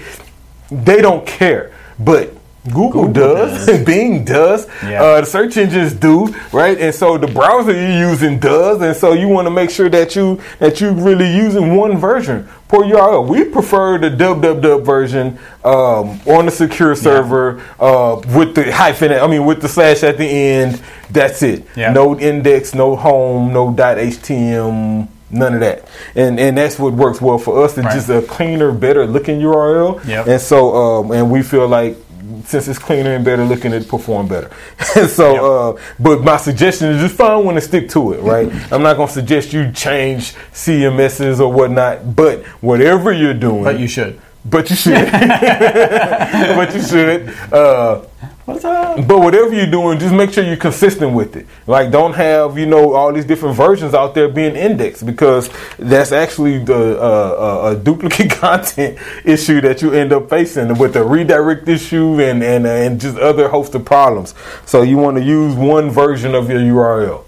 They 0.72 1.02
don't 1.02 1.26
care, 1.26 1.74
but 1.98 2.39
Google, 2.66 3.08
Google 3.08 3.14
does, 3.14 3.66
does. 3.66 3.86
Bing 3.86 4.26
does, 4.26 4.68
yeah. 4.84 5.02
uh, 5.02 5.22
the 5.22 5.26
search 5.26 5.56
engines 5.56 5.94
do, 5.94 6.28
right? 6.52 6.78
And 6.78 6.94
so 6.94 7.18
the 7.18 7.28
browser 7.28 7.72
you're 7.72 8.10
using 8.10 8.38
does, 8.38 8.82
and 8.82 8.96
so 8.96 9.14
you 9.14 9.30
want 9.30 9.46
to 9.46 9.52
make 9.52 9.70
sure 9.70 9.90
that 9.90 10.16
you 10.16 10.42
that 10.60 10.82
you 10.82 10.92
really 10.92 11.34
using 11.34 11.76
one 11.76 11.98
version 11.98 12.50
per 12.68 12.80
URL. 12.80 13.28
We 13.28 13.46
prefer 13.46 13.98
the 13.98 14.10
www 14.10 14.86
version 14.86 15.40
um, 15.64 16.20
on 16.28 16.46
the 16.46 16.52
secure 16.52 16.96
server 16.96 17.58
yeah. 17.58 17.86
uh, 17.86 18.22
with 18.36 18.56
the 18.56 18.72
hyphen. 18.72 19.14
I 19.14 19.28
mean, 19.28 19.46
with 19.46 19.62
the 19.62 19.70
slash 19.70 20.04
at 20.04 20.18
the 20.18 20.26
end. 20.26 20.82
That's 21.12 21.42
it. 21.42 21.66
Yeah. 21.76 21.92
No 21.92 22.20
index, 22.20 22.76
no 22.76 22.96
home, 22.96 23.54
no 23.54 23.74
.htm. 23.74 25.08
None 25.32 25.54
of 25.54 25.60
that, 25.60 25.88
and 26.16 26.40
and 26.40 26.58
that's 26.58 26.80
what 26.80 26.94
works 26.94 27.22
well 27.22 27.38
for 27.38 27.64
us. 27.64 27.78
It's 27.78 27.86
right. 27.86 27.94
just 27.94 28.10
a 28.10 28.24
cleaner, 28.24 28.72
better 28.72 29.06
looking 29.06 29.40
URL, 29.40 30.04
yep. 30.04 30.26
and 30.28 30.42
so 30.42 30.76
um, 30.76 31.12
and 31.12 31.30
we 31.30 31.44
feel 31.44 31.68
like 31.68 31.98
since 32.46 32.68
it's 32.68 32.80
cleaner 32.80 33.16
and 33.16 33.26
better 33.26 33.44
looking, 33.44 33.74
it 33.74 33.88
perform 33.88 34.28
better. 34.28 34.50
so, 35.08 35.34
yep. 35.34 35.42
uh, 35.78 35.82
but 36.00 36.24
my 36.24 36.38
suggestion 36.38 36.90
is 36.90 37.02
just 37.02 37.16
find 37.16 37.46
one 37.46 37.56
to 37.56 37.62
stick 37.62 37.90
to 37.90 38.14
it, 38.14 38.22
right? 38.22 38.48
I'm 38.72 38.84
not 38.84 38.98
gonna 38.98 39.12
suggest 39.12 39.54
you 39.54 39.72
change 39.72 40.34
CMSs 40.54 41.40
or 41.40 41.52
whatnot, 41.52 42.16
but 42.16 42.44
whatever 42.62 43.12
you're 43.12 43.34
doing, 43.34 43.64
but 43.64 43.80
you 43.80 43.88
should. 43.88 44.20
But 44.46 44.70
you 44.70 44.76
should. 44.76 44.94
but 45.12 46.74
you 46.74 46.82
should. 46.82 47.30
Uh, 47.52 48.06
What's 48.50 48.66
up? 48.66 49.08
But 49.08 49.20
whatever 49.20 49.54
you're 49.54 49.70
doing, 49.70 50.00
just 50.00 50.12
make 50.12 50.34
sure 50.34 50.44
you're 50.44 50.58
consistent 50.58 51.14
with 51.14 51.36
it. 51.36 51.46
Like, 51.68 51.92
don't 51.92 52.14
have 52.14 52.58
you 52.58 52.66
know 52.66 52.96
all 52.96 53.14
these 53.14 53.26
different 53.26 53.56
versions 53.56 53.94
out 53.94 54.16
there 54.16 54.28
being 54.28 54.56
indexed 54.56 55.06
because 55.06 55.52
that's 55.78 56.12
actually 56.12 56.58
the 56.58 57.00
uh, 57.00 57.70
uh, 57.70 57.72
a 57.72 57.76
duplicate 57.76 58.32
content 58.42 58.98
issue 59.24 59.62
that 59.62 59.84
you 59.84 59.94
end 59.94 60.12
up 60.14 60.32
facing 60.32 60.76
with 60.80 60.94
the 60.94 61.04
redirect 61.04 61.68
issue 61.68 62.20
and 62.22 62.44
and 62.44 62.66
uh, 62.66 62.70
and 62.70 63.00
just 63.00 63.18
other 63.18 63.50
host 63.50 63.76
of 63.76 63.86
problems. 63.86 64.34
So 64.66 64.82
you 64.82 64.98
want 64.98 65.18
to 65.18 65.24
use 65.24 65.54
one 65.54 65.92
version 65.92 66.34
of 66.34 66.50
your 66.50 66.60
URL. 66.60 67.26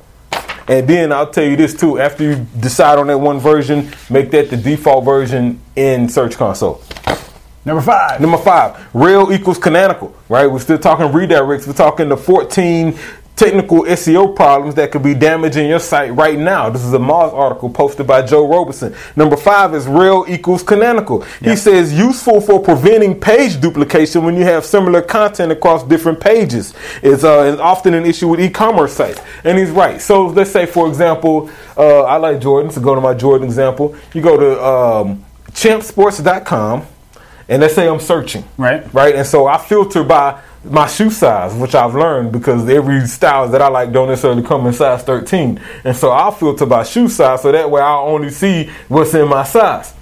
And 0.68 0.88
then 0.88 1.12
I'll 1.12 1.30
tell 1.30 1.46
you 1.46 1.56
this 1.56 1.80
too: 1.80 2.00
after 2.00 2.24
you 2.24 2.48
decide 2.60 2.98
on 2.98 3.06
that 3.08 3.20
one 3.20 3.40
version, 3.40 3.92
make 4.10 4.32
that 4.32 4.50
the 4.50 4.58
default 4.58 5.06
version 5.06 5.62
in 5.76 6.10
Search 6.10 6.36
Console. 6.36 6.82
Number 7.64 7.82
five. 7.82 8.20
Number 8.20 8.38
five, 8.38 8.88
rel 8.94 9.32
equals 9.32 9.60
canonical, 9.60 10.16
right? 10.30 10.48
We're 10.48 10.60
still 10.60 10.80
talking 10.80 11.08
redirects. 11.08 11.68
We're 11.68 11.74
talking 11.74 12.10
the 12.10 12.18
14 12.18 12.98
technical 13.36 13.84
SEO 13.84 14.36
problems 14.36 14.76
that 14.76 14.92
could 14.92 15.02
be 15.02 15.16
damaging 15.16 15.68
your 15.68 15.80
site 15.80 16.14
right 16.14 16.38
now. 16.38 16.70
This 16.70 16.84
is 16.84 16.94
a 16.94 17.00
Moz 17.00 17.34
article 17.34 17.70
posted 17.70 18.06
by 18.06 18.22
Joe 18.22 18.48
Robison. 18.48 18.96
Number 19.16 19.36
five 19.36 19.74
is 19.74 19.88
rel 19.88 20.26
equals 20.28 20.62
canonical. 20.62 21.22
Yep. 21.42 21.50
He 21.50 21.56
says 21.56 21.92
useful 21.92 22.40
for 22.42 22.62
preventing 22.62 23.20
page 23.20 23.60
duplication 23.60 24.24
when 24.24 24.36
you 24.36 24.44
have 24.44 24.64
similar 24.64 25.02
content 25.02 25.52
across 25.52 25.84
different 25.84 26.20
pages. 26.20 26.74
It's, 27.02 27.24
uh, 27.24 27.52
it's 27.52 27.62
often 27.62 27.96
an 27.96 28.06
issue 28.06 28.28
with 28.28 28.42
e-commerce 28.42 28.94
sites. 28.94 29.22
And 29.44 29.58
he's 29.58 29.72
right. 29.72 30.00
So 30.00 30.28
let's 30.28 30.52
say, 30.52 30.68
for 30.68 30.88
example, 30.88 31.50
uh, 31.78 32.02
I 32.04 32.18
like 32.18 32.42
Jordan, 32.42 32.72
so 32.72 32.80
go 32.80 32.94
to 32.94 33.02
my 33.02 33.16
Jordan 33.16 33.48
example. 33.48 33.96
You 34.14 34.22
go 34.22 34.38
to 34.38 34.64
um, 34.64 35.26
champsports.com 35.52 36.86
and 37.52 37.60
let's 37.62 37.76
say 37.76 37.86
I'm 37.86 38.00
searching, 38.00 38.46
right, 38.56 38.92
right, 38.94 39.14
and 39.14 39.28
so 39.28 39.46
I 39.46 39.58
filter 39.58 40.06
by 40.06 40.42
my 40.64 40.88
shoe 40.88 41.10
size, 41.10 41.54
which 41.54 41.76
I've 41.76 41.94
learned 41.94 42.32
because 42.32 42.68
every 42.70 43.06
style 43.08 43.50
that 43.50 43.62
I 43.62 43.68
like 43.68 43.92
don't 43.92 44.08
necessarily 44.08 44.42
come 44.42 44.66
in 44.68 44.74
size 44.74 45.04
13, 45.04 45.60
and 45.84 45.96
so 45.96 46.12
I'll 46.12 46.32
filter 46.32 46.66
by 46.66 46.84
shoe 46.84 47.10
size, 47.10 47.42
so 47.42 47.52
that 47.52 47.70
way 47.70 47.82
I'll 47.82 48.08
only 48.08 48.30
see 48.30 48.72
what's 48.88 49.14
in 49.14 49.28
my 49.28 49.44
size, 49.44 49.94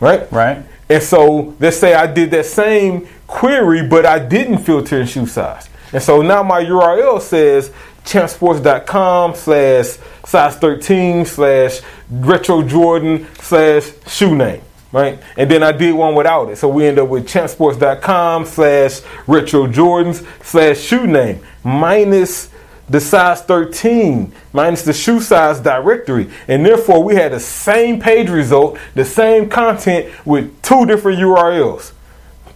right, 0.00 0.32
right, 0.32 0.64
and 0.88 1.02
so 1.02 1.54
let's 1.60 1.76
say 1.76 1.92
I 1.92 2.06
did 2.06 2.30
that 2.30 2.46
same 2.46 3.06
query, 3.26 3.86
but 3.86 4.06
I 4.06 4.18
didn't 4.18 4.64
filter 4.64 4.98
in 4.98 5.06
shoe 5.06 5.26
size, 5.26 5.68
and 5.92 6.02
so 6.02 6.22
now 6.22 6.42
my 6.42 6.64
URL 6.64 7.20
says 7.20 7.70
champsports.com 8.04 9.34
slash 9.34 9.98
size 10.24 10.56
13 10.56 11.26
slash 11.26 11.82
retro 12.10 12.62
Jordan 12.62 13.26
slash 13.40 13.90
shoe 14.06 14.34
name 14.34 14.62
right? 14.94 15.18
And 15.36 15.50
then 15.50 15.64
I 15.64 15.72
did 15.72 15.92
one 15.92 16.14
without 16.14 16.50
it. 16.50 16.56
So 16.56 16.68
we 16.68 16.86
end 16.86 17.00
up 17.00 17.08
with 17.08 17.26
champsports.com 17.26 18.46
slash 18.46 19.00
retro 19.26 19.66
Jordans 19.66 20.24
slash 20.42 20.78
shoe 20.78 21.06
name 21.06 21.40
minus 21.64 22.48
the 22.88 23.00
size 23.00 23.42
13 23.42 24.32
minus 24.52 24.82
the 24.82 24.92
shoe 24.92 25.20
size 25.20 25.58
directory. 25.58 26.30
And 26.46 26.64
therefore 26.64 27.02
we 27.02 27.16
had 27.16 27.32
the 27.32 27.40
same 27.40 28.00
page 28.00 28.28
result, 28.28 28.78
the 28.94 29.04
same 29.04 29.48
content 29.48 30.14
with 30.24 30.62
two 30.62 30.86
different 30.86 31.18
URLs. 31.18 31.90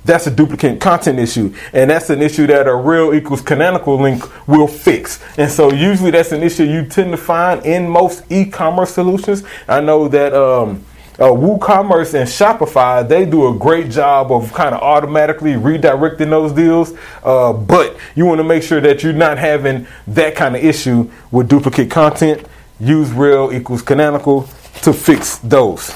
That's 0.05 0.29
a 0.29 0.31
duplicate 0.31 0.81
content 0.81 1.19
issue, 1.19 1.55
and 1.75 1.91
that's 1.91 2.09
an 2.09 2.23
issue 2.23 2.47
that 2.47 2.67
a 2.67 2.75
rel 2.75 3.13
equals 3.13 3.43
canonical 3.43 4.01
link 4.01 4.25
will 4.49 4.69
fix. 4.69 5.23
And 5.37 5.51
so, 5.51 5.71
usually, 5.71 6.13
that's 6.13 6.33
an 6.33 6.43
issue 6.43 6.63
you 6.65 6.87
tend 6.87 7.11
to 7.11 7.19
find 7.19 7.67
in 7.67 7.91
most 7.91 8.25
e-commerce 8.31 8.95
solutions. 8.95 9.43
I 9.67 9.81
know 9.83 10.09
that 10.09 10.33
um, 10.33 10.83
uh, 11.19 11.25
WooCommerce 11.25 12.15
and 12.15 12.29
Shopify, 12.29 13.07
they 13.07 13.27
do 13.27 13.49
a 13.49 13.55
great 13.55 13.91
job 13.91 14.31
of 14.31 14.53
kind 14.53 14.75
of 14.75 14.81
automatically 14.81 15.53
redirecting 15.55 16.31
those 16.31 16.53
deals. 16.53 16.95
Uh, 17.25 17.53
but 17.53 17.97
you 18.15 18.25
want 18.25 18.39
to 18.39 18.45
make 18.45 18.63
sure 18.63 18.81
that 18.81 19.03
you're 19.03 19.13
not 19.13 19.37
having 19.37 19.87
that 20.07 20.37
kind 20.37 20.55
of 20.55 20.65
issue 20.65 21.11
with 21.33 21.49
duplicate 21.49 21.91
content. 21.91 22.47
Use 22.79 23.11
rel 23.11 23.53
equals 23.53 23.83
canonical 23.83 24.43
to 24.83 24.93
fix 24.93 25.39
those. 25.39 25.93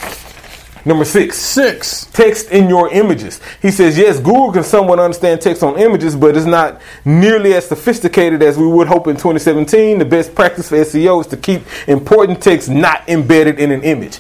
Number 0.85 1.05
six. 1.05 1.39
Six. 1.39 2.07
Text 2.07 2.51
in 2.51 2.69
your 2.69 2.93
images. 2.93 3.41
He 3.61 3.71
says, 3.71 3.97
yes, 3.97 4.19
Google 4.19 4.53
can 4.53 4.65
somewhat 4.65 4.99
understand 4.99 5.41
text 5.41 5.63
on 5.63 5.79
images, 5.79 6.17
but 6.17 6.37
it's 6.37 6.47
not 6.47 6.81
nearly 7.05 7.55
as 7.55 7.69
sophisticated 7.69 8.43
as 8.43 8.59
we 8.59 8.67
would 8.67 8.89
hope 8.89 9.07
in 9.07 9.15
2017. 9.15 9.99
The 9.99 10.05
best 10.05 10.35
practice 10.35 10.69
for 10.69 10.77
SEO 10.79 11.21
is 11.21 11.29
to 11.29 11.37
keep 11.37 11.63
important 11.87 12.43
text 12.43 12.69
not 12.69 13.09
embedded 13.09 13.61
in 13.61 13.71
an 13.71 13.83
image. 13.85 14.19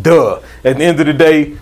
Duh. 0.00 0.40
At 0.64 0.78
the 0.78 0.84
end 0.84 1.00
of 1.00 1.06
the 1.06 1.12
day, 1.12 1.56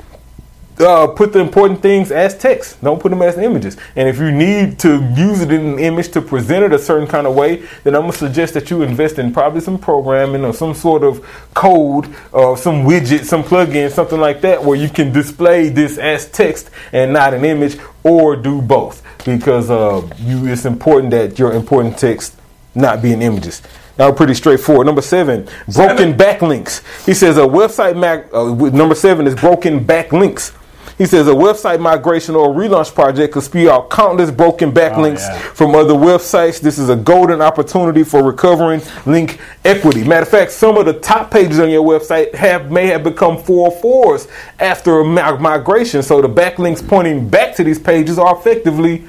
uh, 0.80 1.06
put 1.08 1.32
the 1.32 1.38
important 1.38 1.82
things 1.82 2.10
as 2.10 2.36
text. 2.36 2.82
Don't 2.82 3.00
put 3.00 3.10
them 3.10 3.22
as 3.22 3.36
images. 3.36 3.76
And 3.96 4.08
if 4.08 4.18
you 4.18 4.32
need 4.32 4.78
to 4.80 5.02
use 5.14 5.40
it 5.42 5.52
in 5.52 5.60
an 5.60 5.78
image 5.78 6.10
to 6.12 6.22
present 6.22 6.64
it 6.64 6.72
a 6.72 6.78
certain 6.78 7.06
kind 7.06 7.26
of 7.26 7.34
way, 7.34 7.66
then 7.84 7.94
I'm 7.94 8.02
gonna 8.02 8.12
suggest 8.12 8.54
that 8.54 8.70
you 8.70 8.82
invest 8.82 9.18
in 9.18 9.32
probably 9.32 9.60
some 9.60 9.78
programming 9.78 10.44
or 10.44 10.54
some 10.54 10.74
sort 10.74 11.02
of 11.02 11.24
code 11.54 12.14
or 12.32 12.56
some 12.56 12.84
widget, 12.84 13.24
some 13.24 13.42
plugin, 13.42 13.90
something 13.90 14.18
like 14.20 14.40
that, 14.40 14.64
where 14.64 14.76
you 14.76 14.88
can 14.88 15.12
display 15.12 15.68
this 15.68 15.98
as 15.98 16.30
text 16.30 16.70
and 16.92 17.12
not 17.12 17.34
an 17.34 17.44
image, 17.44 17.76
or 18.02 18.36
do 18.36 18.62
both. 18.62 19.02
Because 19.24 19.70
uh, 19.70 20.00
you, 20.18 20.46
it's 20.46 20.64
important 20.64 21.10
that 21.10 21.38
your 21.38 21.52
important 21.52 21.98
text 21.98 22.36
not 22.74 23.02
being 23.02 23.20
images. 23.20 23.60
Now, 24.00 24.10
pretty 24.10 24.32
straightforward. 24.32 24.86
Number 24.86 25.02
seven, 25.02 25.44
broken 25.44 25.72
Seven. 25.74 26.14
backlinks. 26.14 27.04
He 27.04 27.12
says 27.12 27.36
a 27.36 27.42
website 27.42 27.98
mag. 27.98 28.32
Uh, 28.32 28.54
number 28.70 28.94
seven 28.94 29.26
is 29.26 29.34
broken 29.34 29.84
backlinks. 29.84 30.56
He 30.96 31.04
says 31.04 31.29
a 31.29 31.33
website 31.33 31.81
migration 31.81 32.35
or 32.35 32.48
relaunch 32.48 32.94
project 32.94 33.35
could 33.35 33.42
spew 33.42 33.70
out 33.70 33.90
countless 33.90 34.31
broken 34.31 34.72
backlinks 34.72 35.18
yeah. 35.18 35.38
from 35.38 35.75
other 35.75 35.92
websites. 35.92 36.62
This 36.62 36.79
is 36.79 36.88
a 36.88 36.96
golden 36.96 37.42
opportunity 37.42 38.02
for 38.02 38.22
recovering 38.22 38.81
link 39.04 39.38
equity. 39.66 40.02
Matter 40.02 40.22
of 40.22 40.29
fact, 40.31 40.52
some 40.52 40.79
of 40.79 40.87
the 40.87 40.94
top 40.94 41.31
pages 41.31 41.60
on 41.60 41.68
your 41.68 41.85
website 41.85 42.35
have 42.35 42.70
may 42.70 42.87
have 42.87 43.04
become 43.04 43.37
404s 43.37 44.31
after 44.60 45.00
a 45.00 45.04
mi- 45.04 45.42
migration. 45.42 46.02
So 46.02 46.22
the 46.22 46.29
backlinks 46.29 46.87
pointing 46.87 47.29
back 47.29 47.54
to 47.56 47.64
these 47.64 47.79
pages 47.79 48.18
are 48.18 48.35
effectively 48.35 49.04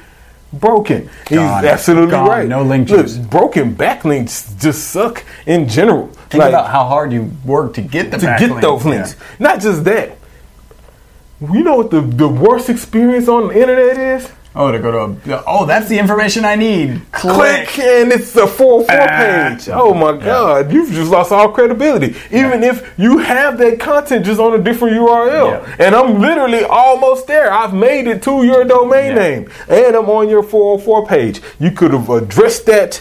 broken. 0.53 1.09
He's 1.27 1.37
Gone. 1.37 1.65
absolutely 1.65 2.11
Gone. 2.11 2.27
right. 2.27 2.47
No 2.47 2.63
link 2.63 2.89
Look, 2.89 3.05
juice. 3.05 3.17
broken 3.17 3.75
backlinks 3.75 4.59
just 4.59 4.89
suck 4.89 5.23
in 5.45 5.67
general. 5.67 6.07
Think 6.29 6.43
about 6.43 6.69
how 6.69 6.85
hard 6.85 7.11
you 7.13 7.31
work 7.45 7.73
to 7.75 7.81
get 7.81 8.11
the 8.11 8.17
to 8.17 8.35
get 8.39 8.61
those 8.61 8.83
Yeah. 8.85 8.91
links. 8.91 9.15
Not 9.39 9.59
just 9.61 9.83
that. 9.85 10.17
You 11.41 11.63
know 11.63 11.75
what 11.77 11.89
the, 11.89 12.01
the 12.01 12.27
worst 12.27 12.69
experience 12.69 13.27
on 13.27 13.47
the 13.47 13.59
internet 13.59 13.97
is? 13.97 14.29
Oh, 14.53 14.69
to 14.69 14.79
go 14.79 14.91
to 15.15 15.33
a, 15.37 15.43
oh, 15.47 15.65
that's 15.65 15.87
the 15.87 15.97
information 15.97 16.43
I 16.43 16.55
need. 16.55 17.01
Click. 17.13 17.69
Click 17.69 17.79
and 17.79 18.11
it's 18.11 18.35
a 18.35 18.45
404 18.45 18.85
Ah. 18.99 19.49
page. 19.55 19.69
Oh 19.71 19.93
my 19.93 20.11
God, 20.17 20.73
you've 20.73 20.91
just 20.91 21.09
lost 21.09 21.31
all 21.31 21.47
credibility. 21.49 22.15
Even 22.31 22.61
if 22.61 22.93
you 22.97 23.19
have 23.19 23.57
that 23.59 23.79
content 23.79 24.25
just 24.25 24.41
on 24.41 24.53
a 24.53 24.57
different 24.61 24.95
URL. 24.97 25.51
Yeah. 25.51 25.75
And 25.79 25.95
I'm 25.95 26.19
literally 26.19 26.65
almost 26.65 27.27
there. 27.27 27.49
I've 27.51 27.73
made 27.73 28.07
it 28.07 28.21
to 28.23 28.43
your 28.43 28.65
domain 28.65 29.15
Yeah. 29.15 29.23
name 29.23 29.49
and 29.69 29.95
I'm 29.95 30.09
on 30.09 30.27
your 30.27 30.43
404 30.43 31.07
page. 31.07 31.39
You 31.57 31.71
could 31.71 31.91
have 31.93 32.09
addressed 32.09 32.65
that 32.65 32.99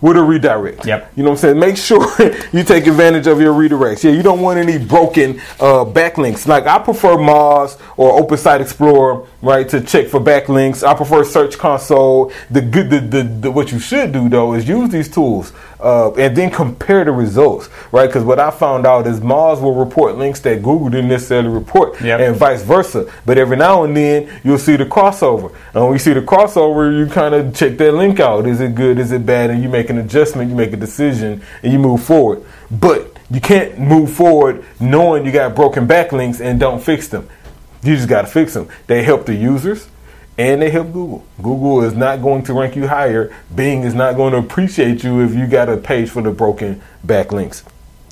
with 0.00 0.18
a 0.18 0.22
redirect. 0.22 0.84
Yep. 0.84 1.12
You 1.16 1.22
know 1.22 1.30
what 1.30 1.36
I'm 1.36 1.40
saying? 1.40 1.58
Make 1.58 1.78
sure 1.78 2.06
you 2.52 2.62
take 2.62 2.86
advantage 2.86 3.26
of 3.26 3.40
your 3.40 3.54
redirects. 3.54 4.04
Yeah, 4.04 4.10
you 4.10 4.22
don't 4.22 4.40
want 4.42 4.58
any 4.58 4.76
broken 4.76 5.40
uh, 5.58 5.82
backlinks. 5.86 6.46
Like 6.46 6.66
I 6.66 6.78
prefer 6.78 7.16
Moz 7.16 7.78
or 7.96 8.12
Open 8.20 8.36
Site 8.36 8.60
Explorer, 8.60 9.26
right, 9.44 9.68
to 9.68 9.80
check 9.82 10.08
for 10.08 10.18
backlinks. 10.20 10.82
I 10.86 10.94
prefer 10.94 11.22
Search 11.22 11.58
Console. 11.58 12.32
The 12.50 12.62
good, 12.62 12.90
the, 12.90 13.00
the, 13.00 13.22
the 13.22 13.50
what 13.50 13.70
you 13.70 13.78
should 13.78 14.12
do 14.12 14.28
though 14.28 14.54
is 14.54 14.66
use 14.66 14.90
these 14.90 15.08
tools 15.08 15.52
uh, 15.80 16.12
and 16.14 16.34
then 16.36 16.50
compare 16.50 17.04
the 17.04 17.12
results, 17.12 17.68
right? 17.92 18.06
Because 18.06 18.24
what 18.24 18.38
I 18.40 18.50
found 18.50 18.86
out 18.86 19.06
is 19.06 19.20
Moz 19.20 19.60
will 19.60 19.74
report 19.74 20.16
links 20.16 20.40
that 20.40 20.62
Google 20.62 20.88
didn't 20.88 21.08
necessarily 21.10 21.48
report, 21.48 22.00
Yep. 22.00 22.20
and 22.20 22.36
vice 22.36 22.62
versa. 22.62 23.12
But 23.26 23.36
every 23.38 23.56
now 23.56 23.84
and 23.84 23.94
then 23.96 24.40
you'll 24.42 24.58
see 24.58 24.76
the 24.76 24.86
crossover. 24.86 25.54
And 25.74 25.84
when 25.84 25.92
you 25.92 25.98
see 25.98 26.14
the 26.14 26.22
crossover, 26.22 26.96
you 26.96 27.06
kind 27.12 27.34
of 27.34 27.54
check 27.54 27.76
that 27.78 27.92
link 27.92 28.18
out. 28.20 28.46
Is 28.46 28.60
it 28.60 28.74
good? 28.74 28.98
Is 28.98 29.12
it 29.12 29.26
bad? 29.26 29.50
And 29.50 29.62
you 29.62 29.68
make 29.68 29.90
an 29.90 29.98
adjustment, 29.98 30.48
you 30.48 30.56
make 30.56 30.72
a 30.72 30.76
decision, 30.78 31.42
and 31.62 31.72
you 31.72 31.78
move 31.78 32.02
forward. 32.02 32.42
But 32.70 33.10
you 33.30 33.40
can't 33.40 33.78
move 33.78 34.10
forward 34.12 34.64
knowing 34.80 35.24
you 35.26 35.32
got 35.32 35.54
broken 35.54 35.86
backlinks 35.86 36.40
and 36.40 36.58
don't 36.58 36.82
fix 36.82 37.08
them. 37.08 37.28
You 37.84 37.96
just 37.96 38.08
got 38.08 38.22
to 38.22 38.26
fix 38.28 38.54
them. 38.54 38.68
They 38.86 39.02
help 39.02 39.26
the 39.26 39.34
users. 39.34 39.88
And 40.36 40.60
they 40.62 40.70
help 40.70 40.92
Google. 40.92 41.24
Google 41.40 41.82
is 41.84 41.94
not 41.94 42.20
going 42.20 42.42
to 42.44 42.54
rank 42.54 42.74
you 42.74 42.88
higher. 42.88 43.32
Bing 43.54 43.82
is 43.84 43.94
not 43.94 44.16
going 44.16 44.32
to 44.32 44.38
appreciate 44.38 45.04
you 45.04 45.20
if 45.20 45.32
you 45.32 45.46
got 45.46 45.68
a 45.68 45.76
page 45.76 46.10
for 46.10 46.22
the 46.22 46.32
broken 46.32 46.82
backlinks. 47.06 47.62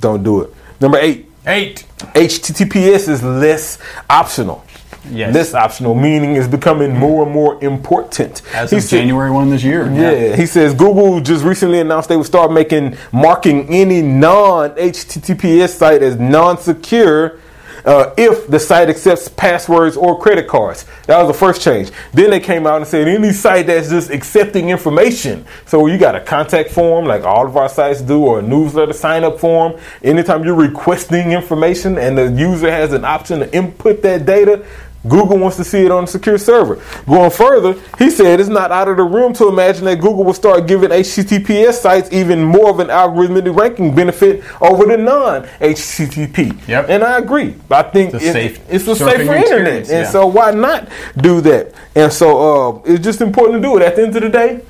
Don't 0.00 0.22
do 0.22 0.42
it. 0.42 0.54
Number 0.80 0.98
eight, 0.98 1.28
Eight. 1.44 1.84
HTTPS 2.14 3.08
is 3.08 3.20
less 3.24 3.78
optional. 4.08 4.64
Yes. 5.10 5.34
Less 5.34 5.52
optional, 5.54 5.96
meaning 5.96 6.36
is 6.36 6.46
becoming 6.46 6.96
more 6.96 7.24
and 7.24 7.32
more 7.32 7.58
important. 7.64 8.40
As 8.54 8.70
He 8.70 8.76
of 8.76 8.84
said- 8.84 8.98
January 8.98 9.32
one 9.32 9.50
this 9.50 9.64
year. 9.64 9.90
yeah, 9.92 10.36
he 10.36 10.46
says 10.46 10.74
Google 10.74 11.18
just 11.20 11.42
recently 11.44 11.80
announced 11.80 12.08
they 12.08 12.16
would 12.16 12.26
start 12.26 12.52
making 12.52 12.96
marking 13.10 13.68
any 13.74 14.00
non-HTTPS 14.02 15.70
site 15.76 16.02
as 16.04 16.16
non-secure 16.20 17.38
uh, 17.84 18.14
if 18.16 18.48
the 18.48 18.58
site 18.58 18.88
accepts 18.88 19.28
passwords 19.28 19.96
or 19.96 20.18
credit 20.20 20.48
cards. 20.48 20.84
That 21.06 21.18
was 21.18 21.28
the 21.28 21.38
first 21.38 21.62
change. 21.62 21.90
Then 22.12 22.30
they 22.30 22.40
came 22.40 22.66
out 22.66 22.76
and 22.76 22.86
said 22.86 23.08
any 23.08 23.32
site 23.32 23.66
that's 23.66 23.88
just 23.88 24.10
accepting 24.10 24.70
information. 24.70 25.44
So 25.66 25.86
you 25.86 25.98
got 25.98 26.14
a 26.14 26.20
contact 26.20 26.70
form 26.70 27.06
like 27.06 27.24
all 27.24 27.46
of 27.46 27.56
our 27.56 27.68
sites 27.68 28.00
do, 28.00 28.24
or 28.24 28.38
a 28.38 28.42
newsletter 28.42 28.92
sign 28.92 29.24
up 29.24 29.40
form. 29.40 29.78
Anytime 30.02 30.44
you're 30.44 30.54
requesting 30.54 31.32
information 31.32 31.98
and 31.98 32.16
the 32.16 32.30
user 32.30 32.70
has 32.70 32.92
an 32.92 33.04
option 33.04 33.40
to 33.40 33.54
input 33.54 34.02
that 34.02 34.24
data. 34.26 34.64
Google 35.08 35.38
wants 35.38 35.56
to 35.56 35.64
see 35.64 35.84
it 35.84 35.90
on 35.90 36.04
a 36.04 36.06
secure 36.06 36.38
server. 36.38 36.80
Going 37.06 37.30
further, 37.30 37.80
he 37.98 38.10
said 38.10 38.38
it's 38.38 38.48
not 38.48 38.70
out 38.70 38.88
of 38.88 38.96
the 38.96 39.02
room 39.02 39.32
to 39.34 39.48
imagine 39.48 39.84
that 39.86 39.96
Google 39.96 40.24
will 40.24 40.34
start 40.34 40.66
giving 40.66 40.90
HTTPS 40.90 41.74
sites 41.74 42.12
even 42.12 42.42
more 42.42 42.70
of 42.70 42.78
an 42.78 42.88
algorithmic 42.88 43.56
ranking 43.58 43.94
benefit 43.94 44.44
over 44.60 44.84
the 44.86 44.96
non-HTTP. 44.96 46.68
Yep. 46.68 46.86
And 46.88 47.02
I 47.02 47.18
agree. 47.18 47.56
I 47.70 47.82
think 47.82 48.14
It's 48.14 48.24
a 48.24 48.32
safe 48.32 48.60
it's 48.68 48.86
a 48.86 48.96
safer 48.96 49.34
internet, 49.34 49.82
and 49.82 49.88
yeah. 49.88 50.10
so 50.10 50.26
why 50.26 50.50
not 50.52 50.88
do 51.16 51.40
that? 51.42 51.72
And 51.94 52.12
so 52.12 52.76
uh, 52.76 52.82
it's 52.84 53.02
just 53.02 53.20
important 53.20 53.62
to 53.62 53.68
do 53.68 53.76
it. 53.76 53.82
At 53.82 53.96
the 53.96 54.02
end 54.04 54.16
of 54.16 54.22
the 54.22 54.28
day, 54.28 54.62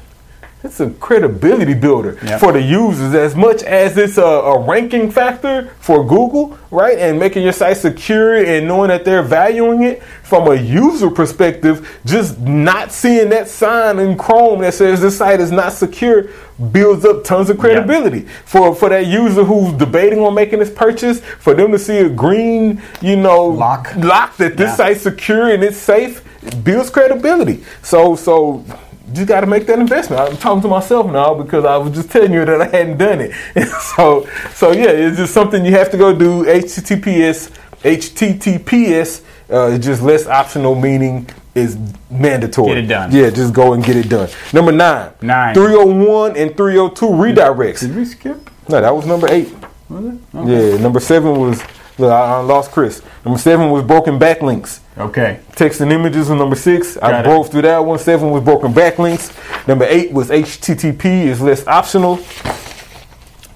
it's 0.65 0.81
a 0.81 0.91
credibility 0.91 1.75
builder 1.75 2.17
Yep. 2.25 2.41
for 2.41 2.53
the 2.53 2.61
users 2.63 3.15
as 3.15 3.35
much 3.35 3.63
as 3.63 3.97
it's 3.97 4.17
a, 4.19 4.23
a 4.23 4.61
ranking 4.65 5.11
factor 5.11 5.71
for 5.81 6.05
Google, 6.07 6.57
right? 6.71 6.99
And 6.99 7.19
making 7.19 7.43
your 7.43 7.53
site 7.53 7.77
secure 7.79 8.37
and 8.37 8.69
knowing 8.69 8.89
that 8.89 9.05
they're 9.05 9.23
valuing 9.23 9.83
it 9.83 10.03
from 10.23 10.49
a 10.49 10.55
user 10.55 11.11
perspective, 11.11 12.01
just 12.05 12.39
not 12.41 12.93
seeing 12.93 13.29
that 13.31 13.49
sign 13.49 13.99
in 13.99 14.17
Chrome 14.17 14.61
that 14.61 14.75
says 14.75 15.01
this 15.01 15.19
site 15.19 15.41
is 15.41 15.51
not 15.53 15.73
secure 15.73 16.29
builds 16.71 17.05
up 17.05 17.25
tons 17.25 17.51
of 17.51 17.59
credibility 17.59 18.21
for 18.45 18.73
for 18.75 18.89
that 18.89 19.07
user 19.07 19.43
who's 19.43 19.73
debating 19.73 20.21
on 20.21 20.33
making 20.35 20.61
this 20.61 20.71
purchase. 20.71 21.21
For 21.21 21.55
them 21.55 21.73
to 21.73 21.79
see 21.79 21.99
a 21.99 22.09
green, 22.09 22.81
you 23.01 23.17
know, 23.17 23.47
Lock. 23.47 23.93
lock 23.97 24.37
that 24.37 24.57
this 24.57 24.71
Yeah. 24.71 24.77
site's 24.77 25.01
secure 25.03 25.49
and 25.53 25.65
it's 25.65 25.77
safe 25.77 26.23
it 26.45 26.63
builds 26.63 26.89
credibility. 26.91 27.65
So 27.83 28.15
so 28.17 28.65
you 29.15 29.25
got 29.27 29.41
to 29.41 29.47
make 29.47 29.67
that 29.67 29.79
investment. 29.79 30.21
I'm 30.23 30.37
talking 30.37 30.63
to 30.63 30.69
myself 30.69 31.11
now 31.11 31.35
because 31.35 31.65
I 31.65 31.77
was 31.77 31.95
just 31.95 32.11
telling 32.11 32.33
you 32.33 32.45
that 32.45 32.61
I 32.61 32.65
hadn't 32.67 32.99
done 32.99 33.21
it. 33.21 33.33
so 33.97 34.29
so 34.55 34.73
yeah, 34.73 34.91
it's 34.91 35.17
just 35.17 35.35
something 35.35 35.65
you 35.65 35.73
have 35.73 35.91
to 35.91 35.99
go 35.99 36.17
do. 36.17 36.45
HTTPS 36.45 37.51
HTTPS 37.83 39.23
uh, 39.51 39.67
is 39.71 39.85
just 39.85 40.03
less 40.03 40.27
optional, 40.27 40.75
meaning 40.75 41.29
is 41.55 41.77
mandatory. 42.11 42.69
Get 42.69 42.79
it 42.79 42.87
done. 42.87 43.13
Yeah, 43.13 43.31
just 43.31 43.53
go 43.53 43.73
and 43.75 43.85
get 43.85 43.97
it 43.97 44.09
done. 44.09 44.29
Number 44.53 44.73
nine. 44.73 45.13
Nine. 45.21 45.55
301 45.55 46.37
and 46.37 46.57
302 46.57 47.07
redirects. 47.07 47.81
Did 47.81 47.97
we 47.97 48.05
skip? 48.05 48.51
No, 48.69 48.81
that 48.81 48.95
was 48.95 49.07
number 49.07 49.29
eight. 49.31 49.53
Was 49.89 50.05
it? 50.05 50.21
Okay. 50.35 50.73
Yeah, 50.73 50.81
number 50.81 51.01
seven 51.01 51.39
was. 51.39 51.63
Look, 52.03 52.11
I, 52.11 52.35
I 52.35 52.41
lost 52.41 52.73
Chris. 52.73 53.01
Number 53.25 53.39
seven 53.39 53.71
was 53.71 53.85
broken 53.85 54.19
backlinks. 54.19 54.81
Okay. 54.99 55.39
Text 55.55 55.81
and 55.81 55.93
images 55.93 56.29
was 56.29 56.37
number 56.37 56.57
six. 56.57 56.97
I 56.97 57.21
it. 57.21 57.23
broke 57.23 57.53
through 57.53 57.63
that 57.63 57.79
one. 57.79 58.01
Seven 58.01 58.33
was 58.33 58.43
broken 58.43 58.73
backlinks. 58.73 59.31
Number 59.69 59.85
eight 59.85 60.11
was 60.11 60.29
HTTP 60.29 61.05
is 61.05 61.41
less 61.41 61.65
optional. 61.69 62.19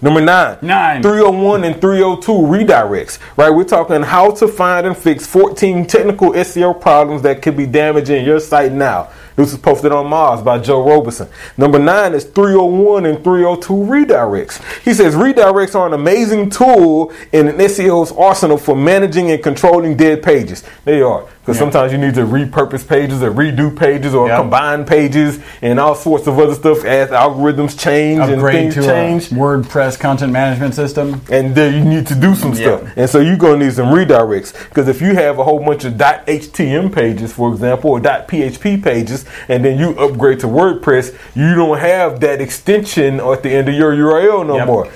Number 0.00 0.20
nine. 0.20 0.58
Nine. 0.62 1.02
301 1.02 1.64
and 1.64 1.80
302 1.80 2.32
redirects. 2.32 3.18
Right? 3.36 3.50
We're 3.50 3.64
talking 3.64 4.02
how 4.02 4.30
to 4.30 4.46
find 4.46 4.86
and 4.86 4.96
fix 4.96 5.26
14 5.26 5.84
technical 5.84 6.30
SEO 6.30 6.80
problems 6.80 7.22
that 7.22 7.42
could 7.42 7.56
be 7.56 7.66
damaging 7.66 8.24
your 8.24 8.38
site 8.38 8.70
now. 8.70 9.10
This 9.36 9.52
was 9.52 9.60
posted 9.60 9.92
on 9.92 10.06
Moz 10.06 10.42
by 10.42 10.58
Joe 10.58 10.82
Robison. 10.82 11.28
Number 11.58 11.78
nine 11.78 12.14
is 12.14 12.24
301 12.24 13.04
and 13.04 13.22
302 13.22 13.72
redirects. 13.74 14.62
He 14.82 14.94
says 14.94 15.14
redirects 15.14 15.74
are 15.74 15.86
an 15.86 15.92
amazing 15.92 16.48
tool 16.48 17.12
in 17.32 17.48
an 17.48 17.56
SEO's 17.60 18.12
arsenal 18.12 18.56
for 18.56 18.74
managing 18.74 19.30
and 19.30 19.42
controlling 19.42 19.94
dead 19.96 20.22
pages. 20.22 20.62
They 20.86 21.02
are. 21.02 21.24
Because 21.42 21.58
Yeah. 21.58 21.60
sometimes 21.60 21.92
you 21.92 21.98
need 21.98 22.14
to 22.14 22.22
repurpose 22.26 22.88
pages 22.88 23.22
or 23.22 23.30
redo 23.30 23.70
pages 23.76 24.14
or 24.14 24.26
Yep. 24.26 24.36
combine 24.38 24.84
pages 24.84 25.38
and 25.62 25.78
all 25.78 25.94
sorts 25.94 26.26
of 26.26 26.40
other 26.40 26.54
stuff 26.54 26.84
as 26.84 27.10
algorithms 27.10 27.78
change 27.78 28.18
and 28.20 28.36
Upgrade 28.36 28.72
things 28.72 28.74
to 28.74 28.82
change 28.82 29.30
a 29.30 29.34
WordPress 29.36 29.96
content 30.00 30.32
management 30.32 30.74
system. 30.74 31.20
and 31.30 31.54
then 31.54 31.74
you 31.74 31.84
need 31.84 32.06
to 32.08 32.14
do 32.16 32.34
some 32.34 32.52
Yeah. 32.52 32.78
stuff. 32.78 32.80
And 32.96 33.08
so 33.08 33.20
you're 33.20 33.36
gonna 33.36 33.58
need 33.58 33.74
some 33.74 33.92
redirects 33.94 34.52
because 34.70 34.88
if 34.88 35.00
you 35.00 35.14
have 35.14 35.38
a 35.38 35.44
whole 35.44 35.60
bunch 35.60 35.84
of 35.84 35.92
.htm 35.96 36.88
pages, 36.90 37.32
for 37.32 37.52
example, 37.52 37.90
or 37.92 38.00
.php 38.00 38.76
pages, 38.82 39.24
and 39.48 39.64
then 39.64 39.78
you 39.78 39.90
upgrade 39.98 40.40
to 40.40 40.46
WordPress, 40.46 41.16
you 41.34 41.54
don't 41.54 41.78
have 41.78 42.20
that 42.20 42.40
extension 42.40 43.20
at 43.20 43.42
the 43.42 43.50
end 43.50 43.68
of 43.68 43.74
your 43.74 43.92
URL 43.92 44.46
no 44.46 44.56
Yep. 44.56 44.66
more. 44.66 44.88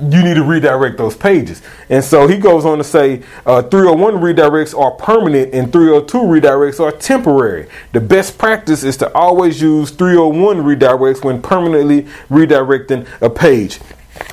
You 0.00 0.22
need 0.24 0.34
to 0.34 0.42
redirect 0.42 0.98
those 0.98 1.14
pages. 1.14 1.62
And 1.88 2.02
so 2.02 2.26
he 2.26 2.36
goes 2.38 2.64
on 2.64 2.78
to 2.78 2.84
say 2.84 3.22
uh, 3.46 3.62
301 3.62 4.14
redirects 4.14 4.76
are 4.76 4.90
permanent 4.92 5.54
and 5.54 5.72
302 5.72 6.18
redirects 6.18 6.80
are 6.80 6.90
temporary. 6.90 7.68
The 7.92 8.00
best 8.00 8.36
practice 8.36 8.82
is 8.82 8.96
to 8.96 9.12
always 9.14 9.62
use 9.62 9.90
301 9.92 10.56
redirects 10.62 11.22
when 11.24 11.40
permanently 11.40 12.08
redirecting 12.28 13.06
a 13.20 13.30
page. 13.30 13.78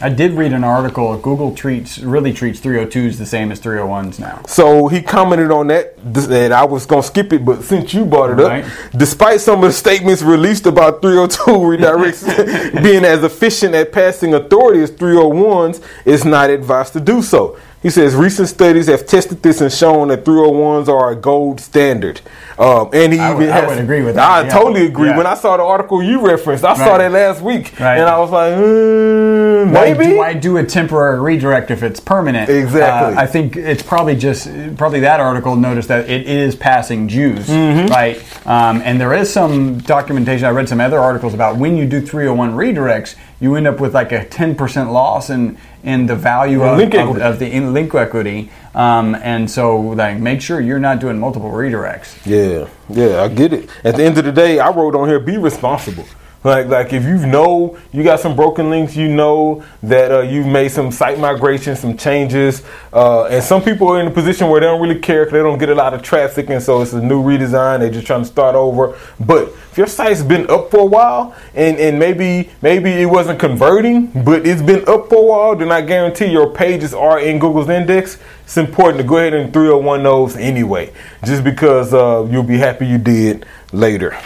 I 0.02 0.08
did 0.10 0.34
read 0.34 0.54
an 0.54 0.64
article. 0.64 1.18
Google 1.18 1.54
treats 1.54 2.00
really 2.00 2.32
treats 2.32 2.60
302s 2.62 3.18
the 3.18 3.26
same 3.26 3.52
as 3.52 3.60
301s 3.60 4.18
now. 4.18 4.42
So 4.48 4.88
he 4.88 5.02
commented 5.02 5.52
on 5.52 5.68
that, 5.68 5.96
and 5.98 6.54
I 6.54 6.64
was 6.64 6.86
gonna 6.86 7.04
skip 7.04 7.34
it, 7.34 7.44
but 7.44 7.64
since 7.64 7.94
you 7.94 8.06
brought 8.06 8.30
it 8.30 8.42
Right. 8.42 8.64
up, 8.64 8.72
despite 8.96 9.42
some 9.42 9.56
of 9.64 9.70
the 9.70 9.74
statements 9.74 10.22
released 10.22 10.66
about 10.66 11.02
302 11.02 11.52
redirects 11.52 12.84
being 12.84 13.04
as 13.04 13.24
efficient 13.24 13.76
at 13.76 13.92
passing 13.92 14.34
authority 14.34 14.82
as 14.82 14.92
301s, 14.92 15.82
it's 16.06 16.24
not 16.24 16.50
advised 16.50 16.94
to 16.94 17.02
do 17.02 17.22
so. 17.22 17.58
He 17.82 17.90
says 17.90 18.14
recent 18.14 18.50
studies 18.50 18.88
have 18.88 19.08
tested 19.08 19.42
this 19.42 19.62
and 19.62 19.72
shown 19.72 20.10
that 20.10 20.26
301s 20.26 20.90
are 20.90 21.12
a 21.12 21.16
gold 21.16 21.62
standard. 21.62 22.20
Um, 22.58 22.90
and 22.92 23.14
he 23.14 23.20
I 23.20 23.34
would- 23.34 23.44
even 23.44 23.56
I 23.56 23.66
would 23.68 23.78
agree 23.80 24.02
with 24.02 24.16
that, 24.16 24.30
I 24.30 24.42
yeah. 24.44 24.50
totally 24.50 24.86
agree. 24.86 25.08
Yeah. 25.08 25.16
When 25.18 25.26
I 25.26 25.34
saw 25.36 25.56
the 25.56 25.64
article 25.64 26.04
you 26.04 26.20
referenced, 26.28 26.66
I 26.66 26.76
saw 26.76 26.98
that 26.98 27.10
last 27.10 27.42
week, 27.42 27.74
Right. 27.80 27.98
and 28.00 28.10
I 28.10 28.20
was 28.20 28.32
like, 28.32 28.54
mm, 28.54 29.72
maybe. 29.72 30.04
do, 30.08 30.18
why 30.18 30.34
do 30.34 30.58
a 30.58 30.66
temporary 30.66 31.22
redirect 31.22 31.72
if 31.72 31.82
it's 31.82 32.02
permanent? 32.02 32.50
Exactly. 32.50 33.16
Uh, 33.16 33.22
I 33.22 33.26
think 33.26 33.56
it's 33.56 33.82
probably 33.82 34.18
just 34.18 34.50
probably 34.76 35.00
that 35.00 35.22
article 35.22 35.56
noticed 35.56 35.88
that 35.88 36.10
it 36.10 36.28
is 36.28 36.58
passing 36.58 37.08
juice, 37.08 37.48
Mm-hmm. 37.50 37.88
right? 37.94 38.22
Um, 38.46 38.82
and 38.84 39.00
there 39.00 39.14
is 39.14 39.32
some 39.32 39.78
documentation. 39.78 40.46
I 40.46 40.50
read 40.50 40.68
some 40.68 40.82
other 40.82 41.00
articles 41.00 41.34
about 41.34 41.56
when 41.56 41.78
you 41.78 41.86
do 41.86 42.02
301 42.02 42.52
redirects, 42.56 43.16
you 43.40 43.56
end 43.56 43.68
up 43.68 43.80
with 43.80 43.94
like 43.94 44.12
a 44.12 44.26
10% 44.26 44.92
loss 44.92 45.30
in 45.30 45.58
in 45.84 46.06
the 46.06 46.16
value 46.16 46.64
of, 46.64 46.78
Link 46.78 46.94
of, 46.94 47.18
of 47.18 47.40
the 47.40 47.50
in 47.50 47.74
link 47.74 47.94
equity. 47.96 48.52
Um, 48.76 49.16
and 49.16 49.50
so, 49.50 49.80
like, 49.80 50.20
make 50.20 50.42
sure 50.42 50.62
you're 50.62 50.80
not 50.80 51.00
doing 51.00 51.20
multiple 51.20 51.50
redirects. 51.50 52.18
Yeah, 52.26 52.68
yeah, 52.90 53.24
I 53.24 53.28
get 53.28 53.54
it. 53.54 53.70
At 53.84 53.96
the 53.96 54.04
end 54.04 54.18
of 54.18 54.26
the 54.26 54.32
day, 54.32 54.60
I 54.60 54.70
wrote 54.70 54.96
on 54.96 55.08
here: 55.08 55.20
be 55.20 55.38
responsible. 55.38 56.06
Like, 56.44 56.68
like 56.68 56.94
if 56.94 57.04
you 57.04 57.18
know 57.18 57.78
you 57.92 58.02
got 58.04 58.22
some 58.22 58.34
broken 58.34 58.70
links, 58.70 58.96
you 58.96 59.10
know 59.10 59.64
that 59.84 60.12
uh, 60.12 60.22
you've 60.22 60.48
made 60.48 60.70
some 60.70 60.90
site 60.90 61.20
migration, 61.20 61.76
some 61.76 61.98
changes, 61.98 62.64
uh, 62.94 63.26
and 63.26 63.44
some 63.44 63.62
people 63.62 63.90
are 63.90 64.00
in 64.00 64.08
a 64.08 64.12
position 64.12 64.48
where 64.48 64.62
they 64.62 64.68
don't 64.68 64.82
really 64.82 65.00
care 65.00 65.26
because 65.26 65.34
they 65.34 65.40
don't 65.40 65.58
get 65.58 65.68
a 65.68 65.76
lot 65.76 65.94
of 65.94 66.02
traffic, 66.02 66.50
and 66.50 66.64
so 66.64 66.82
it's 66.82 66.94
a 66.94 67.02
new 67.02 67.22
redesign. 67.22 67.80
They're 67.80 67.92
just 67.92 68.08
trying 68.08 68.22
to 68.22 68.28
start 68.28 68.56
over. 68.56 68.98
But 69.20 69.50
if 69.50 69.78
your 69.78 69.88
site's 69.88 70.24
been 70.24 70.50
up 70.50 70.72
for 70.72 70.80
a 70.80 70.86
while, 70.86 71.36
and, 71.56 71.78
and 71.78 72.00
maybe 72.00 72.50
maybe 72.62 72.90
it 72.90 73.08
wasn't 73.08 73.38
converting, 73.38 74.08
but 74.24 74.48
it's 74.48 74.62
been 74.62 74.88
up 74.88 75.10
for 75.10 75.16
a 75.16 75.26
while, 75.26 75.56
then 75.58 75.74
I 75.74 75.82
guarantee 75.82 76.28
your 76.28 76.54
pages 76.54 76.94
are 76.94 77.20
in 77.20 77.40
Google's 77.40 77.68
index. 77.68 78.18
It's 78.46 78.56
important 78.56 79.02
to 79.02 79.08
go 79.08 79.18
ahead 79.18 79.34
and 79.34 79.52
301 79.52 80.04
those 80.04 80.38
anyway, 80.38 80.94
just 81.26 81.44
because 81.44 81.94
uh, 81.94 82.26
you'll 82.32 82.44
be 82.44 82.58
happy 82.58 82.88
you 82.88 82.98
did 82.98 83.46
later. 83.74 84.18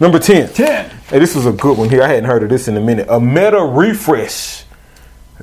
Number 0.00 0.18
10. 0.18 0.48
10. 0.52 0.90
Hey, 1.08 1.18
this 1.18 1.34
was 1.34 1.46
a 1.46 1.52
good 1.52 1.78
one 1.78 1.88
here. 1.88 2.02
I 2.02 2.08
hadn't 2.08 2.24
heard 2.24 2.42
of 2.42 2.48
this 2.48 2.66
in 2.68 2.76
a 2.76 2.80
minute. 2.80 3.06
A 3.08 3.20
meta 3.20 3.62
refresh. 3.62 4.64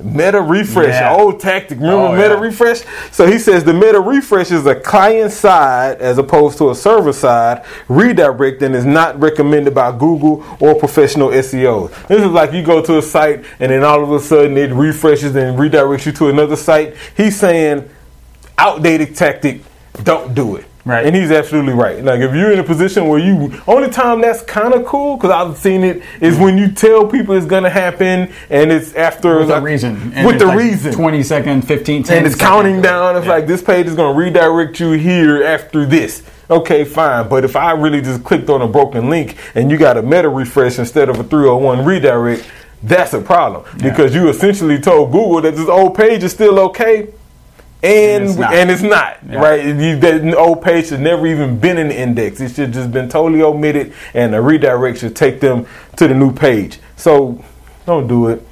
Meta 0.02 0.40
refresh, 0.40 0.94
Yeah. 0.94 1.14
old 1.14 1.40
tactic. 1.40 1.78
Remember 1.78 2.06
Oh, 2.06 2.12
meta 2.12 2.30
yeah. 2.34 2.40
refresh? 2.40 2.80
So 3.10 3.26
he 3.26 3.38
says 3.38 3.64
the 3.64 3.74
meta 3.74 4.00
refresh 4.00 4.50
is 4.50 4.64
a 4.64 4.74
client 4.74 5.30
side 5.30 5.98
as 6.00 6.16
opposed 6.16 6.56
to 6.58 6.70
a 6.70 6.74
server 6.74 7.12
side 7.12 7.62
redirect 7.88 8.62
and 8.62 8.74
is 8.74 8.86
not 8.86 9.20
recommended 9.20 9.74
by 9.74 9.92
Google 9.92 10.42
or 10.58 10.74
professional 10.74 11.30
SEOs. 11.32 11.90
This 12.08 12.20
is 12.22 12.28
like 12.30 12.52
you 12.54 12.62
go 12.62 12.80
to 12.80 12.96
a 12.98 13.02
site 13.02 13.44
and 13.58 13.70
then 13.72 13.84
all 13.84 14.02
of 14.02 14.10
a 14.12 14.20
sudden 14.20 14.56
it 14.56 14.72
refreshes 14.72 15.36
and 15.36 15.58
redirects 15.58 16.06
you 16.06 16.12
to 16.12 16.28
another 16.30 16.56
site. 16.56 16.94
He's 17.14 17.38
saying 17.38 17.86
outdated 18.56 19.16
tactic, 19.16 19.60
don't 20.02 20.34
do 20.34 20.56
it. 20.56 20.64
Right. 20.84 21.04
And 21.06 21.14
he's 21.14 21.30
absolutely 21.30 21.74
right. 21.74 22.02
Like 22.02 22.20
if 22.20 22.34
you're 22.34 22.52
in 22.52 22.58
a 22.58 22.64
position 22.64 23.06
where 23.08 23.18
you 23.18 23.52
only 23.68 23.90
time 23.90 24.20
that's 24.22 24.42
kind 24.42 24.72
of 24.72 24.86
cool 24.86 25.16
because 25.16 25.30
I've 25.30 25.56
seen 25.58 25.84
it 25.84 26.02
is 26.20 26.38
when 26.38 26.56
you 26.56 26.72
tell 26.72 27.06
people 27.06 27.34
it's 27.34 27.46
gonna 27.46 27.68
happen 27.70 28.32
and 28.48 28.72
it's 28.72 28.94
after 28.94 29.38
With 29.40 29.50
like, 29.50 29.60
a 29.60 29.64
reason. 29.64 30.12
And 30.14 30.26
with 30.26 30.38
the 30.38 30.46
like 30.46 30.58
reason. 30.58 30.92
20 30.92 31.22
second, 31.22 31.62
15 31.68 32.02
10 32.02 32.16
and 32.16 32.26
it's 32.26 32.34
second. 32.36 32.48
counting 32.48 32.80
down. 32.82 33.16
It's 33.16 33.26
Yeah. 33.26 33.32
like 33.32 33.46
this 33.46 33.62
page 33.62 33.86
is 33.86 33.94
gonna 33.94 34.16
redirect 34.18 34.80
you 34.80 34.92
here 34.92 35.42
after 35.44 35.84
this. 35.84 36.22
Okay, 36.50 36.84
fine. 36.84 37.28
But 37.28 37.44
if 37.44 37.56
I 37.56 37.72
really 37.72 38.00
just 38.00 38.24
clicked 38.24 38.48
on 38.48 38.62
a 38.62 38.66
broken 38.66 39.10
link 39.10 39.36
and 39.54 39.70
you 39.70 39.76
got 39.76 39.98
a 39.98 40.02
meta 40.02 40.28
refresh 40.30 40.78
instead 40.78 41.08
of 41.10 41.20
a 41.20 41.24
301 41.24 41.84
redirect, 41.84 42.44
that's 42.82 43.12
a 43.12 43.20
problem 43.20 43.64
because 43.82 44.14
you 44.14 44.28
essentially 44.30 44.78
told 44.78 45.12
Google 45.12 45.42
that 45.42 45.54
this 45.54 45.68
old 45.68 45.94
page 45.94 46.22
is 46.24 46.32
still 46.32 46.58
okay. 46.60 47.08
And 47.82 48.24
it's 48.24 48.36
not. 48.36 48.52
and 48.54 48.70
it's 48.70 48.82
not 48.82 49.18
Yeah. 49.28 49.38
right. 49.38 49.64
You, 49.64 49.96
that 50.00 50.34
old 50.36 50.62
page 50.62 50.88
should 50.88 51.00
never 51.00 51.26
even 51.26 51.58
been 51.58 51.78
in 51.78 51.88
the 51.88 51.98
index. 51.98 52.40
It 52.40 52.52
should 52.54 52.72
just 52.72 52.92
been 52.92 53.08
totally 53.08 53.42
omitted, 53.42 53.92
and 54.14 54.34
a 54.34 54.40
redirect 54.40 54.98
should 54.98 55.16
take 55.16 55.40
them 55.40 55.66
to 55.96 56.06
the 56.06 56.14
new 56.14 56.32
page. 56.32 56.78
So 56.96 57.42
don't 57.86 58.06
do 58.06 58.28
it. 58.28 58.46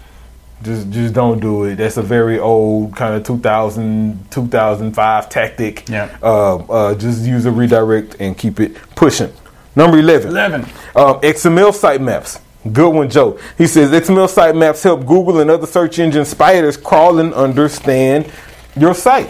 Just 0.63 0.91
just 0.91 1.15
don't 1.15 1.39
do 1.41 1.65
it. 1.65 1.77
That's 1.77 1.99
a 1.99 2.03
very 2.03 2.39
old 2.39 2.97
kind 2.97 3.15
of 3.15 3.23
2000 3.25 4.27
2005 4.31 5.29
tactic. 5.29 5.89
Yeah. 5.89 6.17
Uh, 6.23 6.57
uh, 6.57 6.95
just 6.95 7.25
use 7.25 7.45
a 7.47 7.51
redirect 7.53 8.17
and 8.21 8.37
keep 8.37 8.59
it 8.61 8.75
pushing. 8.97 9.33
Number 9.77 9.99
11. 9.99 10.29
11. 10.31 10.63
Um, 10.97 11.21
XML 11.21 11.71
sitemaps. 11.71 12.41
Good 12.73 12.93
one, 12.93 13.09
Joe. 13.09 13.39
He 13.57 13.69
says 13.69 13.93
XML 13.93 14.27
sitemaps 14.27 14.83
help 14.83 15.01
Google 15.07 15.39
and 15.39 15.49
other 15.49 15.67
search 15.67 16.01
engine 16.01 16.25
spiders 16.25 16.77
crawl 16.77 17.21
and 17.21 17.33
understand 17.33 18.33
your 18.81 18.95
site. 18.95 19.29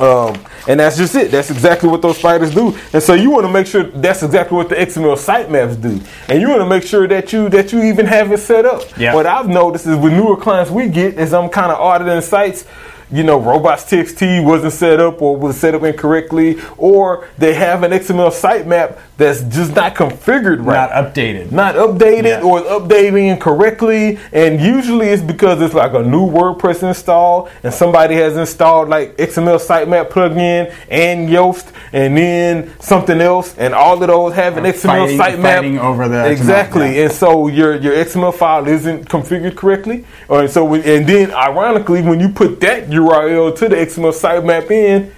Um, 0.00 0.44
and 0.66 0.80
that's 0.80 0.96
just 0.96 1.14
it. 1.14 1.30
That's 1.30 1.50
exactly 1.50 1.88
what 1.88 2.02
those 2.02 2.18
spiders 2.18 2.54
do. 2.54 2.76
And 2.92 3.02
so 3.02 3.14
you 3.14 3.30
want 3.30 3.46
to 3.46 3.52
make 3.52 3.66
sure 3.66 3.84
that's 3.84 4.22
exactly 4.22 4.56
what 4.56 4.68
the 4.68 4.74
XML 4.74 5.16
sitemaps 5.16 5.80
do. 5.80 6.00
And 6.28 6.40
you 6.40 6.48
want 6.48 6.62
to 6.62 6.68
make 6.68 6.82
sure 6.82 7.06
that 7.06 7.32
you 7.32 7.48
that 7.50 7.72
you 7.72 7.82
even 7.84 8.06
have 8.06 8.32
it 8.32 8.38
set 8.38 8.64
up. 8.64 8.82
Yeah. 8.98 9.14
What 9.14 9.26
I've 9.26 9.48
noticed 9.48 9.86
is 9.86 9.96
with 9.96 10.12
newer 10.12 10.36
clients 10.36 10.70
we 10.70 10.88
get 10.88 11.18
is 11.18 11.32
I'm 11.32 11.48
kind 11.48 11.70
of 11.70 11.78
auditing 11.78 12.20
sites. 12.22 12.66
You 13.12 13.22
know, 13.22 13.38
robots.txt 13.38 14.44
wasn't 14.44 14.72
set 14.72 14.98
up 14.98 15.20
or 15.20 15.36
was 15.36 15.60
set 15.60 15.74
up 15.74 15.82
incorrectly, 15.82 16.58
or 16.78 17.28
they 17.36 17.54
have 17.54 17.82
an 17.82 17.92
XML 17.92 18.30
sitemap 18.30 18.98
that's 19.16 19.42
just 19.44 19.74
not 19.76 19.94
configured 19.94 20.64
right 20.66 20.90
Not 20.90 20.90
updated. 21.14 21.52
not 21.52 21.74
updated 21.76 22.24
Yeah. 22.24 22.42
or 22.42 22.60
updating 22.62 23.30
incorrectly. 23.30 24.18
And 24.32 24.60
usually 24.60 25.08
it's 25.08 25.22
because 25.22 25.62
it's 25.62 25.74
like 25.74 25.94
a 25.94 26.02
new 26.02 26.28
WordPress 26.28 26.82
install 26.82 27.48
and 27.62 27.72
somebody 27.72 28.16
has 28.16 28.36
installed 28.36 28.88
like 28.88 29.16
XML 29.16 29.58
sitemap 29.58 30.08
plugin 30.10 30.72
and 30.90 31.28
Yoast 31.28 31.66
and 31.92 32.16
then 32.16 32.72
something 32.80 33.20
else, 33.20 33.54
and 33.56 33.72
all 33.72 34.02
of 34.02 34.08
those 34.08 34.34
have 34.34 34.56
an 34.56 34.66
Or 34.66 34.72
XML 34.72 35.06
fighting- 35.06 35.18
sitemap. 35.18 35.42
fighting 35.54 35.78
over 35.78 36.08
the 36.08 36.16
XML, 36.16 36.30
exactly, 36.32 36.96
yeah. 36.96 37.02
and 37.04 37.12
so 37.12 37.46
your 37.46 37.76
your 37.76 37.94
XML 37.94 38.32
file 38.34 38.66
isn't 38.66 39.08
configured 39.08 39.54
correctly, 39.54 40.04
or 40.28 40.48
so 40.48 40.74
and 40.74 41.06
then 41.06 41.30
ironically 41.32 42.02
when 42.02 42.18
you 42.18 42.28
put 42.30 42.60
that 42.62 42.90
URL 42.90 43.52
to 43.56 43.68
the 43.68 43.76
XML 43.76 44.12
sitemap 44.12 44.70
in. 44.72 45.12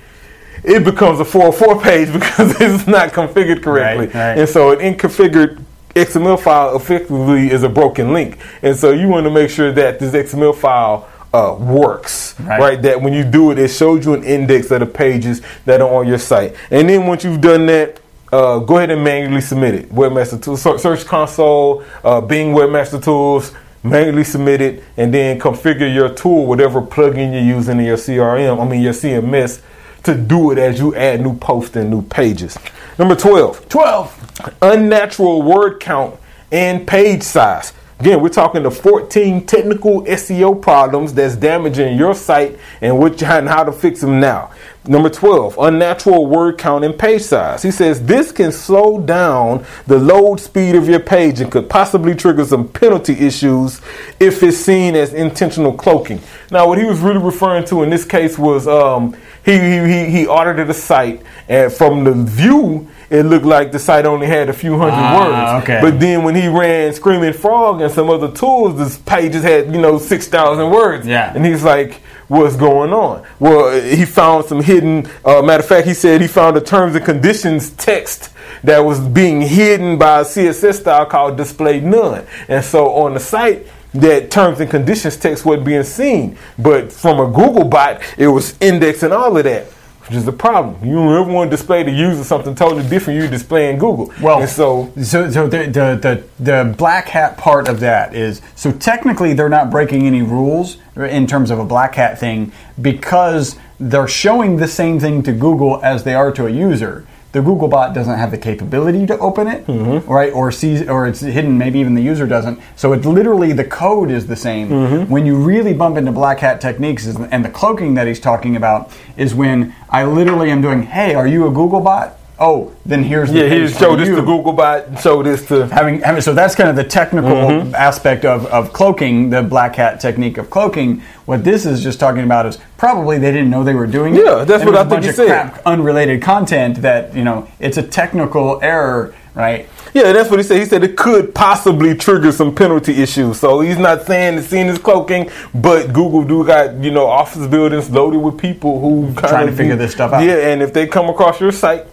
It 0.66 0.84
becomes 0.84 1.20
a 1.20 1.24
404 1.24 1.80
page 1.80 2.12
because 2.12 2.60
it's 2.60 2.86
not 2.86 3.10
configured 3.10 3.62
correctly. 3.62 4.06
Right, 4.06 4.14
right. 4.14 4.38
And 4.38 4.48
so 4.48 4.72
an 4.72 4.78
inconfigured 4.80 5.62
XML 5.94 6.38
file 6.38 6.76
effectively 6.76 7.50
is 7.50 7.62
a 7.62 7.68
broken 7.68 8.12
link. 8.12 8.38
And 8.62 8.76
so 8.76 8.90
you 8.92 9.08
want 9.08 9.24
to 9.24 9.30
make 9.30 9.48
sure 9.48 9.72
that 9.72 9.98
this 9.98 10.12
XML 10.12 10.54
file 10.54 11.08
uh, 11.32 11.56
works, 11.58 12.34
Right. 12.40 12.60
right. 12.60 12.82
That 12.82 13.00
when 13.00 13.12
you 13.12 13.24
do 13.24 13.50
it, 13.50 13.58
it 13.58 13.68
shows 13.68 14.04
you 14.04 14.14
an 14.14 14.24
index 14.24 14.70
of 14.70 14.80
the 14.80 14.86
pages 14.86 15.40
that 15.66 15.80
are 15.80 15.88
on 15.88 16.06
your 16.08 16.18
site. 16.18 16.54
And 16.70 16.88
then 16.88 17.06
once 17.06 17.24
you've 17.24 17.40
done 17.40 17.66
that, 17.66 18.00
uh, 18.32 18.58
go 18.58 18.76
ahead 18.78 18.90
and 18.90 19.04
manually 19.04 19.40
submit 19.40 19.74
it. 19.74 19.90
Webmaster 19.90 20.42
Tools, 20.42 20.60
Search 20.82 21.04
Console, 21.06 21.84
uh, 22.04 22.20
Bing 22.20 22.52
Webmaster 22.54 23.02
Tools, 23.02 23.52
manually 23.82 24.24
submit 24.24 24.60
it, 24.60 24.82
and 24.96 25.14
then 25.14 25.38
configure 25.38 25.92
your 25.92 26.08
tool, 26.08 26.44
whatever 26.46 26.82
plugin 26.82 27.32
you're 27.32 27.56
using 27.56 27.78
in 27.78 27.84
your 27.84 27.96
CRM, 27.96 28.60
I 28.60 28.68
mean 28.68 28.82
your 28.82 28.92
CMS, 28.92 29.60
to 30.06 30.16
do 30.16 30.50
it 30.50 30.58
as 30.58 30.78
you 30.78 30.94
add 30.94 31.20
new 31.20 31.36
posts 31.36 31.76
and 31.76 31.90
new 31.90 32.02
pages. 32.02 32.58
Number 32.98 33.14
12 33.14 33.68
12. 33.68 34.56
unnatural 34.62 35.42
word 35.42 35.80
count 35.80 36.18
and 36.50 36.86
page 36.86 37.22
size. 37.22 37.72
Again, 37.98 38.20
we're 38.20 38.28
talking 38.28 38.62
the 38.62 38.70
14 38.70 39.46
technical 39.46 40.02
SEO 40.02 40.60
problems 40.60 41.14
that's 41.14 41.34
damaging 41.34 41.96
your 41.96 42.14
site 42.14 42.58
and 42.82 42.98
what 42.98 43.22
and 43.22 43.48
how 43.48 43.64
to 43.64 43.72
fix 43.72 44.02
them 44.02 44.20
now. 44.20 44.50
Number 44.88 45.10
12, 45.10 45.58
unnatural 45.58 46.26
word 46.26 46.58
count 46.58 46.84
and 46.84 46.96
page 46.96 47.22
size. 47.22 47.62
He 47.62 47.72
says 47.72 48.04
this 48.06 48.30
can 48.30 48.52
slow 48.52 49.00
down 49.00 49.64
the 49.88 49.98
load 49.98 50.38
speed 50.38 50.76
of 50.76 50.88
your 50.88 51.00
page 51.00 51.40
and 51.40 51.50
could 51.50 51.68
possibly 51.68 52.14
trigger 52.14 52.44
some 52.44 52.68
penalty 52.68 53.14
issues 53.14 53.80
if 54.20 54.42
it's 54.44 54.58
seen 54.58 54.94
as 54.94 55.12
intentional 55.12 55.72
cloaking. 55.72 56.20
Now, 56.52 56.68
what 56.68 56.78
he 56.78 56.84
was 56.84 57.00
really 57.00 57.18
referring 57.18 57.64
to 57.66 57.82
in 57.82 57.90
this 57.90 58.04
case 58.04 58.38
was 58.38 58.68
um, 58.68 59.16
he, 59.44 59.58
he, 59.58 60.10
he, 60.10 60.26
audited 60.26 60.70
a 60.70 60.74
site 60.74 61.22
and 61.48 61.72
from 61.72 62.04
the 62.04 62.12
view, 62.12 62.88
it 63.10 63.22
looked 63.24 63.44
like 63.44 63.72
the 63.72 63.78
site 63.78 64.04
only 64.06 64.26
had 64.26 64.48
a 64.48 64.52
few 64.52 64.76
hundred 64.78 64.94
Ah, 64.94 65.54
words. 65.56 65.62
okay. 65.64 65.80
But 65.80 66.00
then 66.00 66.24
when 66.24 66.34
he 66.34 66.48
ran 66.48 66.92
Screaming 66.92 67.32
Frog 67.32 67.80
and 67.80 67.92
some 67.92 68.10
other 68.10 68.30
tools, 68.30 68.76
this 68.78 68.98
pages 68.98 69.42
had, 69.42 69.72
you 69.74 69.80
know, 69.80 69.98
6,000 69.98 70.70
words. 70.70 71.06
Yeah. 71.06 71.32
And 71.34 71.44
he's 71.46 71.62
like, 71.62 72.00
what's 72.28 72.56
going 72.56 72.92
on? 72.92 73.24
Well, 73.38 73.80
he 73.80 74.04
found 74.04 74.46
some 74.46 74.62
hidden, 74.62 75.08
uh, 75.24 75.42
matter 75.42 75.62
of 75.62 75.68
fact, 75.68 75.86
he 75.86 75.94
said 75.94 76.20
he 76.20 76.26
found 76.28 76.56
a 76.56 76.60
terms 76.60 76.94
and 76.96 77.04
conditions 77.04 77.70
text 77.70 78.30
that 78.64 78.80
was 78.80 78.98
being 79.00 79.40
hidden 79.42 79.98
by 79.98 80.20
a 80.20 80.24
CSS 80.24 80.80
style 80.80 81.06
called 81.06 81.36
display 81.36 81.80
none. 81.80 82.26
And 82.48 82.64
so 82.64 82.90
on 82.92 83.14
the 83.14 83.20
site, 83.20 83.66
that 83.94 84.30
terms 84.30 84.60
and 84.60 84.68
conditions 84.70 85.16
text 85.16 85.44
wasn't 85.46 85.64
being 85.64 85.82
seen. 85.84 86.36
But 86.58 86.92
from 86.92 87.18
a 87.20 87.26
Google 87.26 87.64
bot, 87.64 88.02
it 88.18 88.28
was 88.28 88.54
indexing 88.60 89.12
all 89.12 89.36
of 89.36 89.44
that. 89.44 89.66
Which 90.06 90.16
is 90.16 90.24
the 90.24 90.32
problem. 90.32 90.84
You 90.84 90.94
don't 90.94 91.20
ever 91.20 91.32
want 91.32 91.50
to 91.50 91.56
display 91.56 91.82
the 91.82 91.90
user 91.90 92.22
something 92.22 92.54
totally 92.54 92.88
different. 92.88 93.20
You 93.20 93.28
display 93.28 93.70
in 93.70 93.78
Google. 93.78 94.12
Well, 94.20 94.40
and 94.40 94.48
so 94.48 94.92
so, 95.02 95.30
so 95.30 95.48
the, 95.48 95.64
the, 95.66 95.98
the, 96.00 96.24
the 96.42 96.74
black 96.76 97.08
hat 97.08 97.36
part 97.36 97.68
of 97.68 97.80
that 97.80 98.14
is 98.14 98.40
so 98.54 98.70
technically 98.70 99.32
they're 99.32 99.48
not 99.48 99.70
breaking 99.70 100.06
any 100.06 100.22
rules 100.22 100.76
in 100.96 101.26
terms 101.26 101.50
of 101.50 101.58
a 101.58 101.64
black 101.64 101.96
hat 101.96 102.18
thing 102.20 102.52
because 102.80 103.56
they're 103.80 104.08
showing 104.08 104.56
the 104.56 104.68
same 104.68 105.00
thing 105.00 105.22
to 105.24 105.32
Google 105.32 105.80
as 105.82 106.04
they 106.04 106.14
are 106.14 106.30
to 106.32 106.46
a 106.46 106.50
user. 106.50 107.04
The 107.36 107.42
Google 107.42 107.68
bot 107.68 107.92
doesn't 107.92 108.18
have 108.18 108.30
the 108.30 108.38
capability 108.38 109.04
to 109.08 109.18
open 109.18 109.46
it, 109.46 109.66
Mm-hmm. 109.66 110.10
right? 110.10 110.32
Or 110.32 110.50
sees, 110.50 110.88
or 110.88 111.06
it's 111.06 111.20
hidden. 111.20 111.58
Maybe 111.58 111.78
even 111.80 111.92
the 111.92 112.00
user 112.02 112.26
doesn't. 112.26 112.58
So 112.76 112.94
it's 112.94 113.04
literally 113.04 113.52
the 113.52 113.62
code 113.64 114.10
is 114.10 114.26
the 114.26 114.36
same. 114.36 114.70
Mm-hmm. 114.70 115.12
When 115.12 115.26
you 115.26 115.36
really 115.36 115.74
bump 115.74 115.98
into 115.98 116.12
black 116.12 116.38
hat 116.38 116.62
techniques, 116.62 117.04
is, 117.04 117.16
and 117.16 117.44
the 117.44 117.50
cloaking 117.50 117.92
that 117.92 118.06
he's 118.06 118.20
talking 118.20 118.56
about 118.56 118.90
is 119.18 119.34
when 119.34 119.74
I 119.90 120.04
literally 120.04 120.50
am 120.50 120.62
doing, 120.62 120.84
"Hey, 120.84 121.14
are 121.14 121.26
you 121.26 121.46
a 121.46 121.50
Google 121.50 121.80
bot?" 121.80 122.16
Oh, 122.38 122.72
then 122.84 123.02
here's 123.02 123.30
the 123.32 123.38
yeah, 123.38 123.46
here's 123.48 123.78
show 123.78 123.96
this 123.96 124.08
you 124.08 124.16
to 124.16 124.20
Google 124.22 124.52
bot, 124.52 125.00
show 125.00 125.22
this 125.22 125.46
to 125.48 125.66
having, 125.68 126.00
having 126.00 126.20
so 126.20 126.34
that's 126.34 126.54
kind 126.54 126.68
of 126.68 126.76
the 126.76 126.84
technical 126.84 127.30
Mm-hmm. 127.30 127.74
aspect 127.74 128.24
of, 128.26 128.44
of 128.46 128.72
cloaking 128.74 129.30
the 129.30 129.42
black 129.42 129.76
hat 129.76 130.00
technique 130.00 130.36
of 130.36 130.50
cloaking 130.50 131.00
what 131.24 131.44
this 131.44 131.64
is 131.64 131.82
just 131.82 131.98
talking 131.98 132.22
about 132.24 132.44
is 132.44 132.58
probably 132.76 133.18
they 133.18 133.32
didn't 133.32 133.48
know 133.48 133.64
they 133.64 133.74
were 133.74 133.86
doing 133.86 134.14
it 134.16 134.24
Yeah, 134.24 134.44
that's 134.44 134.62
And 134.62 134.70
what 134.70 134.86
I 134.86 134.88
think 134.88 135.04
you 135.04 135.12
said. 135.12 135.26
crap, 135.28 135.62
unrelated 135.64 136.20
content 136.22 136.82
that 136.82 137.14
you 137.14 137.24
know 137.24 137.48
it's 137.58 137.78
a 137.78 137.82
technical 137.82 138.60
error 138.62 139.14
right 139.34 139.66
Yeah, 139.94 140.12
that's 140.12 140.28
what 140.30 140.38
he 140.38 140.42
said. 140.42 140.58
He 140.58 140.66
said 140.66 140.84
it 140.84 140.96
could 140.96 141.34
possibly 141.34 141.94
trigger 141.94 142.32
some 142.32 142.54
penalty 142.54 143.02
issues. 143.02 143.40
So 143.40 143.60
he's 143.60 143.78
not 143.78 144.02
saying 144.06 144.38
it's 144.38 144.48
seen 144.48 144.66
as 144.66 144.78
cloaking, 144.78 145.30
but 145.54 145.86
Google 145.94 146.22
do 146.24 146.44
got 146.44 146.74
you 146.84 146.90
know 146.90 147.06
office 147.06 147.46
buildings 147.46 147.88
loaded 147.88 148.18
with 148.20 148.36
people 148.36 148.78
who 148.80 149.14
Trying 149.14 149.46
to 149.46 149.52
figure 149.56 149.76
this 149.76 149.92
stuff 149.92 150.12
out. 150.12 150.22
Yeah, 150.22 150.52
and 150.52 150.60
if 150.62 150.74
they 150.74 150.86
come 150.86 151.08
across 151.08 151.40
your 151.40 151.52
site, 151.52 151.86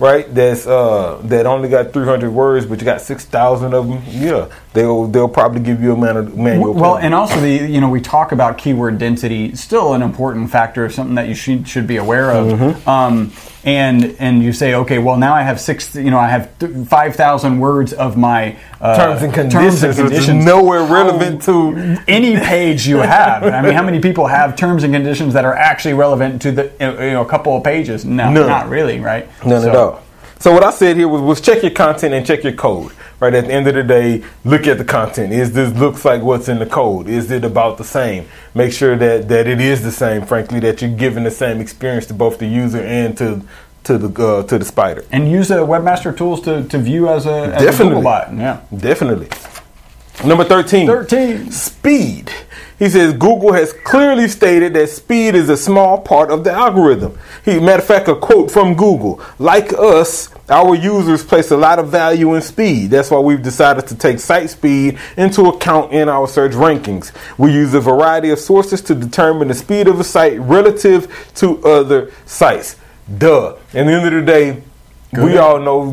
right, 0.00 0.32
that's 0.34 0.66
uh 0.66 1.20
that 1.24 1.46
only 1.46 1.68
got 1.68 1.92
300 1.92 2.30
words, 2.30 2.66
but 2.66 2.80
you 2.80 2.84
got 2.84 3.00
6,000 3.00 3.74
of 3.74 3.86
them, 3.86 4.02
yeah, 4.08 4.48
they'll 4.72 5.06
they'll 5.06 5.28
probably 5.28 5.60
give 5.60 5.82
you 5.82 5.92
a 5.92 5.96
manu- 5.96 6.34
manual. 6.36 6.72
well 6.74 6.96
and 6.96 7.12
also 7.14 7.40
the 7.40 7.50
you 7.50 7.80
know 7.80 7.88
we 7.88 8.00
talk 8.00 8.30
about 8.32 8.56
keyword 8.56 8.98
density 8.98 9.54
still 9.56 9.94
an 9.94 10.02
important 10.02 10.48
factor 10.50 10.88
something 10.88 11.16
that 11.16 11.26
you 11.28 11.34
should 11.34 11.66
should 11.66 11.86
be 11.86 11.96
aware 11.96 12.30
of 12.30 12.46
Mm-hmm. 12.46 12.88
um, 12.88 13.32
and 13.64 14.16
and 14.20 14.42
you 14.42 14.52
say 14.54 14.72
okay 14.74 14.98
well 14.98 15.16
now 15.18 15.34
I 15.34 15.42
have 15.42 15.60
six 15.60 15.94
you 15.94 16.10
know 16.10 16.18
I 16.18 16.28
have 16.28 16.56
th- 16.60 16.86
five 16.86 17.14
thousand 17.16 17.58
words 17.60 17.92
of 17.92 18.16
my 18.16 18.56
uh, 18.80 18.96
terms 18.96 19.22
and 19.22 19.34
conditions, 19.34 19.80
terms 19.82 19.98
and 19.98 20.08
conditions 20.08 20.44
nowhere 20.46 20.82
relevant 20.84 21.42
to 21.42 21.98
any 22.08 22.36
page 22.38 22.86
you 22.86 22.98
have. 22.98 23.42
I 23.44 23.60
mean, 23.60 23.74
how 23.74 23.82
many 23.82 24.00
people 24.00 24.26
have 24.28 24.56
terms 24.56 24.82
and 24.84 24.94
conditions 24.94 25.34
that 25.34 25.44
are 25.44 25.54
actually 25.54 25.92
relevant 25.92 26.40
to 26.42 26.52
the 26.52 26.72
you 26.80 27.10
know 27.12 27.20
a 27.22 27.26
couple 27.28 27.54
of 27.54 27.62
pages? 27.62 28.06
No, 28.06 28.30
None. 28.32 28.46
not 28.46 28.68
really, 28.70 28.98
right? 29.00 29.28
None 29.44 29.60
So- 29.62 29.68
at 29.68 29.76
all. 29.76 30.02
So 30.40 30.54
what 30.54 30.64
I 30.64 30.70
said 30.70 30.96
here 30.96 31.06
was, 31.06 31.20
was 31.20 31.40
check 31.42 31.62
your 31.62 31.70
content 31.70 32.14
and 32.14 32.24
check 32.24 32.44
your 32.44 32.54
code. 32.54 32.92
Right 33.20 33.34
at 33.34 33.44
the 33.44 33.52
end 33.52 33.68
of 33.68 33.74
the 33.74 33.82
day, 33.82 34.24
look 34.42 34.66
at 34.66 34.78
the 34.78 34.84
content. 34.86 35.34
Is 35.34 35.52
this 35.52 35.70
looks 35.74 36.02
like 36.06 36.22
what's 36.22 36.48
in 36.48 36.58
the 36.58 36.64
code? 36.64 37.08
Is 37.08 37.30
it 37.30 37.44
about 37.44 37.76
the 37.76 37.84
same? 37.84 38.26
Make 38.54 38.72
sure 38.72 38.96
that 38.96 39.28
that 39.28 39.46
it 39.46 39.60
is 39.60 39.82
the 39.82 39.92
same. 39.92 40.24
Frankly, 40.24 40.58
that 40.60 40.80
you're 40.80 40.96
giving 40.96 41.24
the 41.24 41.30
same 41.30 41.60
experience 41.60 42.06
to 42.06 42.14
both 42.14 42.38
the 42.38 42.46
user 42.46 42.80
and 42.80 43.18
to 43.18 43.42
to 43.84 43.98
the 43.98 44.26
uh, 44.26 44.42
to 44.44 44.58
the 44.58 44.64
spider. 44.64 45.04
And 45.12 45.30
use 45.30 45.48
the 45.48 45.56
webmaster 45.56 46.16
tools 46.16 46.40
to, 46.42 46.64
to 46.64 46.78
view 46.78 47.08
as 47.10 47.26
a, 47.26 47.30
as 47.30 47.62
a 47.62 47.66
Definitely. 47.66 47.84
Google 47.88 48.02
bot. 48.02 48.34
Yeah. 48.34 48.60
Definitely. 48.74 49.28
Number 50.24 50.44
13. 50.44 50.86
13. 50.86 51.50
Speed. 51.50 52.30
He 52.78 52.88
says 52.88 53.12
Google 53.14 53.52
has 53.52 53.72
clearly 53.72 54.28
stated 54.28 54.74
that 54.74 54.88
speed 54.88 55.34
is 55.34 55.48
a 55.48 55.56
small 55.56 55.98
part 55.98 56.30
of 56.30 56.44
the 56.44 56.52
algorithm. 56.52 57.18
He, 57.44 57.58
matter 57.58 57.80
of 57.80 57.86
fact, 57.86 58.08
a 58.08 58.14
quote 58.14 58.50
from 58.50 58.74
Google: 58.74 59.20
"Like 59.38 59.72
us, 59.72 60.28
our 60.48 60.74
users 60.74 61.24
place 61.24 61.50
a 61.50 61.56
lot 61.56 61.78
of 61.78 61.88
value 61.88 62.34
in 62.34 62.42
speed. 62.42 62.90
That's 62.90 63.10
why 63.10 63.18
we've 63.18 63.42
decided 63.42 63.86
to 63.88 63.94
take 63.94 64.18
site 64.18 64.50
speed 64.50 64.98
into 65.16 65.46
account 65.46 65.92
in 65.92 66.08
our 66.08 66.26
search 66.26 66.52
rankings. 66.52 67.12
We 67.38 67.52
use 67.52 67.72
a 67.72 67.80
variety 67.80 68.30
of 68.30 68.38
sources 68.38 68.82
to 68.82 68.94
determine 68.94 69.48
the 69.48 69.54
speed 69.54 69.88
of 69.88 70.00
a 70.00 70.04
site 70.04 70.38
relative 70.40 71.30
to 71.36 71.62
other 71.64 72.10
sites." 72.26 72.76
Duh. 73.18 73.54
At 73.72 73.72
the 73.72 73.78
end 73.78 74.06
of 74.06 74.12
the 74.12 74.22
day, 74.22 74.62
we 75.12 75.38
all 75.38 75.58
know 75.58 75.90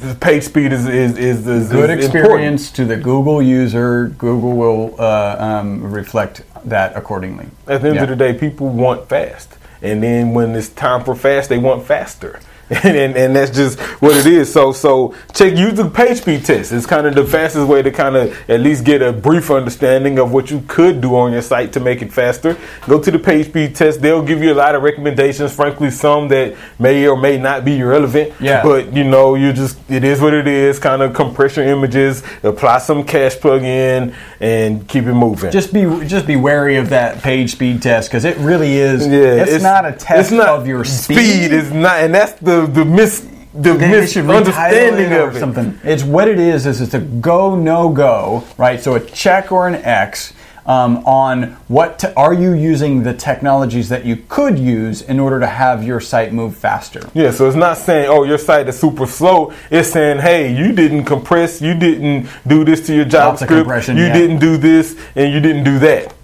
the 0.00 0.14
page 0.16 0.44
speed 0.44 0.72
is 0.72 0.86
is 0.86 1.16
is, 1.16 1.46
is 1.46 1.70
Good 1.70 1.90
is 1.90 2.06
important. 2.06 2.16
experience 2.16 2.70
to 2.72 2.84
the 2.84 2.96
Google 2.96 3.40
user. 3.40 4.08
Google 4.18 4.52
will 4.56 4.94
uh, 5.00 5.36
um, 5.38 5.92
reflect 5.92 6.42
that 6.64 6.96
accordingly. 6.96 7.46
At 7.66 7.82
the 7.82 7.88
end 7.88 7.96
Yeah. 7.96 8.02
of 8.04 8.08
the 8.08 8.16
day, 8.16 8.34
people 8.34 8.68
want 8.68 9.08
fast, 9.08 9.56
and 9.82 10.02
then 10.02 10.32
when 10.34 10.54
it's 10.54 10.68
time 10.68 11.04
for 11.04 11.14
fast, 11.14 11.48
they 11.48 11.58
want 11.58 11.84
faster. 11.86 12.40
And, 12.84 12.96
and, 12.96 13.16
and 13.16 13.36
that's 13.36 13.50
just 13.50 13.80
what 14.00 14.16
it 14.16 14.26
is. 14.26 14.52
So 14.52 14.72
so 14.72 15.14
check 15.34 15.56
use 15.56 15.74
the 15.74 15.90
page 15.90 16.18
speed 16.18 16.44
test. 16.44 16.70
It's 16.70 16.86
kind 16.86 17.04
of 17.06 17.16
the 17.16 17.26
fastest 17.26 17.66
way 17.66 17.82
to 17.82 17.90
kind 17.90 18.14
of 18.14 18.34
at 18.48 18.60
least 18.60 18.84
get 18.84 19.02
a 19.02 19.12
brief 19.12 19.50
understanding 19.50 20.18
of 20.20 20.32
what 20.32 20.50
you 20.52 20.62
could 20.68 21.00
do 21.00 21.16
on 21.16 21.32
your 21.32 21.42
site 21.42 21.72
to 21.72 21.80
make 21.80 22.00
it 22.00 22.12
faster. 22.12 22.56
Go 22.86 23.02
to 23.02 23.10
the 23.10 23.18
page 23.18 23.48
speed 23.48 23.74
test. 23.74 24.00
They'll 24.00 24.22
give 24.22 24.40
you 24.40 24.52
a 24.52 24.54
lot 24.54 24.76
of 24.76 24.82
recommendations. 24.82 25.54
Frankly, 25.54 25.90
some 25.90 26.28
that 26.28 26.56
may 26.78 27.06
or 27.08 27.16
may 27.16 27.38
not 27.38 27.64
be 27.64 27.82
relevant. 27.82 28.32
Yeah. 28.40 28.62
But 28.62 28.92
you 28.92 29.02
know, 29.02 29.34
you 29.34 29.52
just 29.52 29.76
it 29.90 30.04
is 30.04 30.20
what 30.20 30.32
it 30.32 30.46
is. 30.46 30.78
Kind 30.78 31.02
of 31.02 31.12
compress 31.12 31.56
your 31.56 31.66
images, 31.66 32.22
apply 32.44 32.78
some 32.78 33.02
cache 33.04 33.34
plug-in, 33.40 34.14
and 34.38 34.88
keep 34.88 35.04
it 35.04 35.14
moving. 35.14 35.50
Just 35.50 35.72
be 35.72 35.82
just 36.06 36.26
be 36.26 36.36
wary 36.36 36.76
of 36.76 36.90
that 36.90 37.20
page 37.20 37.50
speed 37.50 37.82
test 37.82 38.08
because 38.08 38.24
it 38.24 38.36
really 38.38 38.74
is. 38.76 39.06
Yeah, 39.06 39.44
it's, 39.44 39.62
not 39.62 39.84
a 39.84 39.92
test 39.92 40.20
it's 40.20 40.30
not- 40.30 40.48
of 40.48 40.68
your 40.68 40.84
speed. 40.84 41.50
Is 41.50 41.72
not, 41.72 42.00
and 42.00 42.14
that's 42.14 42.32
the 42.34 42.59
the 42.66 42.84
mis 42.84 43.26
the 43.52 43.74
They 43.74 44.06
should 44.06 44.24
retitle 44.26 44.46
misunderstanding 44.46 45.12
of 45.12 45.36
it. 45.36 45.40
something. 45.40 45.80
It's 45.82 46.04
what 46.04 46.28
it 46.28 46.38
is. 46.38 46.66
Is 46.66 46.80
it's 46.80 46.94
a 46.94 47.00
go 47.00 47.56
no 47.56 47.88
go, 47.88 48.44
right? 48.56 48.80
So 48.80 48.94
a 48.94 49.00
check 49.00 49.50
or 49.50 49.66
an 49.66 49.74
X 49.74 50.32
um, 50.66 50.98
on 50.98 51.56
what 51.66 51.98
te- 51.98 52.12
are 52.16 52.32
you 52.32 52.52
using 52.52 53.02
the 53.02 53.12
technologies 53.12 53.88
that 53.88 54.04
you 54.04 54.16
could 54.28 54.56
use 54.58 55.02
in 55.02 55.18
order 55.18 55.40
to 55.40 55.46
have 55.46 55.82
your 55.82 55.98
site 56.00 56.32
move 56.32 56.56
faster. 56.56 57.10
Yeah, 57.12 57.32
so 57.32 57.48
it's 57.48 57.56
not 57.56 57.76
saying, 57.76 58.08
oh, 58.08 58.22
your 58.22 58.38
site 58.38 58.68
is 58.68 58.78
super 58.78 59.06
slow. 59.06 59.52
It's 59.70 59.90
saying, 59.90 60.20
hey, 60.20 60.54
you 60.54 60.72
didn't 60.72 61.06
compress, 61.06 61.60
you 61.60 61.74
didn't 61.74 62.28
do 62.46 62.64
this 62.64 62.86
to 62.86 62.94
your 62.94 63.04
Lots 63.06 63.42
of 63.42 63.48
JavaScript, 63.48 63.60
compression, 63.62 63.96
you 63.96 64.04
yeah. 64.04 64.12
didn't 64.12 64.38
do 64.38 64.56
this, 64.56 64.96
and 65.16 65.32
you 65.32 65.40
didn't 65.40 65.64
do 65.64 65.78
that. 65.80 66.14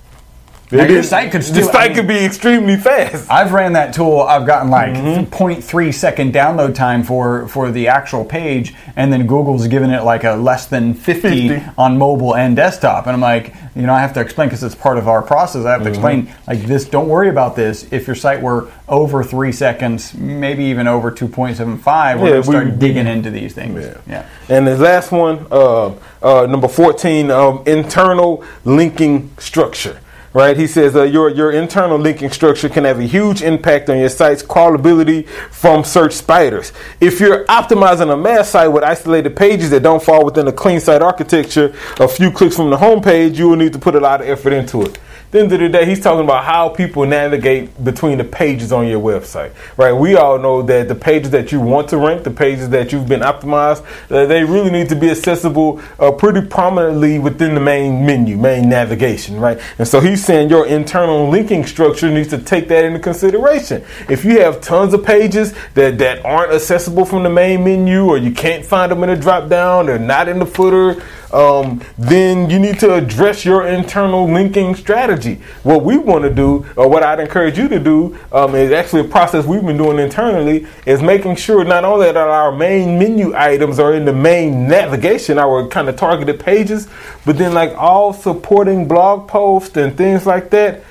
Now, 0.73 0.85
your 0.85 1.03
site 1.05 1.31
could 1.31 1.45
still- 1.45 1.71
I 1.75 1.87
mean- 1.89 1.97
could 1.97 2.09
be 2.09 2.25
extremely 2.25 2.77
fast. 2.77 3.31
I've 3.31 3.53
ran 3.53 3.75
that 3.75 3.93
tool. 3.93 4.21
I've 4.23 4.47
gotten 4.47 4.69
like 4.71 4.95
Mm-hmm. 4.95 5.25
0.3 5.33 5.93
second 5.93 6.33
download 6.35 6.75
time 6.75 7.05
for 7.05 7.47
for 7.49 7.71
the 7.71 7.87
actual 7.89 8.25
page, 8.25 8.75
and 8.97 9.13
then 9.13 9.27
Google's 9.27 9.69
given 9.69 9.91
it 9.91 10.03
like 10.03 10.25
a 10.25 10.33
less 10.33 10.67
than 10.67 10.93
50, 10.95 11.49
50. 11.51 11.63
on 11.79 11.97
mobile 11.99 12.35
and 12.35 12.57
desktop. 12.57 13.07
And 13.07 13.15
I'm 13.15 13.21
like, 13.21 13.55
you 13.77 13.83
know, 13.83 13.93
I 13.95 14.01
have 14.01 14.13
to 14.15 14.21
explain 14.21 14.49
because 14.49 14.65
it's 14.65 14.75
part 14.75 14.99
of 14.99 15.07
our 15.07 15.23
process. 15.23 15.65
I 15.65 15.71
have 15.71 15.81
Mm-hmm. 15.81 15.85
to 15.85 15.91
explain 15.91 16.29
like 16.49 16.63
this. 16.67 16.85
Don't 16.85 17.09
worry 17.09 17.29
about 17.29 17.55
this. 17.55 17.87
If 17.93 18.09
your 18.09 18.17
site 18.17 18.43
were 18.43 18.67
over 18.89 19.23
three 19.23 19.53
seconds, 19.53 20.15
maybe 20.15 20.65
even 20.65 20.89
over 20.89 21.13
2.75, 21.13 22.19
we're 22.19 22.25
Yeah, 22.25 22.31
going 22.31 22.43
to 22.43 22.49
start 22.51 22.65
we- 22.67 22.71
digging 22.73 23.07
into 23.07 23.31
these 23.31 23.53
things. 23.53 23.85
Yeah. 23.85 23.95
Yeah. 24.49 24.57
And 24.57 24.67
the 24.67 24.77
last 24.77 25.13
one, 25.13 25.47
uh, 25.51 25.91
uh, 26.23 26.47
number 26.47 26.67
14, 26.69 27.31
um, 27.31 27.63
internal 27.67 28.43
linking 28.65 29.31
structure. 29.39 29.99
Right, 30.37 30.55
he 30.55 30.67
says 30.67 30.95
uh, 30.95 31.05
your 31.05 31.31
your 31.31 31.51
internal 31.51 31.97
linking 31.97 32.31
structure 32.31 32.69
can 32.69 32.85
have 32.85 32.99
a 32.99 33.05
huge 33.05 33.41
impact 33.41 33.89
on 33.89 33.97
your 33.97 34.11
site's 34.11 34.43
crawlability 34.43 35.27
from 35.51 35.83
search 35.83 36.13
spiders. 36.13 36.75
If 37.01 37.21
you're 37.21 37.47
optimizing 37.47 38.13
a 38.13 38.19
mass 38.19 38.51
site 38.51 38.71
with 38.71 38.85
isolated 38.85 39.35
pages 39.35 39.71
that 39.71 39.83
don't 39.83 40.03
fall 40.03 40.27
within 40.27 40.47
a 40.47 40.53
clean 40.53 40.79
site 40.79 41.01
architecture, 41.01 41.75
a 41.99 42.07
few 42.07 42.31
clicks 42.31 42.55
from 42.55 42.69
the 42.69 42.77
homepage, 42.77 43.37
you 43.37 43.49
will 43.49 43.57
need 43.57 43.73
to 43.73 43.79
put 43.79 43.95
a 43.95 43.99
lot 43.99 44.21
of 44.21 44.29
effort 44.29 44.53
into 44.53 44.83
it. 44.83 44.99
The 45.37 45.43
end 45.43 45.53
of 45.53 45.61
the 45.61 45.69
day, 45.69 45.85
he's 45.85 46.01
talking 46.01 46.25
about 46.25 46.47
how 46.47 46.71
people 46.71 47.05
navigate 47.05 47.85
between 47.85 48.17
the 48.17 48.25
pages 48.25 48.73
on 48.73 48.87
your 48.87 49.03
website. 49.03 49.53
Right? 49.77 49.93
We 49.93 50.17
all 50.17 50.39
know 50.39 50.63
that 50.63 50.89
the 50.89 50.95
pages 50.95 51.31
that 51.33 51.53
you 51.53 51.61
want 51.61 51.91
to 51.91 51.99
rank, 51.99 52.25
the 52.25 52.31
pages 52.31 52.71
that 52.71 52.91
you've 52.91 53.07
been 53.07 53.21
optimized, 53.21 53.85
uh, 54.11 54.25
they 54.25 54.45
really 54.45 54.71
need 54.71 54.89
to 54.89 54.97
be 54.97 55.11
accessible 55.11 55.83
uh, 55.99 56.11
pretty 56.11 56.41
prominently 56.41 57.19
within 57.19 57.55
the 57.55 57.61
main 57.61 58.07
menu, 58.07 58.39
main 58.39 58.71
navigation. 58.71 59.39
Right? 59.39 59.61
And 59.77 59.87
so 59.87 60.01
he's 60.01 60.25
saying 60.25 60.49
your 60.49 60.67
internal 60.67 61.29
linking 61.29 61.67
structure 61.67 62.11
needs 62.11 62.29
to 62.29 62.39
take 62.39 62.69
that 62.69 62.87
into 62.87 63.01
consideration. 63.01 63.85
If 64.09 64.25
you 64.25 64.41
have 64.41 64.63
tons 64.63 64.95
of 64.95 65.05
pages 65.05 65.53
that, 65.75 65.99
that 65.99 66.25
aren't 66.25 66.55
accessible 66.55 67.05
from 67.05 67.25
the 67.25 67.31
main 67.31 67.63
menu, 67.63 68.07
or 68.07 68.17
you 68.17 68.31
can't 68.31 68.65
find 68.65 68.91
them 68.91 69.05
in 69.05 69.11
a 69.11 69.17
drop 69.17 69.51
down, 69.51 69.85
they're 69.85 69.99
not 69.99 70.29
in 70.31 70.39
the 70.39 70.47
footer 70.47 71.05
um, 71.33 71.83
then 71.99 72.51
you 72.51 72.59
need 72.59 72.79
to 72.81 72.95
address 72.95 73.45
your 73.45 73.67
internal 73.67 74.31
linking 74.31 74.75
strategy. 74.75 75.41
What 75.63 75.83
we 75.83 75.99
want 75.99 76.25
to 76.25 76.31
do, 76.31 76.67
or 76.77 76.89
what 76.89 77.03
I'd 77.03 77.21
encourage 77.21 77.59
you 77.59 77.69
to 77.69 77.79
do, 77.79 78.19
um, 78.33 78.55
is 78.55 78.73
actually 78.73 79.03
a 79.03 79.09
process 79.09 79.45
we've 79.45 79.63
been 79.63 79.77
doing 79.77 79.99
internally, 79.99 80.67
is 80.87 81.03
making 81.03 81.37
sure 81.37 81.65
not 81.65 81.85
only 81.85 82.07
that 82.07 82.17
our 82.17 82.53
main 82.53 82.99
menu 82.99 83.35
items 83.35 83.79
are 83.79 83.95
in 83.95 84.05
the 84.05 84.13
main 84.13 84.69
navigation, 84.69 85.39
our 85.39 85.67
kind 85.69 85.89
of 85.89 85.97
targeted 85.97 86.41
pages, 86.41 86.89
but 87.25 87.39
then 87.39 87.55
like 87.55 87.75
all 87.77 88.13
supporting 88.13 88.87
blog 88.87 89.29
posts 89.29 89.77
and 89.77 89.97
things 89.97 90.27
like 90.27 90.51
that 90.51 90.83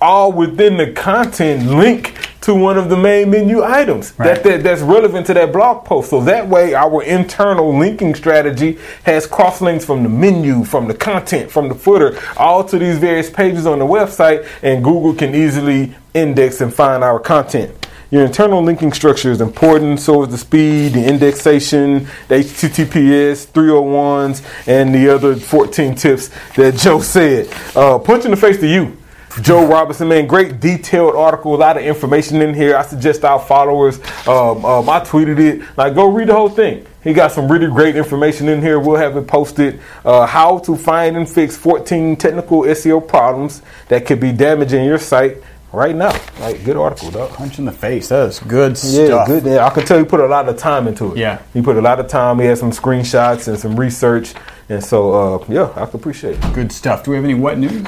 all 0.00 0.32
within 0.32 0.76
the 0.76 0.92
content 0.92 1.66
link 1.66 2.14
to 2.44 2.54
one 2.54 2.76
of 2.76 2.88
the 2.90 2.96
main 2.96 3.30
menu 3.30 3.62
items 3.62 4.12
Right. 4.18 4.34
that, 4.34 4.44
that 4.44 4.62
that's 4.62 4.82
relevant 4.82 5.26
to 5.28 5.34
that 5.34 5.52
blog 5.52 5.84
post. 5.84 6.10
So 6.10 6.20
that 6.22 6.48
way, 6.48 6.74
our 6.74 7.02
internal 7.02 7.76
linking 7.76 8.14
strategy 8.14 8.78
has 9.04 9.26
cross 9.26 9.60
links 9.60 9.84
from 9.84 10.02
the 10.02 10.08
menu, 10.10 10.64
from 10.64 10.86
the 10.86 10.94
content, 10.94 11.50
from 11.50 11.68
the 11.68 11.74
footer, 11.74 12.18
all 12.36 12.62
to 12.64 12.78
these 12.78 12.98
various 12.98 13.30
pages 13.30 13.66
on 13.66 13.78
the 13.78 13.86
website, 13.86 14.46
and 14.62 14.84
Google 14.84 15.14
can 15.14 15.34
easily 15.34 15.94
index 16.12 16.60
and 16.60 16.72
find 16.72 17.02
our 17.02 17.18
content. 17.18 17.72
Your 18.10 18.24
internal 18.24 18.62
linking 18.62 18.92
structure 18.92 19.32
is 19.32 19.40
important, 19.40 19.98
so 19.98 20.22
is 20.22 20.28
the 20.28 20.38
speed, 20.38 20.92
the 20.92 21.04
indexation, 21.04 22.06
the 22.28 22.36
HTTPS 22.36 23.46
301s, 23.48 24.42
and 24.68 24.94
the 24.94 25.08
other 25.08 25.34
14 25.34 25.94
tips 25.94 26.30
that 26.56 26.76
Joe 26.76 27.00
said. 27.00 27.48
Uh, 27.74 27.98
punch 27.98 28.24
in 28.24 28.30
the 28.30 28.36
face 28.36 28.58
to 28.58 28.68
you. 28.68 28.96
Joe 29.42 29.66
Robison, 29.66 30.08
man, 30.08 30.26
great 30.26 30.60
detailed 30.60 31.16
article, 31.16 31.54
a 31.54 31.56
lot 31.56 31.76
of 31.76 31.82
information 31.82 32.40
in 32.40 32.54
here. 32.54 32.76
I 32.76 32.82
suggest 32.82 33.24
our 33.24 33.40
followers. 33.40 33.98
Um, 34.28 34.64
um, 34.64 34.88
I 34.88 35.00
tweeted 35.00 35.38
it. 35.40 35.62
Like, 35.76 35.94
go 35.94 36.06
read 36.08 36.28
the 36.28 36.34
whole 36.34 36.48
thing. 36.48 36.86
He 37.02 37.12
got 37.12 37.32
some 37.32 37.50
really 37.50 37.66
great 37.66 37.96
information 37.96 38.48
in 38.48 38.62
here. 38.62 38.78
We'll 38.78 38.96
have 38.96 39.16
it 39.16 39.26
posted. 39.26 39.80
Uh, 40.04 40.24
how 40.26 40.58
to 40.60 40.76
find 40.76 41.16
and 41.16 41.28
fix 41.28 41.56
14 41.56 42.16
technical 42.16 42.62
SEO 42.62 43.06
problems 43.06 43.62
that 43.88 44.06
could 44.06 44.20
be 44.20 44.32
damaging 44.32 44.84
your 44.84 44.98
site 44.98 45.38
right 45.72 45.94
now. 45.96 46.16
Like, 46.38 46.64
good 46.64 46.76
article, 46.76 47.10
dog. 47.10 47.30
Punch 47.32 47.58
in 47.58 47.64
the 47.64 47.72
face. 47.72 48.08
That 48.10 48.28
is 48.28 48.38
good 48.38 48.72
Yeah, 48.84 49.06
stuff. 49.06 49.26
good. 49.26 49.44
Yeah, 49.44 49.66
I 49.66 49.70
can 49.70 49.84
tell 49.84 49.98
he 49.98 50.04
put 50.04 50.20
a 50.20 50.26
lot 50.26 50.48
of 50.48 50.56
time 50.56 50.86
into 50.86 51.12
it. 51.12 51.18
Yeah. 51.18 51.40
he 51.52 51.60
put 51.60 51.76
a 51.76 51.82
lot 51.82 51.98
of 51.98 52.06
time. 52.06 52.38
He 52.38 52.46
had 52.46 52.58
some 52.58 52.70
screenshots 52.70 53.48
and 53.48 53.58
some 53.58 53.74
research, 53.78 54.32
and 54.68 54.82
so 54.82 55.12
uh, 55.40 55.44
yeah, 55.48 55.70
I 55.76 55.86
can 55.86 55.96
appreciate 56.00 56.36
it. 56.42 56.54
Good 56.54 56.72
stuff. 56.72 57.04
Do 57.04 57.10
we 57.10 57.16
have 57.16 57.24
any 57.24 57.34
what 57.34 57.58
news? 57.58 57.86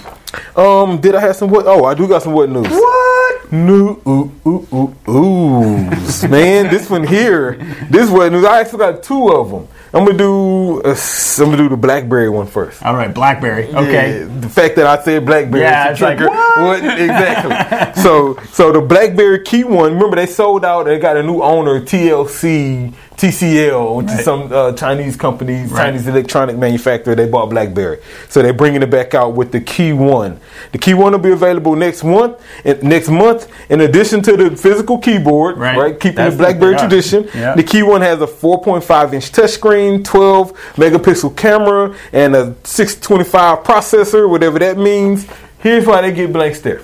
Um, 0.54 1.00
did 1.00 1.14
I 1.14 1.20
have 1.20 1.36
some 1.36 1.50
what? 1.50 1.66
Oh, 1.66 1.84
I 1.84 1.94
do 1.94 2.06
got 2.08 2.22
some 2.22 2.32
what 2.32 2.50
news. 2.50 2.68
What? 2.68 3.52
New 3.52 4.00
ooh 4.06 4.32
ooh 4.46 4.66
ooh 4.72 4.94
ooh 5.08 5.90
man, 6.28 6.68
this 6.68 6.90
one 6.90 7.06
here, 7.06 7.52
this 7.90 8.10
what 8.10 8.32
news. 8.32 8.44
I 8.44 8.60
actually 8.60 8.78
got 8.78 9.02
two 9.02 9.28
of 9.28 9.50
them. 9.50 9.68
I'm 9.94 10.04
gonna 10.04 10.18
do 10.18 10.82
uh, 10.82 10.96
I'm 11.38 11.44
gonna 11.46 11.56
do 11.56 11.68
the 11.68 11.76
BlackBerry 11.76 12.28
one 12.28 12.46
first. 12.46 12.82
All 12.82 12.94
right, 12.94 13.12
BlackBerry. 13.14 13.68
Okay. 13.68 14.20
Yeah, 14.20 14.40
the 14.40 14.48
fact 14.48 14.74
that 14.76 14.86
I 14.86 15.02
said 15.02 15.24
BlackBerry, 15.24 15.62
Yeah, 15.62 15.90
it's 15.92 16.00
like, 16.00 16.18
what? 16.18 16.84
exactly. 16.84 18.02
so, 18.02 18.36
so 18.50 18.72
the 18.72 18.80
BlackBerry 18.80 19.42
Key 19.44 19.64
One. 19.64 19.94
Remember, 19.94 20.16
they 20.16 20.26
sold 20.26 20.64
out. 20.64 20.84
They 20.84 20.98
got 20.98 21.16
a 21.16 21.22
new 21.22 21.40
owner, 21.40 21.80
TLC, 21.80 22.92
TCL, 23.16 23.96
which 23.96 24.06
Right. 24.08 24.18
is 24.18 24.24
some 24.24 24.52
uh, 24.52 24.72
Chinese 24.72 25.16
company, 25.16 25.62
Right. 25.62 25.86
Chinese 25.86 26.06
electronic 26.06 26.56
manufacturer. 26.58 27.14
They 27.14 27.26
bought 27.26 27.46
BlackBerry, 27.48 27.98
so 28.28 28.42
they're 28.42 28.52
bringing 28.52 28.82
it 28.82 28.90
back 28.90 29.14
out 29.14 29.34
with 29.34 29.52
the 29.52 29.60
Key 29.60 29.92
One. 29.94 30.38
The 30.72 30.78
Key 30.78 30.94
One 30.94 31.12
will 31.12 31.18
be 31.18 31.30
available 31.32 31.74
next 31.76 32.04
month. 32.04 32.36
Next 32.82 33.08
month, 33.08 33.48
in 33.70 33.80
addition 33.80 34.22
to 34.22 34.36
the 34.36 34.56
physical 34.56 34.98
keyboard, 34.98 35.56
Right. 35.56 35.78
right, 35.78 35.98
keeping 35.98 36.16
That's 36.16 36.36
the 36.36 36.42
BlackBerry 36.42 36.76
tradition. 36.76 37.28
Yeah. 37.34 37.54
The 37.54 37.62
Key 37.62 37.82
One 37.82 38.02
has 38.02 38.20
a 38.20 38.26
4.5 38.26 39.14
inch 39.14 39.32
touchscreen, 39.32 40.04
12 40.04 40.52
megapixel 40.76 41.34
camera, 41.36 41.94
and 42.12 42.36
a 42.36 42.54
625 42.64 43.64
processor, 43.64 44.28
whatever 44.28 44.58
that 44.58 44.76
means. 44.78 45.26
Here's 45.60 45.86
why 45.86 46.02
they 46.02 46.12
get 46.12 46.32
blank 46.32 46.54
stare. 46.54 46.82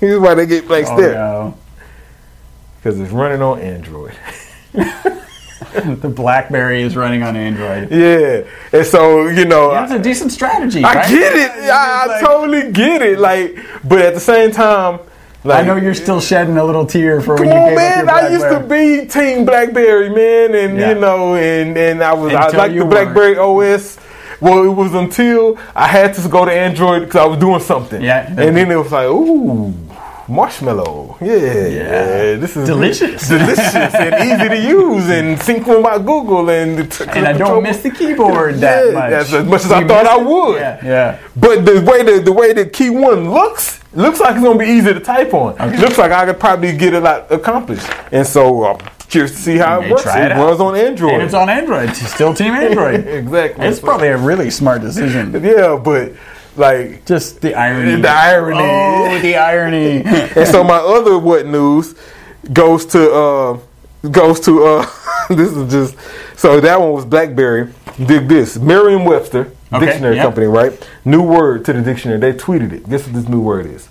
Here's 0.00 0.18
why 0.18 0.34
they 0.34 0.46
get 0.46 0.66
blank 0.66 0.86
Oh, 0.90 0.96
stare. 0.96 1.12
no. 1.14 1.54
Because 2.82 2.98
it's 2.98 3.12
running 3.12 3.40
on 3.42 3.60
Android. 3.60 4.12
The 5.74 6.12
BlackBerry 6.14 6.82
is 6.82 6.96
running 6.96 7.22
on 7.22 7.34
Android. 7.34 7.90
yeah. 7.90 8.42
And 8.78 8.86
so, 8.86 9.28
you 9.28 9.46
know, 9.46 9.70
That's 9.70 9.92
a 9.92 9.98
decent 9.98 10.30
strategy. 10.30 10.84
I 10.84 10.94
right? 10.94 11.08
get 11.08 11.32
it. 11.34 11.50
It's 11.62 11.70
I, 11.70 12.02
I 12.02 12.06
like- 12.06 12.20
totally 12.20 12.72
get 12.72 13.00
it. 13.00 13.18
Like, 13.18 13.56
but 13.82 14.00
at 14.00 14.12
the 14.12 14.20
same 14.20 14.50
time, 14.50 15.00
like, 15.44 15.64
I 15.64 15.66
know 15.66 15.76
you're 15.76 15.94
still 15.94 16.20
shedding 16.20 16.58
a 16.58 16.64
little 16.64 16.84
tear 16.84 17.22
for 17.22 17.36
when 17.36 17.46
you 17.48 17.54
on, 17.54 17.74
man! 17.74 18.08
I 18.10 18.28
used 18.28 18.44
to 18.48 18.60
be 18.60 19.06
Team 19.08 19.44
BlackBerry, 19.46 20.10
man, 20.10 20.54
and 20.54 20.78
Yeah. 20.78 20.88
you 20.90 21.00
know, 21.00 21.34
and 21.36 21.76
and 21.76 22.02
I 22.04 22.12
was 22.12 22.32
I 22.34 22.44
Until 22.44 22.58
liked 22.60 22.74
you 22.74 22.80
the 22.80 22.86
weren't. 22.86 23.14
BlackBerry 23.14 23.38
OS. 23.38 23.98
Well, 24.40 24.64
it 24.64 24.68
was 24.68 24.92
until 24.94 25.58
I 25.74 25.86
had 25.88 26.14
to 26.14 26.28
go 26.28 26.44
to 26.44 26.52
Android 26.52 27.02
because 27.04 27.16
I 27.16 27.24
was 27.24 27.38
doing 27.38 27.60
something. 27.60 28.02
Yeah. 28.02 28.26
and 28.28 28.56
then 28.56 28.70
it 28.70 28.76
was 28.76 28.92
like, 28.92 29.06
ooh, 29.08 29.72
marshmallow. 30.32 31.18
Yeah, 31.20 31.34
yeah. 31.36 32.36
This 32.36 32.56
is 32.56 32.66
Delicious. 32.66 33.28
delicious, 33.28 33.74
and 33.94 34.14
easy 34.28 34.48
to 34.48 34.60
use, 34.68 35.08
and 35.08 35.40
sync 35.46 35.66
with 35.66 35.82
my 35.82 35.98
Google, 35.98 36.48
and 36.50 36.80
And 37.16 37.26
I 37.26 37.32
don't 37.34 37.62
miss 37.62 37.82
the 37.82 37.90
keyboard 37.90 38.56
that 38.56 38.86
Yeah, 38.86 38.92
much. 38.92 39.12
as 39.12 39.44
much 39.46 39.64
as 39.64 39.72
I 39.72 39.86
thought 39.86 40.06
I 40.06 40.16
would. 40.16 40.60
Yeah. 40.60 40.84
yeah. 40.84 41.18
But 41.36 41.64
the 41.64 41.80
way 41.82 42.02
the, 42.02 42.20
the 42.20 42.32
way 42.32 42.52
the 42.52 42.66
key 42.66 42.90
one 42.90 43.30
looks, 43.30 43.80
looks 43.94 44.20
like 44.20 44.34
it's 44.36 44.44
gonna 44.44 44.58
be 44.58 44.66
easy 44.66 44.92
to 44.94 45.00
type 45.00 45.32
on. 45.34 45.54
Looks 45.80 45.98
like 45.98 46.12
I 46.12 46.24
could 46.26 46.40
probably 46.40 46.76
get 46.76 46.94
a 46.94 47.00
lot 47.00 47.30
accomplished. 47.30 47.86
And 48.10 48.26
so 48.26 48.64
I'm 48.66 48.78
curious 49.08 49.32
to 49.32 49.38
see 49.38 49.56
how 49.58 49.80
it 49.82 49.90
works. 49.90 50.06
It, 50.06 50.32
it 50.32 50.34
runs 50.34 50.60
on 50.60 50.74
Android. 50.76 51.14
And 51.14 51.22
it's 51.22 51.34
on 51.34 51.48
Android. 51.50 51.90
It's 51.90 52.06
still 52.12 52.32
Team 52.34 52.52
Android. 52.66 53.06
exactly. 53.06 53.66
it's 53.66 53.78
probably 53.80 54.08
a 54.08 54.16
really 54.16 54.50
smart 54.50 54.80
decision. 54.80 55.32
yeah, 55.44 55.76
but 55.76 56.12
like 56.56 57.04
Just 57.06 57.40
the 57.40 57.54
irony. 57.54 58.00
The 58.00 58.08
irony. 58.08 58.60
Oh, 58.60 59.18
the 59.20 59.36
irony. 59.36 60.02
and 60.04 60.48
so 60.48 60.62
my 60.64 60.76
other 60.76 61.18
what 61.18 61.46
news 61.46 61.94
goes 62.52 62.84
to 62.86 63.12
uh 63.12 63.58
goes 64.10 64.40
to 64.40 64.64
uh 64.64 64.90
this 65.30 65.52
is 65.52 65.70
just 65.70 65.96
so 66.38 66.60
that 66.60 66.80
one 66.80 66.92
was 66.92 67.04
BlackBerry. 67.04 67.72
Dig 68.04 68.28
this. 68.28 68.58
Merriam 68.58 69.04
Webster 69.04 69.52
Okay, 69.72 69.86
dictionary 69.86 70.16
yeah. 70.16 70.22
company, 70.22 70.46
right? 70.46 70.88
New 71.04 71.22
word 71.22 71.64
to 71.64 71.72
the 71.72 71.80
dictionary. 71.80 72.18
They 72.20 72.32
tweeted 72.32 72.72
it. 72.72 72.88
Guess 72.88 73.06
what 73.06 73.14
this 73.14 73.28
new 73.28 73.40
word 73.40 73.66
is? 73.66 73.88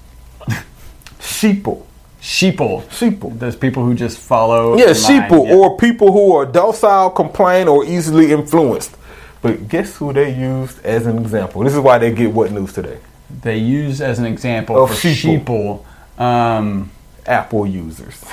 Sheeple. 1.20 1.86
Sheeple. 2.22 2.84
Sheeple. 2.84 3.40
There's 3.40 3.56
people 3.56 3.84
who 3.84 3.96
just 3.96 4.20
follow. 4.20 4.78
Yeah, 4.78 4.88
sheeple. 4.88 5.48
Yeah. 5.48 5.56
or 5.56 5.78
people 5.78 6.12
who 6.12 6.36
are 6.36 6.46
docile, 6.46 7.10
complain, 7.10 7.68
or 7.68 7.84
easily 7.84 8.32
influenced. 8.32 8.96
But 9.42 9.68
guess 9.70 9.96
who 9.98 10.14
they 10.14 10.34
used 10.36 10.84
as 10.86 11.06
an 11.08 11.18
example? 11.18 11.64
This 11.64 11.74
is 11.74 11.80
why 11.80 11.98
they 11.98 12.12
get 12.14 12.32
what 12.32 12.52
news 12.52 12.74
today? 12.74 13.00
they 13.44 13.58
use 13.58 14.02
as 14.02 14.20
an 14.20 14.26
example 14.26 14.76
Of 14.84 14.90
for 14.90 14.96
sheeple. 14.96 15.86
sheeple. 16.18 16.22
Um, 16.22 16.92
Apple 17.26 17.66
users. 17.66 18.24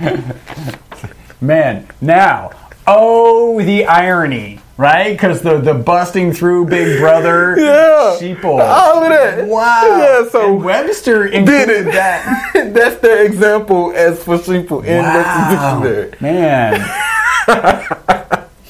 man, 1.40 1.86
now, 2.00 2.50
oh, 2.86 3.60
the 3.62 3.84
irony, 3.86 4.60
right? 4.76 5.12
Because 5.12 5.42
the 5.42 5.58
the 5.60 5.74
busting 5.74 6.32
through 6.32 6.66
Big 6.66 6.98
Brother. 6.98 7.56
Yeah. 7.58 8.16
sheeple. 8.20 8.60
All 8.60 9.02
of 9.02 9.08
that. 9.10 9.46
Wow. 9.46 9.82
Yeah, 9.98 10.28
so 10.28 10.54
And 10.56 10.64
Webster 10.64 11.24
did 11.28 11.34
included 11.34 11.86
it. 11.88 11.92
that. 11.92 12.52
That's 12.74 12.96
their 13.00 13.24
example 13.24 13.92
as 13.94 14.22
for 14.22 14.38
sheeple 14.38 14.84
in 14.84 14.98
Wow. 15.02 15.14
Webster's 15.14 16.10
dictionary. 16.10 16.14
Man. 16.20 16.80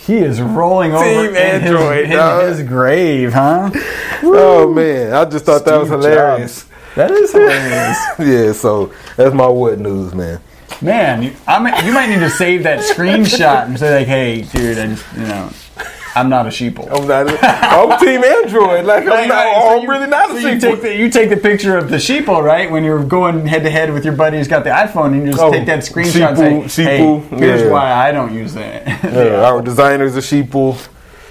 He 0.09 0.17
is 0.17 0.41
rolling 0.41 0.93
over 0.93 1.05
Team 1.05 1.37
in, 1.37 1.61
his, 1.61 1.71
in 2.11 2.49
his 2.49 2.63
grave, 2.67 3.33
huh? 3.35 3.71
Oh 4.25 4.73
man, 4.75 5.13
I 5.13 5.25
just 5.27 5.45
thought 5.45 5.65
that 5.67 5.79
was 5.79 5.91
hilarious. 5.91 6.63
Jobs. 6.63 6.71
That 6.97 7.11
is 7.11 7.31
hilarious. 7.31 7.99
Yeah, 8.19 8.53
so 8.53 8.93
that's 9.17 9.35
my 9.35 9.47
what 9.47 9.79
news, 9.79 10.15
man. 10.15 10.41
Man, 10.81 11.23
you, 11.23 11.33
I 11.47 11.59
might, 11.59 11.85
you 11.85 11.93
might 11.93 12.09
need 12.09 12.21
to 12.21 12.31
save 12.31 12.63
that 12.63 12.81
screenshot 12.81 13.67
and 13.67 13.79
say 13.79 13.99
like, 13.99 14.07
"Hey, 14.07 14.43
dude, 14.43 14.79
I 14.79 14.87
just, 14.87 15.05
you 15.15 15.23
know, 15.23 15.51
I'm 16.15 16.29
not 16.29 16.47
a 16.47 16.51
sheeple." 16.51 16.89
I'm 16.91 17.07
not. 17.07 17.43
I'm 17.43 17.99
Team 17.99 18.25
Android. 18.25 18.85
Like 18.85 19.03
I'm 19.05 19.09
Right, 19.09 19.29
not. 19.29 19.35
right. 19.35 19.55
So 19.63 19.69
I'm 19.77 19.83
you- 19.83 19.89
really 19.89 20.07
not 20.07 20.31
a 20.31 20.41
so 20.41 20.49
you 20.49 20.61
take 20.61 20.81
the 20.83 20.95
you 20.97 21.11
take 21.11 21.31
the 21.31 21.37
picture 21.37 21.77
of 21.77 21.91
the 21.91 21.97
sheeple, 21.97 22.43
right? 22.43 22.71
When 22.71 22.85
you're 22.85 23.03
going 23.05 23.47
head 23.47 23.63
to 23.65 23.71
head 23.71 23.93
with 23.93 24.05
your 24.05 24.15
buddy 24.15 24.39
who's 24.39 24.49
got 24.49 24.65
the 24.65 24.71
iPhone, 24.71 25.13
and 25.13 25.23
you 25.27 25.33
just 25.33 25.41
Oh, 25.43 25.51
take 25.53 25.67
that 25.67 25.81
screenshot 25.81 26.39
and 26.39 26.71
say, 26.71 26.85
sheeple, 27.01 27.29
"Hey, 27.31 27.37
here's 27.39 27.63
yeah. 27.63 27.71
why 27.71 27.93
I 27.93 28.13
don't 28.13 28.33
use 28.35 28.55
that." 28.55 28.87
Yeah, 29.05 29.45
our 29.45 29.63
designers 29.63 30.17
are 30.17 30.21
sheeple, 30.21 30.77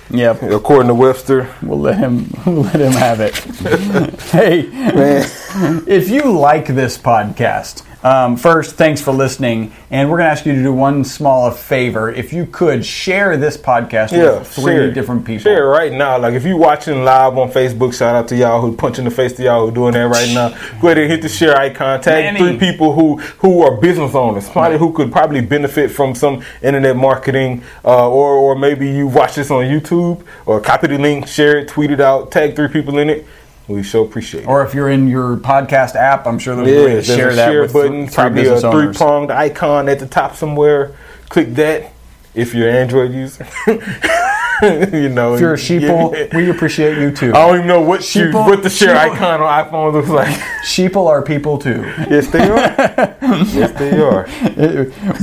Yep, 0.09 0.43
according 0.43 0.87
to 0.87 0.93
Webster. 0.93 1.49
we'll 1.61 1.79
let 1.79 1.97
him 1.97 2.29
we'll 2.45 2.63
let 2.63 2.75
him 2.79 2.93
have 2.93 3.19
it. 3.19 3.35
hey, 4.31 4.67
Man, 4.71 5.83
if 5.87 6.09
you 6.09 6.31
like 6.31 6.67
this 6.67 6.97
podcast, 6.97 7.83
Um, 8.07 8.37
first, 8.37 8.75
thanks 8.75 9.01
for 9.01 9.11
listening, 9.11 9.73
and 9.91 10.09
we're 10.09 10.15
going 10.15 10.27
to 10.27 10.31
ask 10.31 10.45
you 10.45 10.55
to 10.55 10.63
do 10.63 10.71
one 10.71 11.03
small 11.03 11.51
favor. 11.51 12.09
If 12.09 12.31
you 12.31 12.45
could 12.45 12.85
share 12.85 13.35
this 13.35 13.57
podcast 13.57 14.13
Yeah, 14.13 14.39
with 14.39 14.47
three 14.47 14.63
share. 14.75 14.93
different 14.93 15.25
people. 15.25 15.43
Share 15.43 15.67
right 15.67 15.91
now. 15.91 16.17
Like 16.17 16.33
if 16.33 16.45
you're 16.45 16.55
watching 16.57 17.03
live 17.03 17.37
on 17.37 17.51
Facebook, 17.51 17.93
shout 17.93 18.15
out 18.15 18.29
to 18.29 18.37
y'all 18.37 18.61
who 18.61 18.77
punching 18.77 19.03
the 19.03 19.11
face 19.11 19.33
to 19.33 19.43
y'all 19.43 19.67
who 19.67 19.73
doing 19.75 19.91
that 19.91 20.07
right 20.07 20.33
now. 20.33 20.51
Go 20.79 20.87
ahead 20.87 20.99
and 20.99 21.11
hit 21.11 21.21
the 21.21 21.27
share 21.27 21.57
icon. 21.57 21.99
Tag 21.99 22.23
Manny. 22.23 22.39
three 22.39 22.57
people 22.57 22.93
who 22.93 23.17
who 23.39 23.61
are 23.63 23.75
business 23.75 24.15
owners, 24.15 24.45
somebody 24.45 24.77
who 24.77 24.93
could 24.93 25.11
probably 25.11 25.41
benefit 25.41 25.91
from 25.91 26.15
some 26.15 26.41
internet 26.61 26.95
marketing, 26.95 27.61
uh, 27.83 28.09
or 28.09 28.35
or 28.35 28.55
maybe 28.55 28.89
you 28.89 29.07
watch 29.07 29.35
this 29.35 29.51
on 29.51 29.65
YouTube 29.65 30.23
or 30.45 30.61
copy 30.61 30.87
the 30.87 30.97
link, 30.97 31.27
share 31.27 31.57
it, 31.59 31.67
tweet 31.67 31.91
it 31.91 31.99
out, 31.99 32.31
tag 32.31 32.55
three 32.55 32.69
people 32.69 32.99
in 32.99 33.09
it. 33.09 33.27
We 33.67 33.83
so 33.83 34.03
appreciate 34.03 34.43
it. 34.43 34.47
Or 34.47 34.65
if 34.65 34.73
you're 34.73 34.89
in 34.89 35.07
your 35.07 35.35
podcast 35.37 35.95
app, 35.95 36.25
I'm 36.25 36.39
sure 36.39 36.55
there's 36.55 36.67
a 36.69 36.85
way 36.85 36.95
to 36.95 37.03
share 37.03 37.35
that 37.35 37.51
share 37.51 37.61
with 37.61 37.73
button, 37.73 38.07
probably 38.07 38.47
a 38.47 38.59
three 38.59 38.87
uh, 38.87 38.93
pronged 38.93 39.29
icon 39.29 39.89
at 39.89 39.99
the 39.99 40.07
top 40.07 40.35
somewhere. 40.35 40.95
Click 41.29 41.53
that 41.55 41.91
if 42.33 42.53
you're 42.53 42.69
an 42.69 42.75
Android 42.75 43.13
user. 43.13 43.45
you 44.91 45.09
know, 45.09 45.35
If 45.35 45.39
you're 45.41 45.53
a 45.53 45.57
sheeple, 45.57 46.13
yeah. 46.13 46.35
we 46.35 46.49
appreciate 46.49 46.97
you 46.97 47.11
too. 47.11 47.29
I 47.33 47.45
don't 47.47 47.55
even 47.57 47.67
know 47.67 47.81
what 47.81 48.01
Sheeple- 48.01 48.33
what 48.47 48.63
the 48.63 48.69
share 48.69 48.95
sheeple- 48.95 49.11
icon 49.13 49.41
on 49.41 49.65
iPhone 49.65 49.93
looks 49.93 50.09
like. 50.09 50.35
Sheeple 50.65 51.07
are 51.07 51.21
people 51.21 51.57
too. 51.57 51.81
yes, 52.09 52.27
they 52.27 52.49
are. 52.49 52.57
yes, 53.53 53.71
they 53.77 53.99
are. 54.01 54.27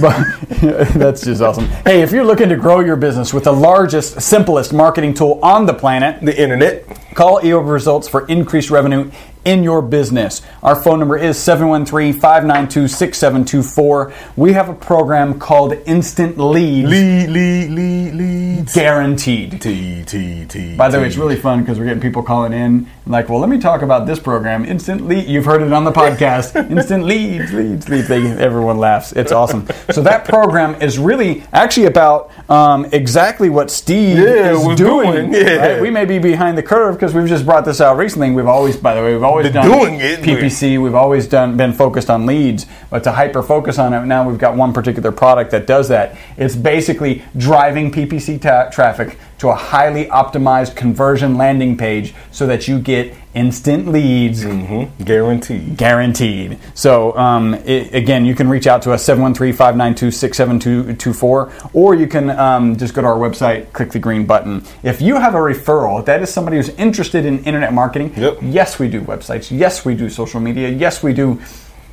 but 0.00 0.26
that's 0.98 1.24
just 1.24 1.42
awesome. 1.42 1.66
Hey, 1.84 2.02
if 2.02 2.12
you're 2.12 2.24
looking 2.24 2.48
to 2.48 2.56
grow 2.56 2.80
your 2.80 2.96
business 2.96 3.34
with 3.34 3.44
the 3.44 3.52
largest, 3.52 4.20
simplest 4.20 4.72
marketing 4.72 5.14
tool 5.14 5.40
on 5.42 5.66
the 5.66 5.74
planet, 5.74 6.20
The 6.22 6.40
internet. 6.40 6.84
call 7.14 7.40
eWeb 7.40 7.68
Results 7.70 8.08
for 8.08 8.26
increased 8.26 8.70
revenue 8.70 9.10
in 9.44 9.62
your 9.62 9.82
business. 9.82 10.42
Our 10.62 10.76
phone 10.76 10.98
number 10.98 11.16
is 11.16 11.36
713-592-6724. 11.38 14.12
We 14.36 14.52
have 14.52 14.68
a 14.68 14.74
program 14.74 15.38
called 15.38 15.72
Instant 15.86 16.38
Leads 16.38 16.88
Lead, 16.88 17.28
lead, 17.30 17.70
lead, 17.70 18.14
leads. 18.14 18.74
Guaranteed. 18.74 19.60
T, 19.60 20.04
T, 20.04 20.44
T. 20.46 20.76
By 20.76 20.88
the 20.88 20.98
way, 20.98 21.06
it's 21.06 21.16
really 21.16 21.36
fun 21.36 21.60
because 21.60 21.78
we're 21.78 21.84
getting 21.86 22.00
people 22.02 22.22
calling 22.22 22.52
in 22.52 22.88
like, 23.06 23.28
well, 23.28 23.38
let 23.38 23.50
me 23.50 23.58
talk 23.58 23.82
about 23.82 24.06
this 24.06 24.18
program, 24.18 24.64
Instant 24.64 25.06
Lead. 25.06 25.26
You've 25.28 25.44
heard 25.44 25.60
it 25.62 25.72
on 25.72 25.84
the 25.84 25.92
podcast, 26.04 26.56
Instant 26.70 27.04
Leads, 27.04 27.52
Leads, 27.52 27.88
Leads. 27.88 28.08
They, 28.08 28.30
everyone 28.32 28.78
laughs. 28.78 29.12
It's 29.12 29.30
awesome. 29.32 29.66
So 29.90 30.00
that 30.02 30.24
program 30.24 30.80
is 30.80 30.98
really 30.98 31.44
actually 31.52 31.86
about 31.86 32.30
um, 32.50 32.86
exactly 32.92 33.50
what 33.50 33.70
Steve 33.70 34.18
Yeah, 34.18 34.52
is 34.52 34.60
doing. 34.62 34.76
doing, 34.76 35.34
yeah. 35.46 35.56
right? 35.56 35.82
We 35.82 35.90
may 35.90 36.04
be 36.06 36.18
behind 36.18 36.56
the 36.56 36.62
curve 36.62 36.94
because 36.94 37.12
we've 37.14 37.28
just 37.28 37.44
brought 37.44 37.64
this 37.66 37.80
out 37.80 37.96
recently. 37.98 38.30
We've 38.30 38.46
always, 38.46 38.76
by 38.76 38.94
the 38.94 39.02
way, 39.02 39.12
we've 39.12 39.22
always 39.22 39.33
Been 39.42 39.52
done 39.52 39.70
doing 39.70 40.00
it. 40.00 40.20
PPC. 40.20 40.80
We've 40.80 40.94
always 40.94 41.26
done 41.26 41.56
been 41.56 41.72
focused 41.72 42.08
on 42.08 42.26
leads, 42.26 42.66
but 42.90 43.02
to 43.04 43.12
hyper 43.12 43.42
focus 43.42 43.78
on 43.78 43.92
it 43.92 44.06
now, 44.06 44.28
we've 44.28 44.38
got 44.38 44.56
one 44.56 44.72
particular 44.72 45.12
product 45.12 45.50
that 45.50 45.66
does 45.66 45.88
that. 45.88 46.16
It's 46.36 46.54
basically 46.56 47.22
driving 47.36 47.90
PPC 47.90 48.40
ta- 48.40 48.70
traffic 48.70 49.18
to 49.44 49.50
a 49.50 49.54
highly 49.54 50.06
optimized 50.06 50.74
conversion 50.74 51.36
landing 51.36 51.76
page 51.76 52.14
so 52.30 52.46
that 52.46 52.66
you 52.66 52.78
get 52.78 53.14
instant 53.34 53.88
leads 53.88 54.44
Mm-hmm. 54.44 55.04
Guaranteed. 55.04 55.76
guaranteed. 55.76 56.58
So, 56.74 57.16
um, 57.16 57.54
i 57.54 57.90
again, 57.92 58.24
you 58.24 58.34
can 58.34 58.48
reach 58.48 58.66
out 58.66 58.80
to 58.82 58.92
us 58.92 59.04
713 59.04 59.52
592 59.54 60.10
6724, 60.12 61.52
or 61.72 61.94
you 61.94 62.06
can 62.06 62.30
um, 62.30 62.76
just 62.76 62.94
go 62.94 63.02
to 63.02 63.08
our 63.08 63.16
website, 63.16 63.70
click 63.72 63.90
the 63.90 63.98
green 63.98 64.24
button. 64.24 64.64
If 64.82 65.02
you 65.02 65.16
have 65.16 65.34
a 65.34 65.38
referral, 65.38 66.04
that 66.06 66.22
is 66.22 66.32
somebody 66.32 66.56
who's 66.56 66.70
interested 66.70 67.26
in 67.26 67.44
internet 67.44 67.72
marketing. 67.74 68.14
Yep. 68.16 68.38
Yes, 68.42 68.78
we 68.78 68.88
do 68.88 69.02
websites. 69.02 69.50
Yes, 69.50 69.84
we 69.84 69.94
do 69.94 70.08
social 70.08 70.40
media. 70.40 70.68
Yes, 70.70 71.02
we 71.02 71.12
do 71.12 71.40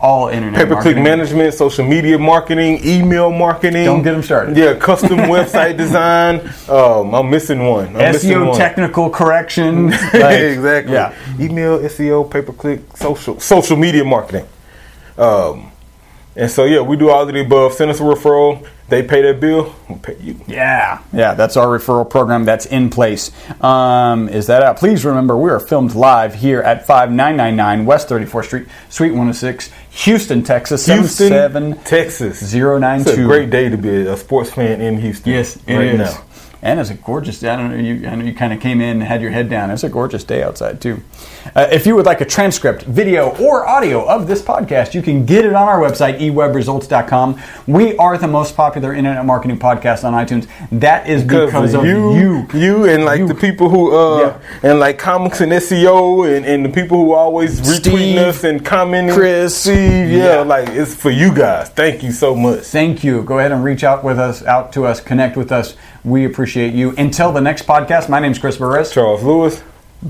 all 0.02 0.30
internet 0.30 0.60
Pay 0.60 0.66
per 0.66 0.82
click 0.82 0.96
marketing. 0.98 1.04
management, 1.04 1.54
social 1.54 1.86
media 1.86 2.18
marketing, 2.18 2.80
email 2.84 3.30
marketing. 3.32 3.86
Don't 3.86 4.02
get 4.02 4.16
'em 4.16 4.24
started. 4.24 4.58
Yeah, 4.58 4.74
custom 4.76 5.18
website 5.36 5.78
design. 5.78 6.40
Um, 6.68 7.14
I'm 7.14 7.30
missing 7.30 7.64
one. 7.68 7.90
I'm 7.96 8.12
missing 8.12 8.32
SEO 8.32 8.48
one. 8.50 8.58
technical 8.58 9.10
correction. 9.10 9.90
like- 10.14 10.40
exactly. 10.42 10.94
Yeah. 10.94 11.14
Email, 11.40 11.80
SEO, 11.80 12.30
pay 12.30 12.42
per 12.42 12.54
click, 12.54 12.82
social, 12.98 13.40
social 13.40 13.78
media 13.78 14.04
marketing. 14.04 14.48
Um, 15.18 15.72
and 16.36 16.50
so 16.50 16.64
yeah, 16.64 16.80
we 16.82 16.96
do 16.98 17.10
all 17.10 17.22
of 17.28 17.34
the 17.34 17.42
above. 17.42 17.74
Send 17.74 17.92
us 17.92 18.00
a 18.00 18.04
referral. 18.04 18.66
They 18.88 19.04
pay 19.04 19.22
their 19.22 19.34
bill. 19.34 19.74
We 19.88 19.96
pay 19.96 20.18
you. 20.20 20.36
Yeah, 20.48 21.02
yeah, 21.14 21.34
that's 21.34 21.56
our 21.56 21.68
referral 21.68 22.10
program 22.10 22.44
that's 22.44 22.66
in 22.66 22.90
place. 22.90 23.32
Um, 23.64 24.28
is 24.28 24.48
that 24.48 24.64
out? 24.64 24.78
Please 24.78 25.06
remember, 25.06 25.38
we 25.38 25.50
are 25.50 25.62
filmed 25.62 25.94
live 25.96 26.36
here 26.36 26.62
at 26.62 26.86
5999 26.86 27.86
West 27.86 28.10
34th 28.10 28.46
Street, 28.46 28.68
Suite 28.90 29.12
106, 29.12 29.70
Houston, 29.92 30.42
Texas, 30.44 30.86
Houston, 30.86 31.30
77 31.30 31.84
Texas. 31.84 32.54
092. 32.54 33.10
It's 33.10 33.20
a 33.20 33.24
great 33.24 33.50
day 33.50 33.70
to 33.70 33.78
be 33.78 33.90
a 33.90 34.16
sports 34.16 34.52
fan 34.52 34.82
in 34.82 34.98
Houston. 35.00 35.34
Yes, 35.34 35.58
it 35.68 35.76
right 35.76 35.88
is. 35.88 36.00
now. 36.00 36.24
And 36.62 36.80
it's 36.80 36.90
a 36.90 36.94
gorgeous. 36.94 37.40
Day. 37.40 37.50
I 37.50 37.56
don't 37.56 37.72
know. 37.72 37.78
You, 37.78 38.08
I 38.08 38.16
know 38.16 38.24
you 38.24 38.34
kind 38.34 38.54
of 38.54 38.62
came 38.62 38.82
in 38.82 38.90
and 38.90 39.04
had 39.04 39.22
your 39.22 39.32
head 39.32 39.50
down. 39.50 39.70
It's 39.72 39.84
a 39.84 39.90
gorgeous 39.90 40.24
day 40.24 40.44
outside 40.44 40.80
too. 40.80 41.02
Uh, 41.56 41.68
if 41.72 41.86
you 41.86 41.96
would 41.96 42.06
like 42.06 42.22
a 42.22 42.26
transcript, 42.26 42.84
video, 42.84 43.30
or 43.38 43.68
audio 43.68 44.08
of 44.08 44.28
this 44.28 44.42
podcast, 44.42 44.94
you 44.94 45.02
can 45.02 45.26
get 45.26 45.44
it 45.46 45.54
on 45.54 45.68
our 45.68 45.80
website 45.80 46.20
ewebresults.com. 46.20 47.40
We 47.68 47.98
are 47.98 48.18
the 48.18 48.28
most 48.28 48.56
popular 48.56 48.94
internet 48.94 49.26
marketing 49.26 49.60
podcast 49.60 50.04
on 50.04 50.14
iTunes. 50.14 50.48
That 50.72 51.08
is 51.10 51.24
because, 51.24 51.74
of 51.74 51.86
you, 51.86 52.14
you. 52.16 52.48
you, 52.54 52.86
and 52.90 53.06
like 53.06 53.20
You. 53.20 53.28
the 53.28 53.36
people 53.36 53.70
who, 53.70 53.92
uh, 53.96 54.40
and 54.64 54.80
like 54.80 54.98
comics 54.98 55.42
and 55.42 55.52
SEO, 55.52 56.36
and, 56.36 56.46
and 56.46 56.66
the 56.66 56.70
people 56.70 56.98
who 56.98 57.14
always 57.14 57.62
retweeting 57.62 58.18
us 58.18 58.44
and 58.44 58.64
commenting. 58.66 59.16
Chris. 59.16 59.56
Steve, 59.56 60.10
yeah, 60.12 60.36
Yeah. 60.36 60.42
like 60.42 60.70
it's 60.70 60.96
for 60.96 61.10
you 61.12 61.34
guys. 61.34 61.70
Thank 61.70 62.04
you 62.04 62.12
so 62.12 62.36
much. 62.36 62.60
Thank 62.64 63.04
you. 63.04 63.24
Go 63.24 63.40
ahead 63.40 63.52
and 63.52 63.64
reach 63.64 63.84
out 63.84 64.04
with 64.04 64.20
us, 64.20 64.44
out 64.46 64.72
to 64.74 64.86
us, 64.86 65.00
connect 65.02 65.38
with 65.38 65.52
us. 65.52 65.76
We 66.04 66.26
appreciate 66.26 66.74
you. 66.74 66.96
Until 66.98 67.32
the 67.32 67.42
next 67.42 67.68
podcast, 67.68 68.10
my 68.10 68.20
name's 68.20 68.40
Chris 68.40 68.58
Burris. 68.58 68.92
Charles 68.94 69.24
Lewis. 69.24 69.62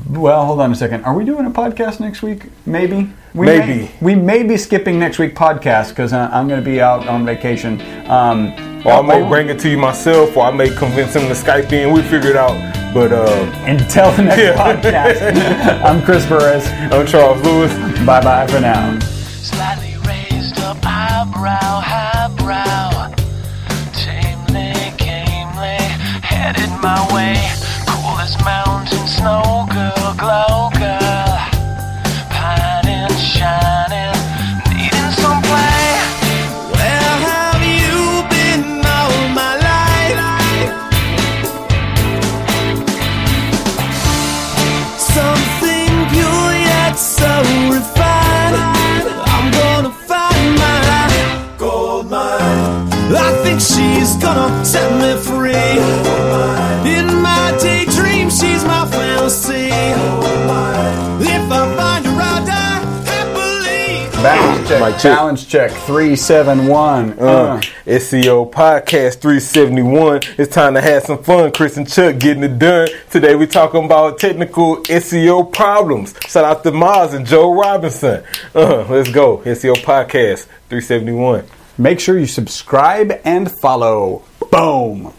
Well, 0.09 0.45
hold 0.45 0.61
on 0.61 0.71
a 0.71 0.75
second. 0.75 1.03
Are 1.03 1.13
we 1.13 1.25
doing 1.25 1.45
a 1.45 1.49
podcast 1.49 1.99
next 1.99 2.21
week? 2.21 2.45
Maybe. 2.65 3.11
We 3.33 3.45
Maybe. 3.45 3.67
May, 3.83 3.91
we 4.01 4.15
may 4.15 4.43
be 4.43 4.55
skipping 4.55 4.97
next 4.99 5.19
week 5.19 5.35
podcast 5.35 5.89
because 5.89 6.13
I'm 6.13 6.47
going 6.47 6.63
to 6.63 6.65
be 6.69 6.79
out 6.79 7.07
on 7.07 7.25
vacation. 7.25 7.81
Um, 8.09 8.53
Or 8.85 8.93
I 8.93 9.01
may 9.01 9.21
oh, 9.21 9.27
bring 9.29 9.49
it 9.49 9.59
to 9.59 9.69
you 9.69 9.77
myself, 9.77 10.35
or 10.35 10.45
I 10.45 10.51
may 10.51 10.69
convince 10.75 11.13
him 11.15 11.23
to 11.27 11.33
Skype 11.33 11.71
in. 11.73 11.93
We 11.93 12.01
figure 12.03 12.29
it 12.31 12.35
out. 12.37 12.55
But 12.93 13.11
uh, 13.11 13.51
Until 13.65 14.11
the 14.13 14.23
next 14.23 14.41
Yeah. 14.41 14.55
podcast, 14.55 15.83
I'm 15.85 16.01
Chris 16.03 16.25
Burris. 16.25 16.67
I'm 16.67 17.05
Charles 17.05 17.41
Lewis. 17.43 17.73
Bye 18.05 18.21
bye 18.23 18.47
for 18.47 18.59
now. 18.61 18.97
Slightly 18.99 19.95
raised 20.07 20.57
up 20.59 20.77
eyebrow, 20.83 21.79
highbrow. 21.83 23.13
Tamely, 23.93 24.73
gamely, 24.97 25.77
headed 26.23 26.69
my 26.81 27.07
way. 27.13 27.50
Check. 64.71 64.81
Mic 64.81 65.01
check. 65.01 65.17
Balance 65.17 65.45
check. 65.45 65.71
Three 65.71 66.15
seven 66.15 66.67
one. 66.67 67.19
Uh, 67.19 67.59
SEO 67.85 68.49
Podcast 68.49 69.19
371. 69.19 70.21
It's 70.37 70.53
time 70.53 70.75
to 70.75 70.81
have 70.81 71.03
some 71.03 71.21
fun. 71.21 71.51
Chris 71.51 71.75
and 71.75 71.91
Chuck 71.91 72.19
getting 72.19 72.43
it 72.43 72.57
done. 72.57 72.87
Today 73.09 73.35
we're 73.35 73.47
talking 73.47 73.83
about 73.83 74.17
technical 74.17 74.77
SEO 74.83 75.51
problems. 75.51 76.15
Shout 76.25 76.45
out 76.45 76.63
to 76.63 76.71
Moz 76.71 77.13
and 77.13 77.25
Joe 77.25 77.53
Robison. 77.53 78.23
Uh, 78.55 78.85
let's 78.89 79.11
go. 79.11 79.39
SEO 79.39 79.75
Podcast 79.75 80.45
371. 80.69 81.43
Make 81.77 81.99
sure 81.99 82.17
you 82.17 82.25
subscribe 82.25 83.19
and 83.25 83.51
follow. 83.51 84.23
Boom. 84.51 85.13